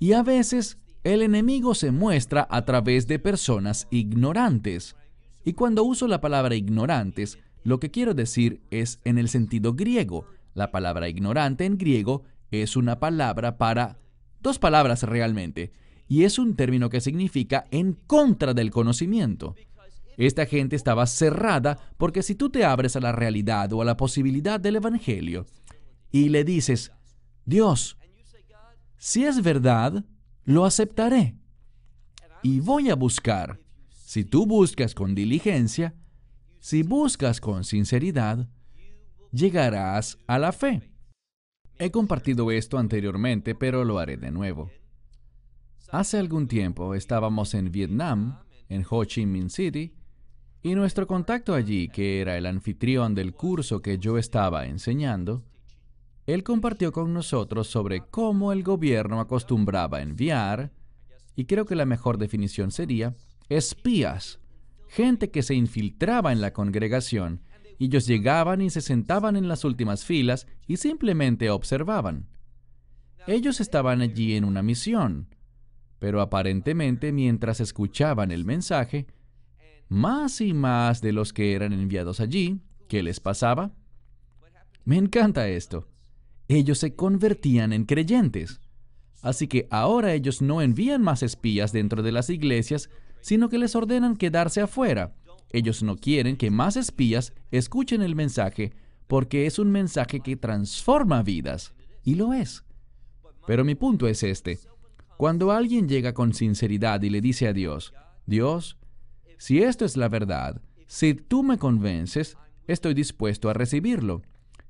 Y 0.00 0.14
a 0.14 0.22
veces 0.22 0.78
el 1.04 1.22
enemigo 1.22 1.74
se 1.74 1.92
muestra 1.92 2.48
a 2.50 2.64
través 2.64 3.06
de 3.06 3.18
personas 3.18 3.86
ignorantes. 3.90 4.96
Y 5.44 5.52
cuando 5.52 5.84
uso 5.84 6.08
la 6.08 6.20
palabra 6.22 6.54
ignorantes, 6.56 7.38
lo 7.62 7.78
que 7.78 7.90
quiero 7.90 8.14
decir 8.14 8.62
es 8.70 8.98
en 9.04 9.18
el 9.18 9.28
sentido 9.28 9.74
griego. 9.74 10.24
La 10.54 10.70
palabra 10.70 11.08
ignorante 11.08 11.66
en 11.66 11.76
griego 11.76 12.24
es 12.50 12.76
una 12.76 12.98
palabra 12.98 13.58
para 13.58 13.98
dos 14.40 14.58
palabras 14.58 15.02
realmente 15.02 15.70
y 16.08 16.24
es 16.24 16.38
un 16.38 16.56
término 16.56 16.88
que 16.88 17.02
significa 17.02 17.66
en 17.70 17.92
contra 17.92 18.54
del 18.54 18.70
conocimiento. 18.70 19.54
Esta 20.16 20.46
gente 20.46 20.76
estaba 20.76 21.06
cerrada 21.06 21.78
porque 21.98 22.22
si 22.22 22.34
tú 22.34 22.48
te 22.48 22.64
abres 22.64 22.96
a 22.96 23.00
la 23.00 23.12
realidad 23.12 23.72
o 23.74 23.82
a 23.82 23.84
la 23.84 23.96
posibilidad 23.96 24.58
del 24.58 24.76
Evangelio 24.76 25.46
y 26.10 26.30
le 26.30 26.42
dices, 26.42 26.90
Dios, 27.44 27.96
si 29.00 29.24
es 29.24 29.42
verdad, 29.42 30.04
lo 30.44 30.66
aceptaré 30.66 31.34
y 32.42 32.60
voy 32.60 32.90
a 32.90 32.94
buscar. 32.94 33.58
Si 33.88 34.24
tú 34.24 34.44
buscas 34.44 34.94
con 34.94 35.14
diligencia, 35.14 35.94
si 36.58 36.82
buscas 36.82 37.40
con 37.40 37.64
sinceridad, 37.64 38.46
llegarás 39.32 40.18
a 40.26 40.38
la 40.38 40.52
fe. 40.52 40.82
He 41.78 41.90
compartido 41.90 42.50
esto 42.50 42.76
anteriormente, 42.76 43.54
pero 43.54 43.86
lo 43.86 43.98
haré 43.98 44.18
de 44.18 44.30
nuevo. 44.30 44.70
Hace 45.90 46.18
algún 46.18 46.46
tiempo 46.46 46.94
estábamos 46.94 47.54
en 47.54 47.72
Vietnam, 47.72 48.38
en 48.68 48.84
Ho 48.90 49.02
Chi 49.06 49.24
Minh 49.24 49.48
City, 49.48 49.94
y 50.62 50.74
nuestro 50.74 51.06
contacto 51.06 51.54
allí, 51.54 51.88
que 51.88 52.20
era 52.20 52.36
el 52.36 52.44
anfitrión 52.44 53.14
del 53.14 53.32
curso 53.32 53.80
que 53.80 53.96
yo 53.96 54.18
estaba 54.18 54.66
enseñando, 54.66 55.42
él 56.34 56.42
compartió 56.42 56.92
con 56.92 57.12
nosotros 57.12 57.68
sobre 57.68 58.00
cómo 58.00 58.52
el 58.52 58.62
gobierno 58.62 59.20
acostumbraba 59.20 60.02
enviar, 60.02 60.72
y 61.36 61.46
creo 61.46 61.64
que 61.64 61.76
la 61.76 61.86
mejor 61.86 62.18
definición 62.18 62.70
sería, 62.70 63.16
espías, 63.48 64.40
gente 64.88 65.30
que 65.30 65.42
se 65.42 65.54
infiltraba 65.54 66.32
en 66.32 66.40
la 66.40 66.52
congregación, 66.52 67.42
y 67.78 67.86
ellos 67.86 68.06
llegaban 68.06 68.60
y 68.60 68.70
se 68.70 68.82
sentaban 68.82 69.36
en 69.36 69.48
las 69.48 69.64
últimas 69.64 70.04
filas 70.04 70.46
y 70.66 70.76
simplemente 70.76 71.48
observaban. 71.48 72.28
Ellos 73.26 73.60
estaban 73.60 74.02
allí 74.02 74.34
en 74.34 74.44
una 74.44 74.62
misión, 74.62 75.34
pero 75.98 76.20
aparentemente 76.20 77.12
mientras 77.12 77.60
escuchaban 77.60 78.32
el 78.32 78.44
mensaje, 78.44 79.06
más 79.88 80.40
y 80.40 80.52
más 80.52 81.00
de 81.00 81.12
los 81.12 81.32
que 81.32 81.54
eran 81.54 81.72
enviados 81.72 82.20
allí, 82.20 82.60
¿qué 82.88 83.02
les 83.02 83.20
pasaba? 83.20 83.72
Me 84.84 84.96
encanta 84.96 85.48
esto. 85.48 85.89
Ellos 86.52 86.78
se 86.78 86.96
convertían 86.96 87.72
en 87.72 87.84
creyentes. 87.84 88.60
Así 89.22 89.46
que 89.46 89.68
ahora 89.70 90.14
ellos 90.14 90.42
no 90.42 90.62
envían 90.62 91.00
más 91.00 91.22
espías 91.22 91.70
dentro 91.72 92.02
de 92.02 92.10
las 92.10 92.28
iglesias, 92.28 92.90
sino 93.20 93.48
que 93.48 93.56
les 93.56 93.76
ordenan 93.76 94.16
quedarse 94.16 94.60
afuera. 94.60 95.14
Ellos 95.52 95.84
no 95.84 95.94
quieren 95.94 96.36
que 96.36 96.50
más 96.50 96.76
espías 96.76 97.34
escuchen 97.52 98.02
el 98.02 98.16
mensaje 98.16 98.72
porque 99.06 99.46
es 99.46 99.60
un 99.60 99.70
mensaje 99.70 100.18
que 100.18 100.34
transforma 100.34 101.22
vidas. 101.22 101.72
Y 102.02 102.16
lo 102.16 102.32
es. 102.32 102.64
Pero 103.46 103.64
mi 103.64 103.76
punto 103.76 104.08
es 104.08 104.24
este. 104.24 104.58
Cuando 105.16 105.52
alguien 105.52 105.88
llega 105.88 106.14
con 106.14 106.34
sinceridad 106.34 107.00
y 107.02 107.10
le 107.10 107.20
dice 107.20 107.46
a 107.46 107.52
Dios, 107.52 107.94
Dios, 108.26 108.76
si 109.38 109.62
esto 109.62 109.84
es 109.84 109.96
la 109.96 110.08
verdad, 110.08 110.60
si 110.88 111.14
tú 111.14 111.44
me 111.44 111.58
convences, 111.58 112.36
estoy 112.66 112.94
dispuesto 112.94 113.48
a 113.48 113.52
recibirlo. 113.52 114.22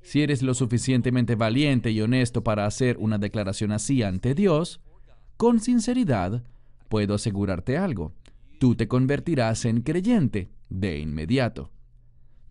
Si 0.02 0.22
eres 0.22 0.42
lo 0.42 0.54
suficientemente 0.54 1.34
valiente 1.34 1.90
y 1.90 2.00
honesto 2.00 2.42
para 2.42 2.66
hacer 2.66 2.96
una 2.98 3.18
declaración 3.18 3.72
así 3.72 4.02
ante 4.02 4.34
Dios, 4.34 4.80
con 5.36 5.60
sinceridad, 5.60 6.42
puedo 6.88 7.14
asegurarte 7.14 7.76
algo. 7.78 8.12
Tú 8.58 8.74
te 8.74 8.88
convertirás 8.88 9.64
en 9.64 9.82
creyente 9.82 10.50
de 10.68 10.98
inmediato. 10.98 11.70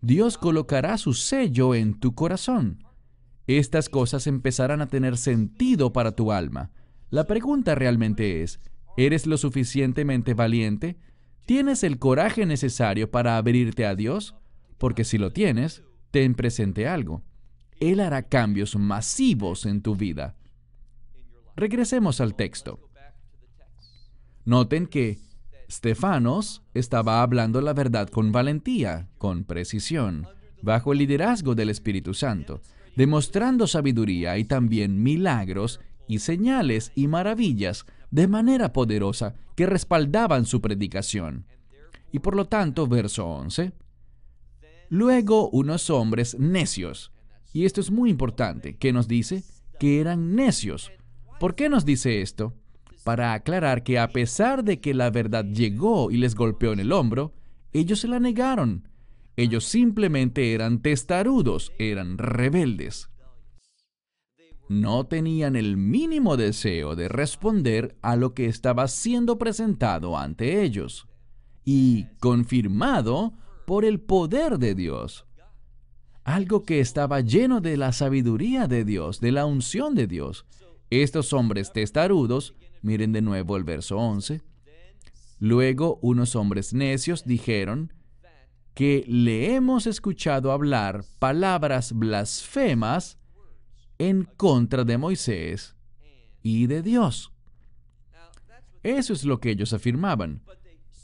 Dios 0.00 0.38
colocará 0.38 0.96
su 0.96 1.12
sello 1.12 1.74
en 1.74 1.98
tu 1.98 2.14
corazón. 2.14 2.84
Estas 3.46 3.88
cosas 3.88 4.26
empezarán 4.26 4.80
a 4.80 4.88
tener 4.88 5.16
sentido 5.16 5.92
para 5.92 6.12
tu 6.12 6.30
alma 6.30 6.70
La 7.10 7.24
pregunta 7.26 7.74
realmente 7.74 8.42
es, 8.42 8.60
¿eres 8.96 9.26
lo 9.26 9.36
suficientemente 9.36 10.34
valiente? 10.34 10.98
¿Tienes 11.46 11.82
el 11.82 11.98
coraje 11.98 12.46
necesario 12.46 13.10
para 13.10 13.36
abrirte 13.36 13.84
a 13.84 13.96
Dios? 13.96 14.36
Porque 14.78 15.04
si 15.04 15.18
lo 15.18 15.32
tienes, 15.32 15.82
ten 16.12 16.34
presente 16.34 16.86
algo. 16.86 17.24
Él 17.80 18.00
hará 18.00 18.22
cambios 18.22 18.76
masivos 18.76 19.66
en 19.66 19.82
tu 19.82 19.96
vida. 19.96 20.36
Regresemos 21.56 22.20
al 22.20 22.34
texto. 22.34 22.78
Noten 24.44 24.86
que 24.86 25.18
Stefanos 25.70 26.62
estaba 26.74 27.22
hablando 27.22 27.60
la 27.60 27.72
verdad 27.72 28.08
con 28.08 28.32
valentía, 28.32 29.08
con 29.18 29.44
precisión, 29.44 30.26
bajo 30.62 30.92
el 30.92 30.98
liderazgo 30.98 31.54
del 31.54 31.70
Espíritu 31.70 32.12
Santo, 32.12 32.60
demostrando 32.96 33.66
sabiduría 33.66 34.36
y 34.36 34.44
también 34.44 35.02
milagros 35.02 35.80
y 36.08 36.18
señales 36.18 36.92
y 36.94 37.06
maravillas 37.06 37.86
de 38.10 38.26
manera 38.26 38.72
poderosa 38.72 39.34
que 39.54 39.66
respaldaban 39.66 40.44
su 40.44 40.60
predicación. 40.60 41.46
Y 42.12 42.18
por 42.18 42.34
lo 42.34 42.46
tanto, 42.46 42.88
verso 42.88 43.26
11, 43.26 43.72
luego 44.88 45.48
unos 45.50 45.88
hombres 45.88 46.36
necios, 46.38 47.12
y 47.52 47.64
esto 47.64 47.80
es 47.80 47.90
muy 47.90 48.10
importante, 48.10 48.76
que 48.76 48.92
nos 48.92 49.08
dice 49.08 49.42
que 49.78 50.00
eran 50.00 50.34
necios. 50.34 50.92
¿Por 51.38 51.54
qué 51.54 51.68
nos 51.68 51.84
dice 51.84 52.20
esto? 52.20 52.54
Para 53.04 53.32
aclarar 53.32 53.82
que 53.82 53.98
a 53.98 54.08
pesar 54.08 54.62
de 54.62 54.80
que 54.80 54.94
la 54.94 55.10
verdad 55.10 55.44
llegó 55.44 56.10
y 56.10 56.18
les 56.18 56.34
golpeó 56.34 56.72
en 56.72 56.80
el 56.80 56.92
hombro, 56.92 57.34
ellos 57.72 58.00
se 58.00 58.08
la 58.08 58.20
negaron. 58.20 58.88
Ellos 59.36 59.64
simplemente 59.64 60.52
eran 60.52 60.82
testarudos, 60.82 61.72
eran 61.78 62.18
rebeldes 62.18 63.10
no 64.70 65.04
tenían 65.04 65.56
el 65.56 65.76
mínimo 65.76 66.36
deseo 66.36 66.94
de 66.94 67.08
responder 67.08 67.96
a 68.02 68.14
lo 68.14 68.34
que 68.34 68.46
estaba 68.46 68.86
siendo 68.86 69.36
presentado 69.36 70.16
ante 70.16 70.62
ellos 70.62 71.08
y 71.64 72.04
confirmado 72.20 73.32
por 73.66 73.84
el 73.84 73.98
poder 73.98 74.58
de 74.58 74.76
Dios. 74.76 75.26
Algo 76.24 76.64
que 76.64 76.80
estaba 76.80 77.20
lleno 77.20 77.60
de 77.60 77.76
la 77.76 77.92
sabiduría 77.92 78.66
de 78.66 78.84
Dios, 78.84 79.20
de 79.20 79.32
la 79.32 79.46
unción 79.46 79.94
de 79.94 80.06
Dios. 80.06 80.44
Estos 80.90 81.32
hombres 81.32 81.72
testarudos, 81.72 82.54
miren 82.82 83.12
de 83.12 83.22
nuevo 83.22 83.56
el 83.56 83.64
verso 83.64 83.96
11, 83.96 84.42
luego 85.38 85.98
unos 86.02 86.36
hombres 86.36 86.74
necios 86.74 87.24
dijeron 87.24 87.92
que 88.74 89.04
le 89.06 89.54
hemos 89.54 89.86
escuchado 89.86 90.52
hablar 90.52 91.04
palabras 91.18 91.92
blasfemas 91.92 93.18
en 93.98 94.24
contra 94.24 94.84
de 94.84 94.98
Moisés 94.98 95.74
y 96.42 96.66
de 96.66 96.82
Dios. 96.82 97.32
Eso 98.82 99.12
es 99.12 99.24
lo 99.24 99.40
que 99.40 99.50
ellos 99.50 99.72
afirmaban, 99.72 100.42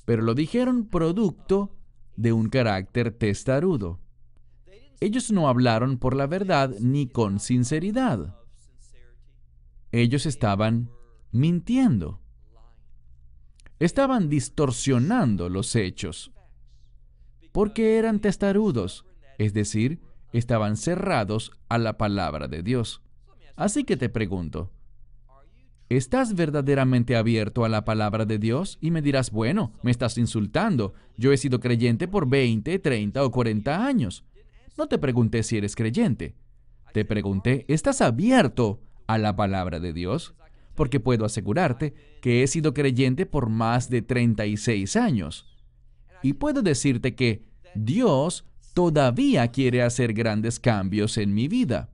pero 0.05 0.23
lo 0.23 0.35
dijeron 0.35 0.87
producto 0.87 1.77
de 2.17 2.33
un 2.33 2.49
carácter 2.49 3.13
testarudo. 3.13 4.01
Ellos 5.01 5.31
no 5.31 5.49
hablaron 5.49 5.99
por 5.99 6.17
la 6.17 6.27
verdad 6.27 6.75
ni 6.81 7.07
con 7.07 7.39
sinceridad. 7.39 8.35
Ellos 9.93 10.27
estaban 10.27 10.91
mintiendo. 11.33 12.21
Estaban 13.79 14.29
distorsionando 14.29 15.49
los 15.49 15.77
hechos. 15.77 16.33
Porque 17.53 17.99
eran 17.99 18.21
testarudos, 18.21 19.05
es 19.39 19.53
decir, 19.53 20.01
estaban 20.33 20.77
cerrados 20.77 21.53
a 21.69 21.79
la 21.79 21.99
palabra 21.99 22.49
de 22.49 22.63
Dios. 22.63 23.03
Así 23.55 23.85
que 23.85 23.97
te 23.97 24.09
pregunto, 24.09 24.71
¿estás 25.89 26.35
verdaderamente 26.35 27.17
abierto 27.17 27.65
a 27.65 27.69
la 27.69 27.85
palabra 27.85 28.25
de 28.25 28.39
Dios? 28.39 28.79
Y 28.81 28.91
me 28.91 29.03
dirás, 29.03 29.31
bueno, 29.31 29.73
me 29.83 29.91
estás 29.91 30.19
insultando. 30.19 30.95
Yo 31.17 31.33
he 31.33 31.37
sido 31.37 31.61
creyente 31.61 32.09
por 32.09 32.29
20, 32.29 32.79
30 32.79 33.25
o 33.25 33.31
40 33.31 33.87
años. 33.87 34.25
No 34.77 34.89
te 34.89 34.99
pregunté 34.99 35.43
si 35.43 35.57
eres 35.57 35.75
creyente. 35.75 36.35
Te 36.93 37.05
pregunté, 37.05 37.65
¿estás 37.69 38.01
abierto 38.01 38.81
a 39.07 39.19
la 39.19 39.37
palabra 39.37 39.81
de 39.81 39.93
Dios? 39.93 40.35
Porque 40.75 41.01
puedo 41.01 41.25
asegurarte 41.25 41.95
que 42.21 42.43
he 42.43 42.47
sido 42.47 42.75
creyente 42.75 43.25
por 43.27 43.49
más 43.49 43.89
de 43.89 44.03
36 44.03 44.97
años. 44.97 45.47
Y 46.23 46.35
puedo 46.35 46.63
decirte 46.63 47.15
que 47.15 47.49
Dios 47.75 48.45
todavía 48.75 49.49
quiere 49.49 49.83
hacer 49.83 50.13
grandes 50.13 50.61
cambios 50.61 51.17
en 51.17 51.33
mi 51.33 51.49
vida. 51.49 51.91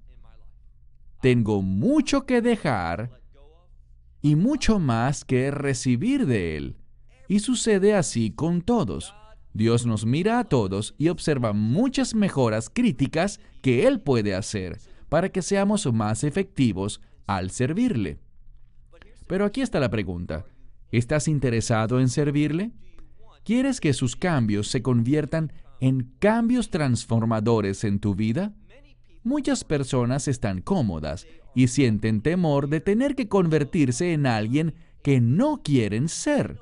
Tengo 1.21 1.63
mucho 1.63 2.27
que 2.27 2.43
dejar 2.43 3.21
y 4.21 4.35
mucho 4.35 4.81
más 4.81 5.25
que 5.25 5.53
recibir 5.53 6.27
de 6.27 6.57
Él. 6.57 6.77
Y 7.29 7.39
sucede 7.39 7.95
así 7.95 8.33
con 8.33 8.63
todos. 8.63 9.15
Dios 9.55 9.85
nos 9.85 10.07
mira 10.07 10.39
a 10.39 10.45
todos 10.45 10.95
y 10.99 11.09
observa 11.09 11.53
muchas 11.53 12.15
mejoras 12.15 12.71
críticas 12.71 13.41
que 13.61 13.87
Él 13.87 14.01
puede 14.01 14.35
hacer 14.35 14.79
para 15.09 15.29
que 15.29 15.43
seamos 15.43 15.91
más 15.93 16.25
efectivos 16.25 17.01
al 17.27 17.51
servirle. 17.51 18.19
Pero 19.27 19.45
aquí 19.45 19.61
está 19.61 19.79
la 19.79 19.91
pregunta. 19.91 20.47
¿Estás 20.91 21.29
interesado 21.29 22.01
en 22.01 22.09
servirle? 22.09 22.73
¿Quieres 23.45 23.81
que 23.81 23.93
sus 23.93 24.17
cambios 24.17 24.69
se 24.69 24.83
conviertan 24.83 25.53
en 25.81 26.13
cambios 26.19 26.71
transformadores 26.71 27.85
en 27.85 27.99
tu 27.99 28.15
vida? 28.15 28.55
Muchas 29.25 29.65
personas 29.65 30.29
están 30.29 30.61
cómodas 30.63 31.27
y 31.55 31.69
sienten 31.69 32.23
temor 32.23 32.69
de 32.69 32.81
tener 32.81 33.15
que 33.15 33.29
convertirse 33.29 34.13
en 34.13 34.27
alguien 34.27 34.75
que 35.03 35.21
no 35.21 35.63
quieren 35.63 36.09
ser. 36.09 36.59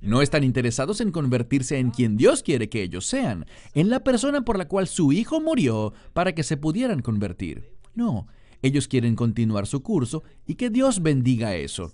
No 0.00 0.22
están 0.22 0.44
interesados 0.44 1.00
en 1.00 1.10
convertirse 1.10 1.78
en 1.78 1.90
quien 1.90 2.16
Dios 2.16 2.42
quiere 2.42 2.68
que 2.68 2.82
ellos 2.82 3.04
sean, 3.04 3.46
en 3.74 3.90
la 3.90 4.04
persona 4.04 4.44
por 4.44 4.56
la 4.56 4.68
cual 4.68 4.86
su 4.86 5.12
hijo 5.12 5.40
murió 5.40 5.92
para 6.12 6.34
que 6.34 6.44
se 6.44 6.56
pudieran 6.56 7.02
convertir. 7.02 7.72
No, 7.94 8.28
ellos 8.62 8.86
quieren 8.86 9.16
continuar 9.16 9.66
su 9.66 9.82
curso 9.82 10.22
y 10.46 10.54
que 10.54 10.70
Dios 10.70 11.02
bendiga 11.02 11.56
eso. 11.56 11.92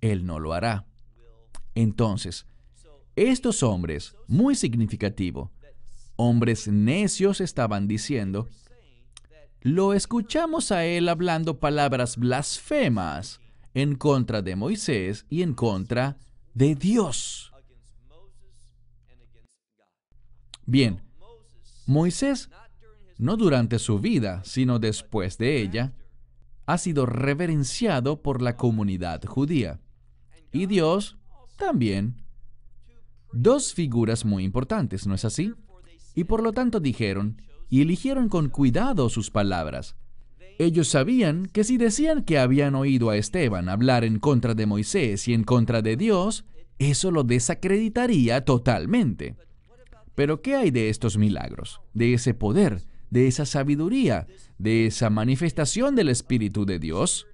Él 0.00 0.26
no 0.26 0.40
lo 0.40 0.54
hará. 0.54 0.86
Entonces, 1.74 2.46
estos 3.14 3.62
hombres, 3.62 4.16
muy 4.26 4.54
significativo, 4.54 5.52
hombres 6.16 6.66
necios 6.66 7.40
estaban 7.40 7.86
diciendo, 7.86 8.48
lo 9.60 9.94
escuchamos 9.94 10.72
a 10.72 10.84
él 10.84 11.08
hablando 11.08 11.60
palabras 11.60 12.16
blasfemas 12.16 13.40
en 13.74 13.94
contra 13.94 14.42
de 14.42 14.56
Moisés 14.56 15.26
y 15.28 15.42
en 15.42 15.54
contra 15.54 16.18
de 16.56 16.74
Dios. 16.74 17.52
Bien, 20.64 21.02
Moisés, 21.86 22.48
no 23.18 23.36
durante 23.36 23.78
su 23.78 24.00
vida, 24.00 24.42
sino 24.42 24.78
después 24.78 25.36
de 25.36 25.60
ella, 25.60 25.92
ha 26.64 26.78
sido 26.78 27.04
reverenciado 27.04 28.22
por 28.22 28.40
la 28.40 28.56
comunidad 28.56 29.22
judía. 29.26 29.80
Y 30.50 30.64
Dios 30.64 31.18
también 31.58 32.24
dos 33.32 33.74
figuras 33.74 34.24
muy 34.24 34.42
importantes, 34.42 35.06
¿no 35.06 35.14
es 35.14 35.26
así? 35.26 35.52
Y 36.14 36.24
por 36.24 36.42
lo 36.42 36.54
tanto 36.54 36.80
dijeron, 36.80 37.42
y 37.68 37.82
eligieron 37.82 38.30
con 38.30 38.48
cuidado 38.48 39.10
sus 39.10 39.30
palabras. 39.30 39.94
Ellos 40.58 40.88
sabían 40.88 41.46
que 41.46 41.64
si 41.64 41.76
decían 41.76 42.22
que 42.22 42.38
habían 42.38 42.74
oído 42.74 43.10
a 43.10 43.16
Esteban 43.16 43.68
hablar 43.68 44.04
en 44.04 44.18
contra 44.18 44.54
de 44.54 44.66
Moisés 44.66 45.28
y 45.28 45.34
en 45.34 45.44
contra 45.44 45.82
de 45.82 45.96
Dios, 45.96 46.44
eso 46.78 47.10
lo 47.10 47.24
desacreditaría 47.24 48.44
totalmente. 48.44 49.36
Pero 50.14 50.40
¿qué 50.40 50.56
hay 50.56 50.70
de 50.70 50.88
estos 50.88 51.18
milagros, 51.18 51.82
de 51.92 52.14
ese 52.14 52.32
poder, 52.32 52.82
de 53.10 53.26
esa 53.26 53.44
sabiduría, 53.44 54.26
de 54.58 54.86
esa 54.86 55.10
manifestación 55.10 55.94
del 55.94 56.08
Espíritu 56.08 56.64
de 56.64 56.78
Dios? 56.78 57.26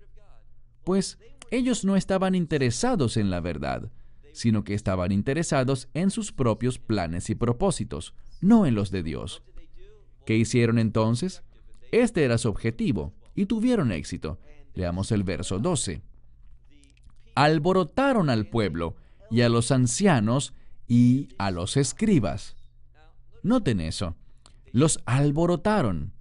Pues 0.83 1.19
ellos 1.53 1.85
no 1.85 1.97
estaban 1.97 2.35
interesados 2.35 3.17
en 3.17 3.31
la 3.31 3.41
verdad, 3.41 3.93
sino 4.33 4.65
que 4.65 4.75
estaban 4.75 5.13
interesados 5.13 5.89
en 5.95 6.11
sus 6.11 6.33
propios 6.33 6.81
planes 6.81 7.31
y 7.31 7.37
propósitos, 7.37 8.15
no 8.41 8.67
en 8.67 8.75
los 8.75 8.91
de 8.91 9.05
Dios. 9.05 9.45
¿Qué 10.27 10.37
hicieron 10.37 10.79
entonces? 10.81 11.45
Este 11.93 12.25
era 12.25 12.39
su 12.39 12.49
objetivo, 12.49 13.15
y 13.37 13.47
tuvieron 13.47 13.93
éxito. 13.93 14.41
Leamos 14.75 15.13
el 15.13 15.23
verso 15.23 15.61
12. 15.61 16.03
Alborotaron 17.37 18.29
al 18.29 18.47
pueblo, 18.47 18.97
y 19.31 19.43
a 19.43 19.49
los 19.49 19.71
ancianos, 19.71 20.53
y 20.89 21.29
a 21.39 21.53
los 21.53 21.77
escribas. 21.77 22.57
Noten 23.45 23.81
eso. 23.81 24.17
Los 24.73 25.01
alborotaron. 25.07 26.13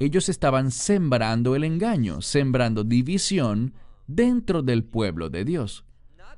Ellos 0.00 0.28
estaban 0.28 0.72
sembrando 0.72 1.54
el 1.54 1.62
engaño, 1.62 2.20
sembrando 2.20 2.82
división 2.82 3.74
dentro 4.08 4.62
del 4.62 4.82
pueblo 4.82 5.30
de 5.30 5.44
Dios 5.44 5.84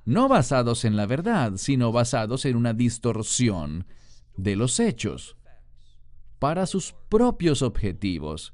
no 0.04 0.28
basados 0.28 0.84
en 0.84 0.96
la 0.96 1.06
verdad, 1.06 1.54
sino 1.56 1.92
basados 1.92 2.44
en 2.44 2.56
una 2.56 2.74
distorsión 2.74 3.86
de 4.36 4.56
los 4.56 4.80
hechos, 4.80 5.36
para 6.38 6.66
sus 6.66 6.94
propios 7.08 7.62
objetivos 7.62 8.52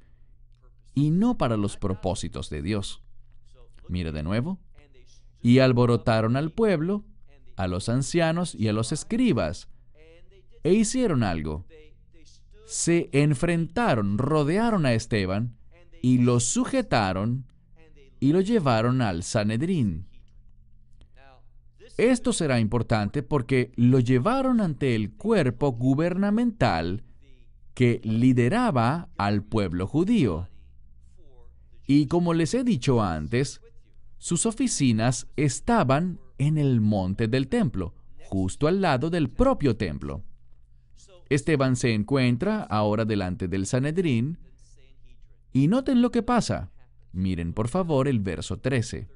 y 0.95 1.11
no 1.11 1.39
para 1.39 1.57
los 1.57 1.77
propósitos 1.77 2.51
de 2.51 2.63
Dios. 2.63 3.03
Mira 3.89 4.13
de 4.13 4.23
nuevo. 4.23 4.59
Y 5.43 5.59
alborotaron 5.59 6.37
al 6.37 6.53
pueblo, 6.53 7.05
a 7.57 7.67
los 7.67 7.89
ancianos 7.89 8.55
y 8.55 8.69
a 8.69 8.73
los 8.73 8.93
escribas, 8.93 9.69
e 10.63 10.75
hicieron 10.75 11.23
algo. 11.23 11.67
Se 12.67 13.09
enfrentaron, 13.13 14.19
rodearon 14.19 14.87
a 14.87 14.93
Esteban, 14.93 15.57
y 16.03 16.19
lo 16.19 16.41
sujetaron 16.41 17.47
y 18.21 18.33
lo 18.33 18.41
llevaron 18.41 19.01
al 19.03 19.23
Sanedrín. 19.23 20.07
Esto 21.97 22.33
será 22.33 22.61
importante 22.61 23.23
porque 23.23 23.73
lo 23.77 23.99
llevaron 23.99 24.61
ante 24.61 24.95
el 24.95 25.13
cuerpo 25.13 25.73
gubernamental 25.73 27.03
que 27.75 28.01
lideraba 28.05 29.09
al 29.17 29.43
pueblo 29.43 29.87
judío. 29.87 30.50
Y 31.93 32.07
como 32.07 32.35
les 32.35 32.55
he 32.55 32.63
dicho 32.63 33.03
antes, 33.03 33.61
sus 34.17 34.47
oficinas 34.47 35.27
estaban 35.35 36.21
en 36.39 36.57
el 36.57 36.81
monte 36.81 37.27
del 37.27 37.49
templo, 37.49 37.97
justo 38.27 38.69
al 38.69 38.81
lado 38.81 39.11
del 39.11 39.29
propio 39.29 39.77
templo. 39.77 40.23
Esteban 41.29 41.75
se 41.75 41.93
encuentra 41.93 42.63
ahora 42.63 43.05
delante 43.05 43.49
del 43.49 43.67
Sanedrín 43.67 44.39
y 45.53 45.67
noten 45.67 46.01
lo 46.01 46.13
que 46.13 46.23
pasa. 46.23 46.71
Miren 47.11 47.53
por 47.53 47.67
favor 47.67 48.07
el 48.07 48.21
verso 48.21 48.61
13. 48.61 49.09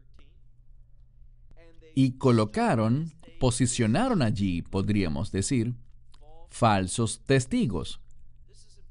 Y 1.95 2.19
colocaron, 2.19 3.13
posicionaron 3.39 4.21
allí, 4.21 4.63
podríamos 4.63 5.31
decir, 5.31 5.77
falsos 6.49 7.21
testigos. 7.21 8.01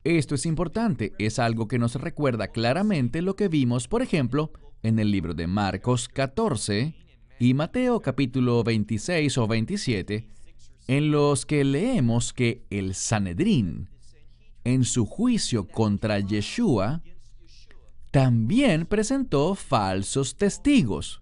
Esto 0.04 0.36
es 0.36 0.46
importante, 0.46 1.14
es 1.18 1.40
algo 1.40 1.70
que 1.70 1.80
nos 1.80 1.96
recuerda 1.96 2.50
claramente 2.50 3.22
lo 3.22 3.38
que 3.38 3.48
vimos, 3.48 3.88
por 3.88 4.02
ejemplo, 4.02 4.52
en 4.82 5.00
el 5.00 5.12
libro 5.12 5.34
de 5.34 5.48
Marcos 5.48 6.10
14 6.10 6.94
y 7.40 7.54
Mateo 7.54 8.02
capítulo 8.02 8.66
26 8.66 9.38
o 9.38 9.48
27, 9.48 10.28
en 10.88 11.12
los 11.12 11.46
que 11.46 11.64
leemos 11.64 12.34
que 12.34 12.66
el 12.70 12.96
Sanedrín, 12.96 13.90
en 14.66 14.84
su 14.84 15.06
juicio 15.06 15.70
contra 15.70 16.20
Yeshua, 16.20 17.02
también 18.12 18.86
presentó 18.86 19.56
falsos 19.56 20.36
testigos. 20.36 21.22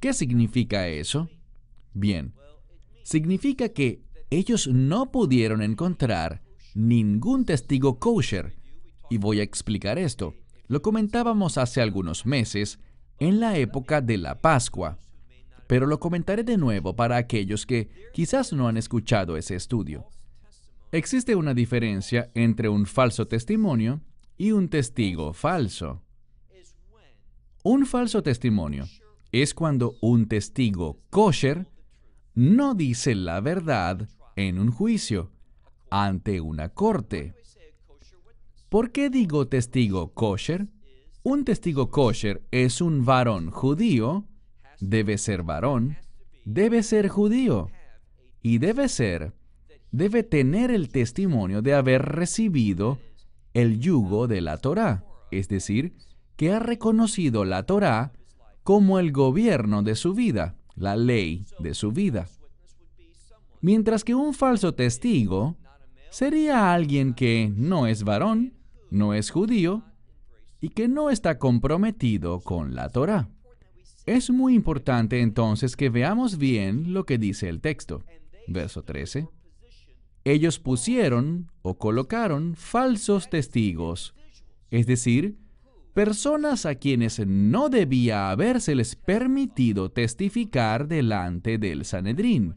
¿Qué 0.00 0.14
significa 0.14 0.88
eso? 0.88 1.28
Bien, 1.92 2.32
significa 3.02 3.68
que 3.68 4.00
ellos 4.30 4.68
no 4.68 5.10
pudieron 5.10 5.60
encontrar 5.60 6.47
ningún 6.74 7.44
testigo 7.44 7.98
kosher. 7.98 8.56
Y 9.10 9.18
voy 9.18 9.40
a 9.40 9.42
explicar 9.42 9.98
esto. 9.98 10.34
Lo 10.66 10.82
comentábamos 10.82 11.58
hace 11.58 11.80
algunos 11.80 12.26
meses, 12.26 12.78
en 13.18 13.40
la 13.40 13.56
época 13.56 14.00
de 14.00 14.18
la 14.18 14.40
Pascua. 14.40 14.98
Pero 15.66 15.86
lo 15.86 16.00
comentaré 16.00 16.44
de 16.44 16.56
nuevo 16.56 16.96
para 16.96 17.16
aquellos 17.16 17.66
que 17.66 17.88
quizás 18.12 18.52
no 18.52 18.68
han 18.68 18.76
escuchado 18.76 19.36
ese 19.36 19.54
estudio. 19.54 20.06
Existe 20.92 21.34
una 21.34 21.52
diferencia 21.52 22.30
entre 22.34 22.68
un 22.68 22.86
falso 22.86 23.26
testimonio 23.26 24.00
y 24.38 24.52
un 24.52 24.68
testigo 24.68 25.32
falso. 25.32 26.02
Un 27.62 27.84
falso 27.84 28.22
testimonio 28.22 28.86
es 29.30 29.52
cuando 29.52 29.96
un 30.00 30.26
testigo 30.26 31.00
kosher 31.10 31.68
no 32.34 32.74
dice 32.74 33.14
la 33.14 33.40
verdad 33.40 34.08
en 34.36 34.58
un 34.58 34.70
juicio 34.70 35.30
ante 35.90 36.40
una 36.40 36.68
corte. 36.70 37.34
¿Por 38.68 38.92
qué 38.92 39.10
digo 39.10 39.48
testigo 39.48 40.12
kosher? 40.12 40.68
Un 41.22 41.44
testigo 41.44 41.90
kosher 41.90 42.42
es 42.50 42.80
un 42.80 43.04
varón 43.04 43.50
judío, 43.50 44.26
debe 44.80 45.18
ser 45.18 45.42
varón, 45.42 45.96
debe 46.44 46.82
ser 46.82 47.08
judío 47.08 47.70
y 48.42 48.58
debe 48.58 48.88
ser, 48.88 49.34
debe 49.90 50.22
tener 50.22 50.70
el 50.70 50.90
testimonio 50.90 51.62
de 51.62 51.74
haber 51.74 52.02
recibido 52.02 52.98
el 53.54 53.80
yugo 53.80 54.28
de 54.28 54.40
la 54.40 54.58
Torá, 54.58 55.04
es 55.30 55.48
decir, 55.48 55.94
que 56.36 56.52
ha 56.52 56.58
reconocido 56.58 57.44
la 57.44 57.64
Torá 57.64 58.12
como 58.62 58.98
el 58.98 59.12
gobierno 59.12 59.82
de 59.82 59.96
su 59.96 60.14
vida, 60.14 60.56
la 60.76 60.94
ley 60.94 61.46
de 61.58 61.74
su 61.74 61.90
vida. 61.90 62.28
Mientras 63.60 64.04
que 64.04 64.14
un 64.14 64.34
falso 64.34 64.74
testigo 64.74 65.56
sería 66.10 66.72
alguien 66.72 67.14
que 67.14 67.52
no 67.54 67.86
es 67.86 68.04
varón, 68.04 68.54
no 68.90 69.14
es 69.14 69.30
judío 69.30 69.82
y 70.60 70.70
que 70.70 70.88
no 70.88 71.10
está 71.10 71.38
comprometido 71.38 72.40
con 72.40 72.74
la 72.74 72.88
Torá. 72.88 73.28
Es 74.06 74.30
muy 74.30 74.54
importante 74.54 75.20
entonces 75.20 75.76
que 75.76 75.90
veamos 75.90 76.38
bien 76.38 76.92
lo 76.92 77.04
que 77.04 77.18
dice 77.18 77.48
el 77.48 77.60
texto. 77.60 78.02
Verso 78.46 78.82
13 78.82 79.28
ellos 80.28 80.58
pusieron 80.58 81.50
o 81.62 81.78
colocaron 81.78 82.54
falsos 82.54 83.30
testigos, 83.30 84.14
es 84.70 84.86
decir, 84.86 85.38
personas 85.94 86.66
a 86.66 86.74
quienes 86.74 87.26
no 87.26 87.70
debía 87.70 88.30
habérseles 88.30 88.94
permitido 88.94 89.90
testificar 89.90 90.86
delante 90.86 91.56
del 91.56 91.84
Sanedrín. 91.84 92.54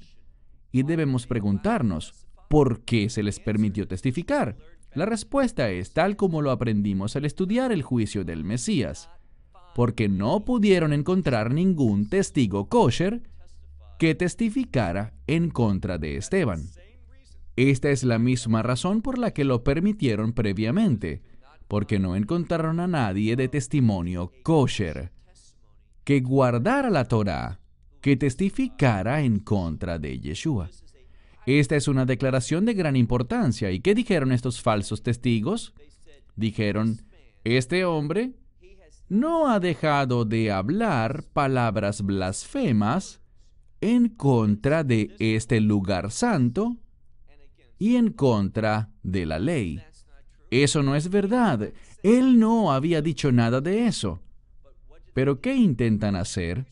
Y 0.72 0.84
debemos 0.84 1.28
preguntarnos, 1.28 2.14
¿por 2.52 2.82
qué 2.82 3.10
se 3.10 3.24
les 3.24 3.40
permitió 3.40 3.88
testificar? 3.88 4.58
La 4.94 5.06
respuesta 5.06 5.70
es 5.70 5.94
tal 5.94 6.18
como 6.18 6.42
lo 6.42 6.52
aprendimos 6.52 7.16
al 7.16 7.24
estudiar 7.24 7.72
el 7.72 7.82
juicio 7.82 8.26
del 8.26 8.44
Mesías, 8.44 9.10
porque 9.74 10.10
no 10.10 10.44
pudieron 10.44 10.92
encontrar 10.92 11.54
ningún 11.54 12.10
testigo 12.10 12.68
kosher 12.68 13.24
que 13.98 14.16
testificara 14.16 15.14
en 15.28 15.50
contra 15.50 15.98
de 15.98 16.18
Esteban. 16.18 16.64
Esta 17.56 17.90
es 17.90 18.04
la 18.04 18.20
misma 18.20 18.64
razón 18.64 19.02
por 19.02 19.18
la 19.18 19.32
que 19.32 19.46
lo 19.46 19.64
permitieron 19.64 20.34
previamente, 20.34 21.22
porque 21.70 22.00
no 22.00 22.18
encontraron 22.18 22.82
a 22.82 22.88
nadie 22.88 23.38
de 23.38 23.48
testimonio 23.48 24.30
kosher 24.44 25.14
que 26.04 26.20
guardara 26.20 26.90
la 26.90 27.06
Torah, 27.06 27.62
que 28.02 28.18
testificara 28.18 29.22
en 29.22 29.40
contra 29.40 30.00
de 30.00 30.20
Yeshua. 30.20 30.70
Esta 31.46 31.76
es 31.76 31.88
una 31.88 32.06
declaración 32.06 32.66
de 32.66 32.74
gran 32.74 32.96
importancia. 32.96 33.72
¿Y 33.72 33.80
qué 33.80 33.96
dijeron 33.96 34.32
estos 34.32 34.62
falsos 34.62 35.02
testigos? 35.02 35.74
Dijeron, 36.36 37.02
este 37.44 37.86
hombre 37.86 38.34
no 39.10 39.50
ha 39.50 39.60
dejado 39.60 40.24
de 40.26 40.52
hablar 40.52 41.24
palabras 41.34 42.02
blasfemas 42.04 43.20
en 43.82 44.10
contra 44.10 44.84
de 44.84 45.16
este 45.20 45.60
lugar 45.60 46.12
santo 46.12 46.78
y 47.80 47.96
en 47.96 48.12
contra 48.12 48.92
de 49.02 49.26
la 49.26 49.40
ley. 49.40 49.82
Eso 50.52 50.84
no 50.84 50.96
es 50.96 51.10
verdad. 51.10 51.74
Él 52.04 52.40
no 52.40 52.72
había 52.72 53.02
dicho 53.02 53.32
nada 53.32 53.60
de 53.60 53.88
eso. 53.88 54.22
Pero 55.14 55.42
¿qué 55.42 55.56
intentan 55.56 56.16
hacer? 56.16 56.68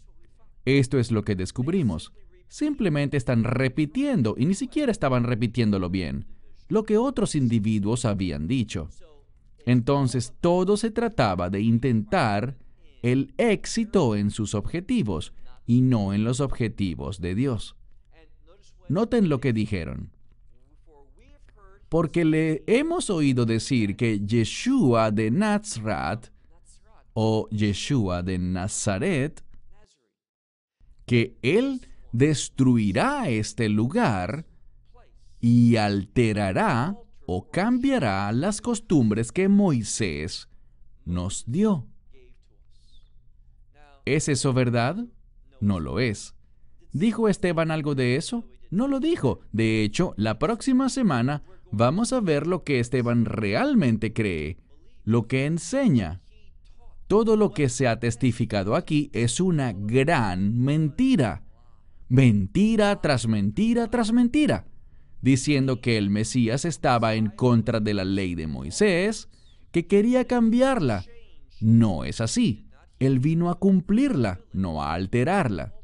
Esto 0.65 0.99
es 0.99 1.11
lo 1.11 1.23
que 1.23 1.35
descubrimos. 1.35 2.13
Simplemente 2.49 3.15
están 3.15 3.45
repitiendo, 3.45 4.35
y 4.37 4.45
ni 4.45 4.53
siquiera 4.55 4.91
estaban 4.91 5.23
repitiéndolo 5.23 5.89
bien, 5.89 6.25
lo 6.67 6.83
que 6.83 6.97
otros 6.97 7.35
individuos 7.35 8.03
habían 8.03 8.45
dicho. 8.47 8.89
Entonces 9.65 10.33
todo 10.41 10.75
se 10.75 10.91
trataba 10.91 11.49
de 11.49 11.61
intentar 11.61 12.57
el 13.01 13.33
éxito 13.37 14.17
en 14.17 14.29
sus 14.29 14.53
objetivos 14.53 15.31
y 15.65 15.79
no 15.79 16.13
en 16.13 16.25
los 16.25 16.41
objetivos 16.41 17.21
de 17.21 17.35
Dios. 17.35 17.77
Noten 18.89 19.29
lo 19.29 19.39
que 19.39 19.53
dijeron 19.53 20.11
porque 21.89 22.23
le 22.23 22.63
hemos 22.67 23.09
oído 23.09 23.45
decir 23.45 23.97
que 23.97 24.19
Yeshua 24.19 25.09
de 25.11 25.31
Nazrat 25.31 26.27
o 27.13 27.49
Yeshua 27.49 28.21
de 28.21 28.37
Nazaret, 28.37 29.43
que 31.05 31.35
Él 31.41 31.81
destruirá 32.11 33.29
este 33.29 33.69
lugar 33.69 34.45
y 35.39 35.75
alterará 35.77 36.97
o 37.25 37.49
cambiará 37.49 38.31
las 38.31 38.61
costumbres 38.61 39.31
que 39.31 39.47
Moisés 39.47 40.49
nos 41.05 41.43
dio. 41.47 41.87
¿Es 44.05 44.27
eso 44.27 44.53
verdad? 44.53 45.05
No 45.59 45.79
lo 45.79 45.99
es. 45.99 46.35
¿Dijo 46.91 47.29
Esteban 47.29 47.69
algo 47.69 47.93
de 47.93 48.15
eso? 48.15 48.45
No 48.71 48.87
lo 48.87 48.99
dijo. 48.99 49.41
De 49.51 49.83
hecho, 49.83 50.13
la 50.17 50.39
próxima 50.39 50.89
semana 50.89 51.43
vamos 51.71 52.13
a 52.13 52.19
ver 52.19 52.47
lo 52.47 52.63
que 52.63 52.79
Esteban 52.79 53.25
realmente 53.25 54.13
cree, 54.13 54.57
lo 55.03 55.27
que 55.27 55.45
enseña. 55.45 56.21
Todo 57.07 57.35
lo 57.35 57.51
que 57.51 57.69
se 57.69 57.87
ha 57.87 57.99
testificado 57.99 58.75
aquí 58.75 59.09
es 59.13 59.39
una 59.39 59.73
gran 59.73 60.59
mentira. 60.59 61.43
Mentira 62.09 62.99
tras 63.01 63.27
mentira 63.27 63.87
tras 63.91 64.11
mentira, 64.11 64.65
diciendo 65.21 65.79
que 65.79 65.95
el 65.95 66.09
Mesías 66.09 66.65
estaba 66.65 67.13
en 67.13 67.27
contra 67.27 67.79
de 67.79 67.93
la 67.93 68.03
ley 68.03 68.33
de 68.33 68.47
Moisés, 68.47 69.29
que 69.71 69.85
quería 69.85 70.25
cambiarla. 70.25 71.05
No 71.61 72.03
es 72.05 72.19
así. 72.19 72.65
Él 72.97 73.19
vino 73.19 73.51
a 73.51 73.59
cumplirla, 73.59 74.41
no 74.53 74.81
a 74.81 74.95
alterarla. 74.95 75.75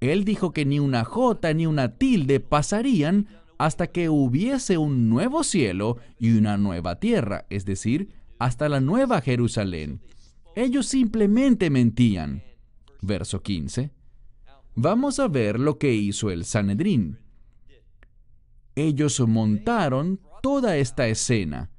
Él 0.00 0.26
dijo 0.26 0.52
que 0.52 0.66
ni 0.66 0.78
una 0.78 1.04
jota 1.04 1.54
ni 1.54 1.66
una 1.66 1.96
tilde 1.96 2.38
pasarían 2.38 3.28
hasta 3.56 3.86
que 3.86 4.10
hubiese 4.10 4.76
un 4.76 5.08
nuevo 5.08 5.42
cielo 5.42 5.96
y 6.18 6.36
una 6.36 6.58
nueva 6.58 7.00
tierra, 7.00 7.46
es 7.48 7.64
decir, 7.64 8.12
hasta 8.38 8.68
la 8.68 8.80
nueva 8.80 9.22
Jerusalén. 9.22 10.02
Ellos 10.54 10.84
simplemente 10.84 11.70
mentían. 11.70 12.42
Verso 13.00 13.42
15. 13.42 14.01
Vamos 14.74 15.18
a 15.18 15.28
ver 15.28 15.60
lo 15.60 15.78
que 15.78 15.92
hizo 15.92 16.30
el 16.30 16.44
Sanedrín. 16.44 17.18
Ellos 18.74 19.20
montaron 19.20 20.18
toda 20.42 20.78
esta 20.78 21.08
escena. 21.08 21.70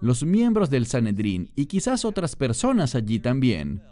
Los 0.00 0.24
miembros 0.24 0.68
del 0.68 0.86
Sanedrín 0.86 1.50
y 1.54 1.66
quizás 1.66 2.04
otras 2.04 2.34
personas 2.34 2.94
allí 2.94 3.20
también 3.20 3.82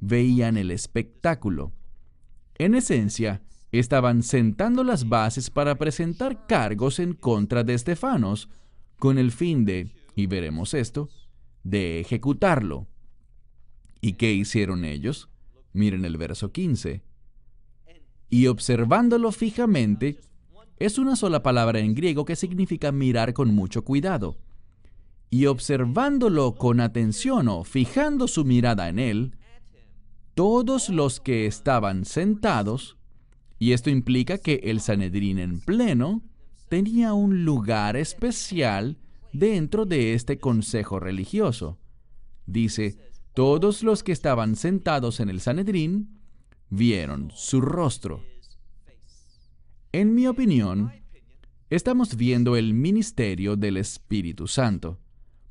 veían 0.00 0.56
el 0.56 0.70
espectáculo. 0.70 1.72
En 2.56 2.74
esencia, 2.74 3.42
estaban 3.72 4.22
sentando 4.22 4.84
las 4.84 5.08
bases 5.08 5.50
para 5.50 5.76
presentar 5.76 6.46
cargos 6.46 6.98
en 6.98 7.14
contra 7.14 7.64
de 7.64 7.74
Estefanos, 7.74 8.48
con 8.98 9.18
el 9.18 9.32
fin 9.32 9.64
de, 9.64 9.92
y 10.14 10.26
veremos 10.26 10.74
esto, 10.74 11.08
de 11.62 12.00
ejecutarlo. 12.00 12.86
¿Y 14.00 14.12
qué 14.12 14.32
hicieron 14.32 14.84
ellos? 14.84 15.28
Miren 15.72 16.04
el 16.04 16.16
verso 16.16 16.52
15. 16.52 17.02
Y 18.30 18.46
observándolo 18.46 19.32
fijamente, 19.32 20.20
es 20.78 20.98
una 20.98 21.16
sola 21.16 21.42
palabra 21.42 21.78
en 21.78 21.94
griego 21.94 22.24
que 22.24 22.36
significa 22.36 22.92
mirar 22.92 23.32
con 23.32 23.54
mucho 23.54 23.84
cuidado. 23.84 24.36
Y 25.30 25.46
observándolo 25.46 26.54
con 26.54 26.80
atención 26.80 27.48
o 27.48 27.64
fijando 27.64 28.28
su 28.28 28.44
mirada 28.44 28.88
en 28.88 28.98
él, 28.98 29.36
todos 30.34 30.88
los 30.88 31.20
que 31.20 31.46
estaban 31.46 32.04
sentados, 32.04 32.96
y 33.58 33.72
esto 33.72 33.90
implica 33.90 34.38
que 34.38 34.60
el 34.64 34.80
Sanedrín 34.80 35.38
en 35.38 35.60
pleno 35.60 36.22
tenía 36.68 37.14
un 37.14 37.44
lugar 37.44 37.96
especial 37.96 38.98
dentro 39.32 39.86
de 39.86 40.14
este 40.14 40.38
consejo 40.38 40.98
religioso. 40.98 41.78
Dice, 42.46 42.96
todos 43.32 43.82
los 43.82 44.02
que 44.02 44.12
estaban 44.12 44.56
sentados 44.56 45.20
en 45.20 45.28
el 45.28 45.40
Sanedrín 45.40 46.20
vieron 46.74 47.30
su 47.34 47.60
rostro. 47.60 48.24
En 49.92 50.14
mi 50.14 50.26
opinión, 50.26 50.92
estamos 51.70 52.16
viendo 52.16 52.56
el 52.56 52.74
ministerio 52.74 53.54
del 53.56 53.76
Espíritu 53.76 54.48
Santo, 54.48 54.98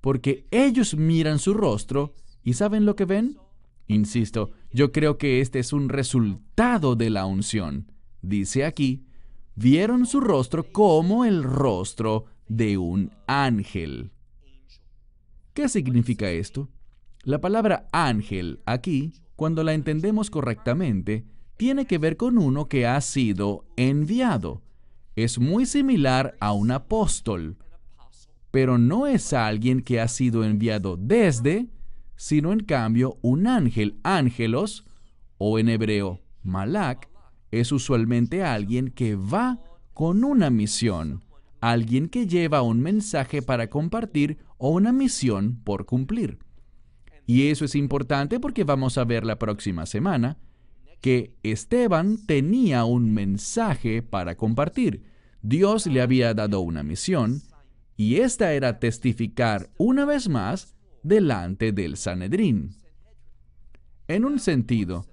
porque 0.01 0.45
ellos 0.51 0.95
miran 0.95 1.39
su 1.39 1.53
rostro 1.53 2.13
y 2.43 2.53
¿saben 2.53 2.86
lo 2.86 2.95
que 2.97 3.05
ven? 3.05 3.38
Insisto, 3.88 4.51
yo 4.71 4.91
creo 4.91 5.17
que 5.17 5.39
este 5.39 5.59
es 5.59 5.71
un 5.71 5.88
resultado 5.88 6.95
de 6.95 7.09
la 7.09 7.26
unción. 7.26 7.91
Dice 8.21 8.65
aquí, 8.65 9.05
vieron 9.55 10.05
su 10.05 10.19
rostro 10.19 10.71
como 10.71 11.24
el 11.24 11.43
rostro 11.43 12.26
de 12.49 12.78
un 12.78 13.11
ángel. 13.28 14.11
¿Qué 15.53 15.69
significa 15.69 16.30
esto? 16.32 16.69
La 17.24 17.39
palabra 17.39 17.88
ángel 17.93 18.61
aquí, 18.65 19.13
cuando 19.44 19.66
la 19.66 19.74
entendemos 19.74 20.30
correctamente, 20.30 21.26
tiene 21.58 21.86
que 21.86 21.98
ver 21.98 22.16
con 22.16 22.38
uno 22.38 22.70
que 22.70 22.88
ha 22.88 23.02
sido 23.02 23.66
enviado. 23.76 24.62
Es 25.18 25.38
muy 25.38 25.66
similar 25.66 26.38
a 26.39 26.54
un 26.54 26.72
apóstol, 26.72 27.58
pero 28.52 28.78
no 28.78 29.06
es 29.06 29.34
alguien 29.34 29.82
que 29.82 30.00
ha 30.00 30.08
sido 30.08 30.46
enviado 30.46 30.96
desde, 30.96 31.68
sino 32.16 32.54
en 32.54 32.62
cambio 32.62 33.18
un 33.22 33.46
ángel, 33.48 34.00
ángelos, 34.04 34.86
o 35.38 35.60
en 35.60 35.68
hebreo, 35.68 36.22
malak, 36.41 37.10
es 37.52 37.74
usualmente 37.74 38.46
alguien 38.46 38.91
que 38.91 39.18
va 39.18 39.60
con 39.94 40.24
una 40.24 40.50
misión, 40.52 41.22
alguien 41.60 42.08
que 42.08 42.28
lleva 42.28 42.62
un 42.62 42.80
mensaje 42.80 43.41
para 43.41 43.70
compartir 43.70 44.38
o 44.58 44.70
una 44.70 44.94
misión 44.94 45.60
por 45.66 45.86
cumplir. 45.86 46.39
Y 47.26 47.49
eso 47.49 47.65
es 47.65 47.76
importante 47.76 48.39
porque 48.39 48.63
vamos 48.63 48.97
a 48.97 49.05
ver 49.05 49.26
la 49.26 49.39
próxima 49.39 49.86
semana 49.86 50.38
que 51.01 51.36
Esteban 51.43 52.26
tenía 52.26 52.86
un 52.86 53.13
mensaje 53.13 54.01
para 54.01 54.36
compartir. 54.36 55.03
Dios 55.41 55.86
le 55.88 56.01
había 56.01 56.34
dado 56.34 56.61
una 56.61 56.84
misión 56.84 57.41
y 57.97 58.17
esta 58.17 58.53
era 58.53 58.80
testificar 58.80 59.69
una 59.78 60.05
vez 60.05 60.30
más 60.30 60.76
delante 61.03 61.74
del 61.74 61.97
Sanedrín. 61.97 62.76
En 64.07 64.26
un 64.26 64.39
sentido, 64.39 65.05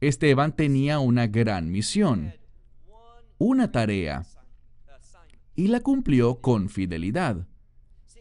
Esteban 0.00 0.56
tenía 0.56 0.98
una 0.98 1.26
gran 1.26 1.70
misión, 1.70 2.34
una 3.38 3.70
tarea 3.70 4.26
y 5.54 5.68
la 5.68 5.80
cumplió 5.80 6.40
con 6.40 6.68
fidelidad. 6.68 7.46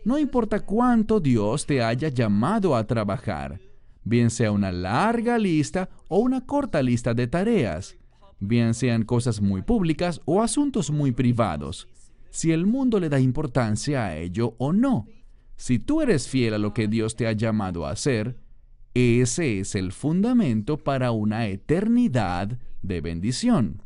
No 0.06 0.18
importa 0.18 0.62
cuánto 0.62 1.20
Dios 1.20 1.66
te 1.66 1.84
haya 1.84 2.10
llamado 2.10 2.76
a 2.76 2.86
trabajar, 2.88 3.60
bien 4.04 4.30
sea 4.30 4.52
una 4.52 4.72
larga 4.72 5.38
lista 5.38 5.90
o 6.08 6.20
una 6.20 6.46
corta 6.46 6.82
lista 6.82 7.14
de 7.14 7.28
tareas, 7.28 7.96
bien 8.40 8.74
sean 8.74 9.04
cosas 9.04 9.42
muy 9.42 9.62
públicas 9.62 10.22
o 10.26 10.42
asuntos 10.42 10.90
muy 10.90 11.12
privados, 11.12 11.88
si 12.30 12.52
el 12.52 12.66
mundo 12.66 13.00
le 13.00 13.10
da 13.10 13.20
importancia 13.20 14.06
a 14.06 14.18
ello 14.18 14.56
o 14.58 14.72
no. 14.72 15.08
Si 15.56 15.80
tú 15.80 16.02
eres 16.02 16.30
fiel 16.30 16.54
a 16.54 16.58
lo 16.58 16.74
que 16.74 16.88
Dios 16.88 17.16
te 17.16 17.28
ha 17.28 17.34
llamado 17.34 17.86
a 17.86 17.92
hacer, 17.92 18.38
ese 18.94 19.60
es 19.60 19.76
el 19.76 19.92
fundamento 19.92 20.78
para 20.78 21.12
una 21.12 21.48
eternidad 21.48 22.58
de 22.82 23.02
bendición. 23.02 23.84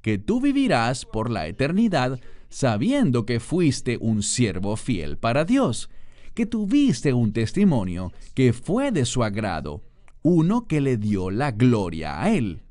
Que 0.00 0.18
tú 0.18 0.40
vivirás 0.40 1.04
por 1.04 1.30
la 1.30 1.48
eternidad 1.48 2.20
sabiendo 2.48 3.26
que 3.26 3.40
fuiste 3.40 3.98
un 4.00 4.22
siervo 4.22 4.76
fiel 4.76 5.18
para 5.18 5.44
Dios, 5.44 5.90
que 6.34 6.46
tuviste 6.46 7.12
un 7.12 7.32
testimonio 7.32 8.12
que 8.34 8.52
fue 8.52 8.92
de 8.92 9.04
su 9.04 9.24
agrado, 9.24 9.82
uno 10.22 10.66
que 10.66 10.80
le 10.80 10.96
dio 10.96 11.30
la 11.30 11.50
gloria 11.50 12.22
a 12.22 12.30
Él. 12.30 12.62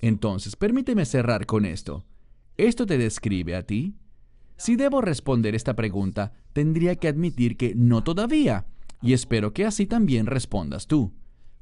Entonces, 0.00 0.56
permíteme 0.56 1.04
cerrar 1.04 1.46
con 1.46 1.64
esto. 1.64 2.04
¿Esto 2.56 2.86
te 2.86 2.98
describe 2.98 3.56
a 3.56 3.62
ti? 3.62 3.94
Si 4.56 4.76
debo 4.76 5.00
responder 5.00 5.54
esta 5.54 5.74
pregunta, 5.74 6.32
tendría 6.52 6.96
que 6.96 7.08
admitir 7.08 7.56
que 7.56 7.74
no 7.74 8.04
todavía, 8.04 8.66
y 9.02 9.12
espero 9.12 9.52
que 9.52 9.64
así 9.64 9.86
también 9.86 10.26
respondas 10.26 10.86
tú. 10.86 11.12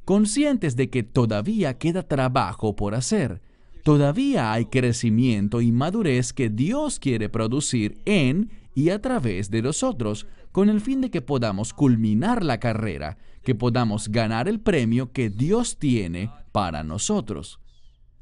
Conscientes 0.04 0.76
de 0.76 0.90
que 0.90 1.02
todavía 1.02 1.78
queda 1.78 2.02
trabajo 2.02 2.76
por 2.76 2.94
hacer, 2.94 3.40
todavía 3.82 4.52
hay 4.52 4.66
crecimiento 4.66 5.60
y 5.60 5.72
madurez 5.72 6.32
que 6.32 6.48
Dios 6.48 6.98
quiere 6.98 7.28
producir 7.28 8.00
en 8.04 8.50
y 8.74 8.90
a 8.90 9.00
través 9.00 9.50
de 9.50 9.62
nosotros, 9.62 10.26
con 10.50 10.68
el 10.68 10.80
fin 10.80 11.00
de 11.00 11.10
que 11.10 11.22
podamos 11.22 11.72
culminar 11.72 12.44
la 12.44 12.58
carrera, 12.58 13.18
que 13.42 13.54
podamos 13.54 14.08
ganar 14.08 14.48
el 14.48 14.60
premio 14.60 15.12
que 15.12 15.30
Dios 15.30 15.78
tiene 15.78 16.30
para 16.52 16.82
nosotros. 16.82 17.58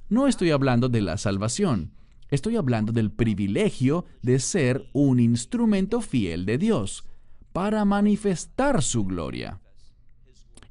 No 0.08 0.26
estoy 0.26 0.50
hablando 0.50 0.88
de 0.88 1.02
la 1.02 1.18
salvación, 1.18 1.92
estoy 2.30 2.56
hablando 2.56 2.92
del 2.92 3.10
privilegio 3.10 4.06
de 4.22 4.38
ser 4.38 4.88
un 4.92 5.20
instrumento 5.20 6.00
fiel 6.00 6.46
de 6.46 6.58
Dios 6.58 7.04
para 7.52 7.84
manifestar 7.84 8.82
su 8.82 9.04
gloria. 9.04 9.60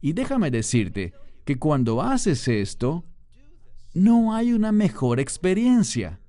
Y 0.02 0.14
déjame 0.14 0.50
decirte 0.50 1.14
que 1.46 1.58
cuando 1.58 2.02
haces 2.02 2.48
esto, 2.48 3.06
no 3.94 4.34
hay 4.34 4.54
una 4.54 4.72
mejor 4.72 5.20
experiencia. 5.20 6.20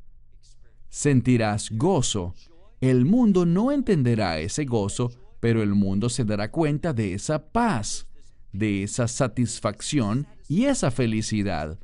Sentirás 0.89 1.71
gozo. 1.71 2.35
El 2.81 3.05
mundo 3.05 3.45
no 3.45 3.71
entenderá 3.73 4.39
ese 4.39 4.65
gozo, 4.65 5.11
pero 5.41 5.63
el 5.63 5.75
mundo 5.75 6.09
se 6.09 6.25
dará 6.25 6.51
cuenta 6.51 6.93
de 6.93 7.15
esa 7.15 7.51
paz, 7.53 8.07
de 8.53 8.83
esa 8.83 9.07
satisfacción 9.07 10.27
y 10.49 10.65
esa 10.65 10.91
felicidad. 10.91 11.79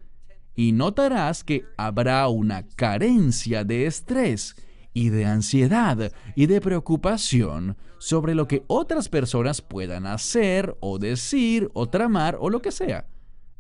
Y 0.54 0.72
notarás 0.72 1.44
que 1.44 1.64
habrá 1.76 2.26
una 2.28 2.66
carencia 2.66 3.64
de 3.64 3.86
estrés 3.86 4.56
y 4.94 5.10
de 5.10 5.26
ansiedad 5.26 6.10
y 6.34 6.46
de 6.46 6.60
preocupación 6.62 7.76
sobre 7.98 8.34
lo 8.34 8.48
que 8.48 8.64
otras 8.66 9.10
personas 9.10 9.60
puedan 9.60 10.06
hacer 10.06 10.74
o 10.80 10.98
decir 10.98 11.70
o 11.74 11.86
tramar 11.86 12.38
o 12.40 12.48
lo 12.48 12.62
que 12.62 12.72
sea. 12.72 13.06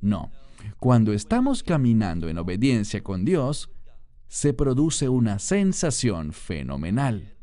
No, 0.00 0.30
cuando 0.78 1.12
estamos 1.12 1.62
caminando 1.62 2.28
en 2.28 2.38
obediencia 2.38 3.02
con 3.02 3.24
Dios, 3.24 3.70
se 4.28 4.52
produce 4.52 5.08
una 5.08 5.38
sensación 5.38 6.32
fenomenal. 6.32 7.36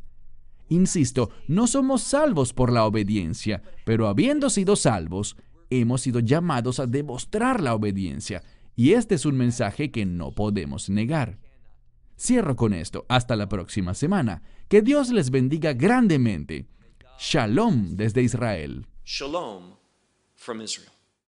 Insisto, 0.69 1.30
no 1.47 1.67
somos 1.67 2.01
salvos 2.01 2.53
por 2.53 2.71
la 2.71 2.86
obediencia, 2.86 3.61
pero 3.86 4.07
habiendo 4.07 4.49
sido 4.49 4.76
salvos, 4.76 5.38
hemos 5.69 6.01
sido 6.01 6.19
llamados 6.19 6.80
a 6.80 6.88
demostrar 6.88 7.61
la 7.61 7.74
obediencia, 7.74 8.43
y 8.76 8.93
este 8.93 9.15
es 9.15 9.26
un 9.26 9.38
mensaje 9.38 9.91
que 9.91 10.05
no 10.05 10.32
podemos 10.32 10.89
negar. 10.89 11.39
Cierro 12.17 12.55
con 12.55 12.74
esto. 12.74 13.05
Hasta 13.09 13.36
la 13.36 13.49
próxima 13.49 13.93
semana. 13.93 14.41
Que 14.67 14.82
Dios 14.82 15.09
les 15.09 15.30
bendiga 15.30 15.74
grandemente. 15.74 16.67
Shalom 17.19 17.95
desde 17.95 18.21
Israel. 18.24 18.88
Shalom 19.05 19.76
from 20.36 20.61
Israel. 20.61 20.92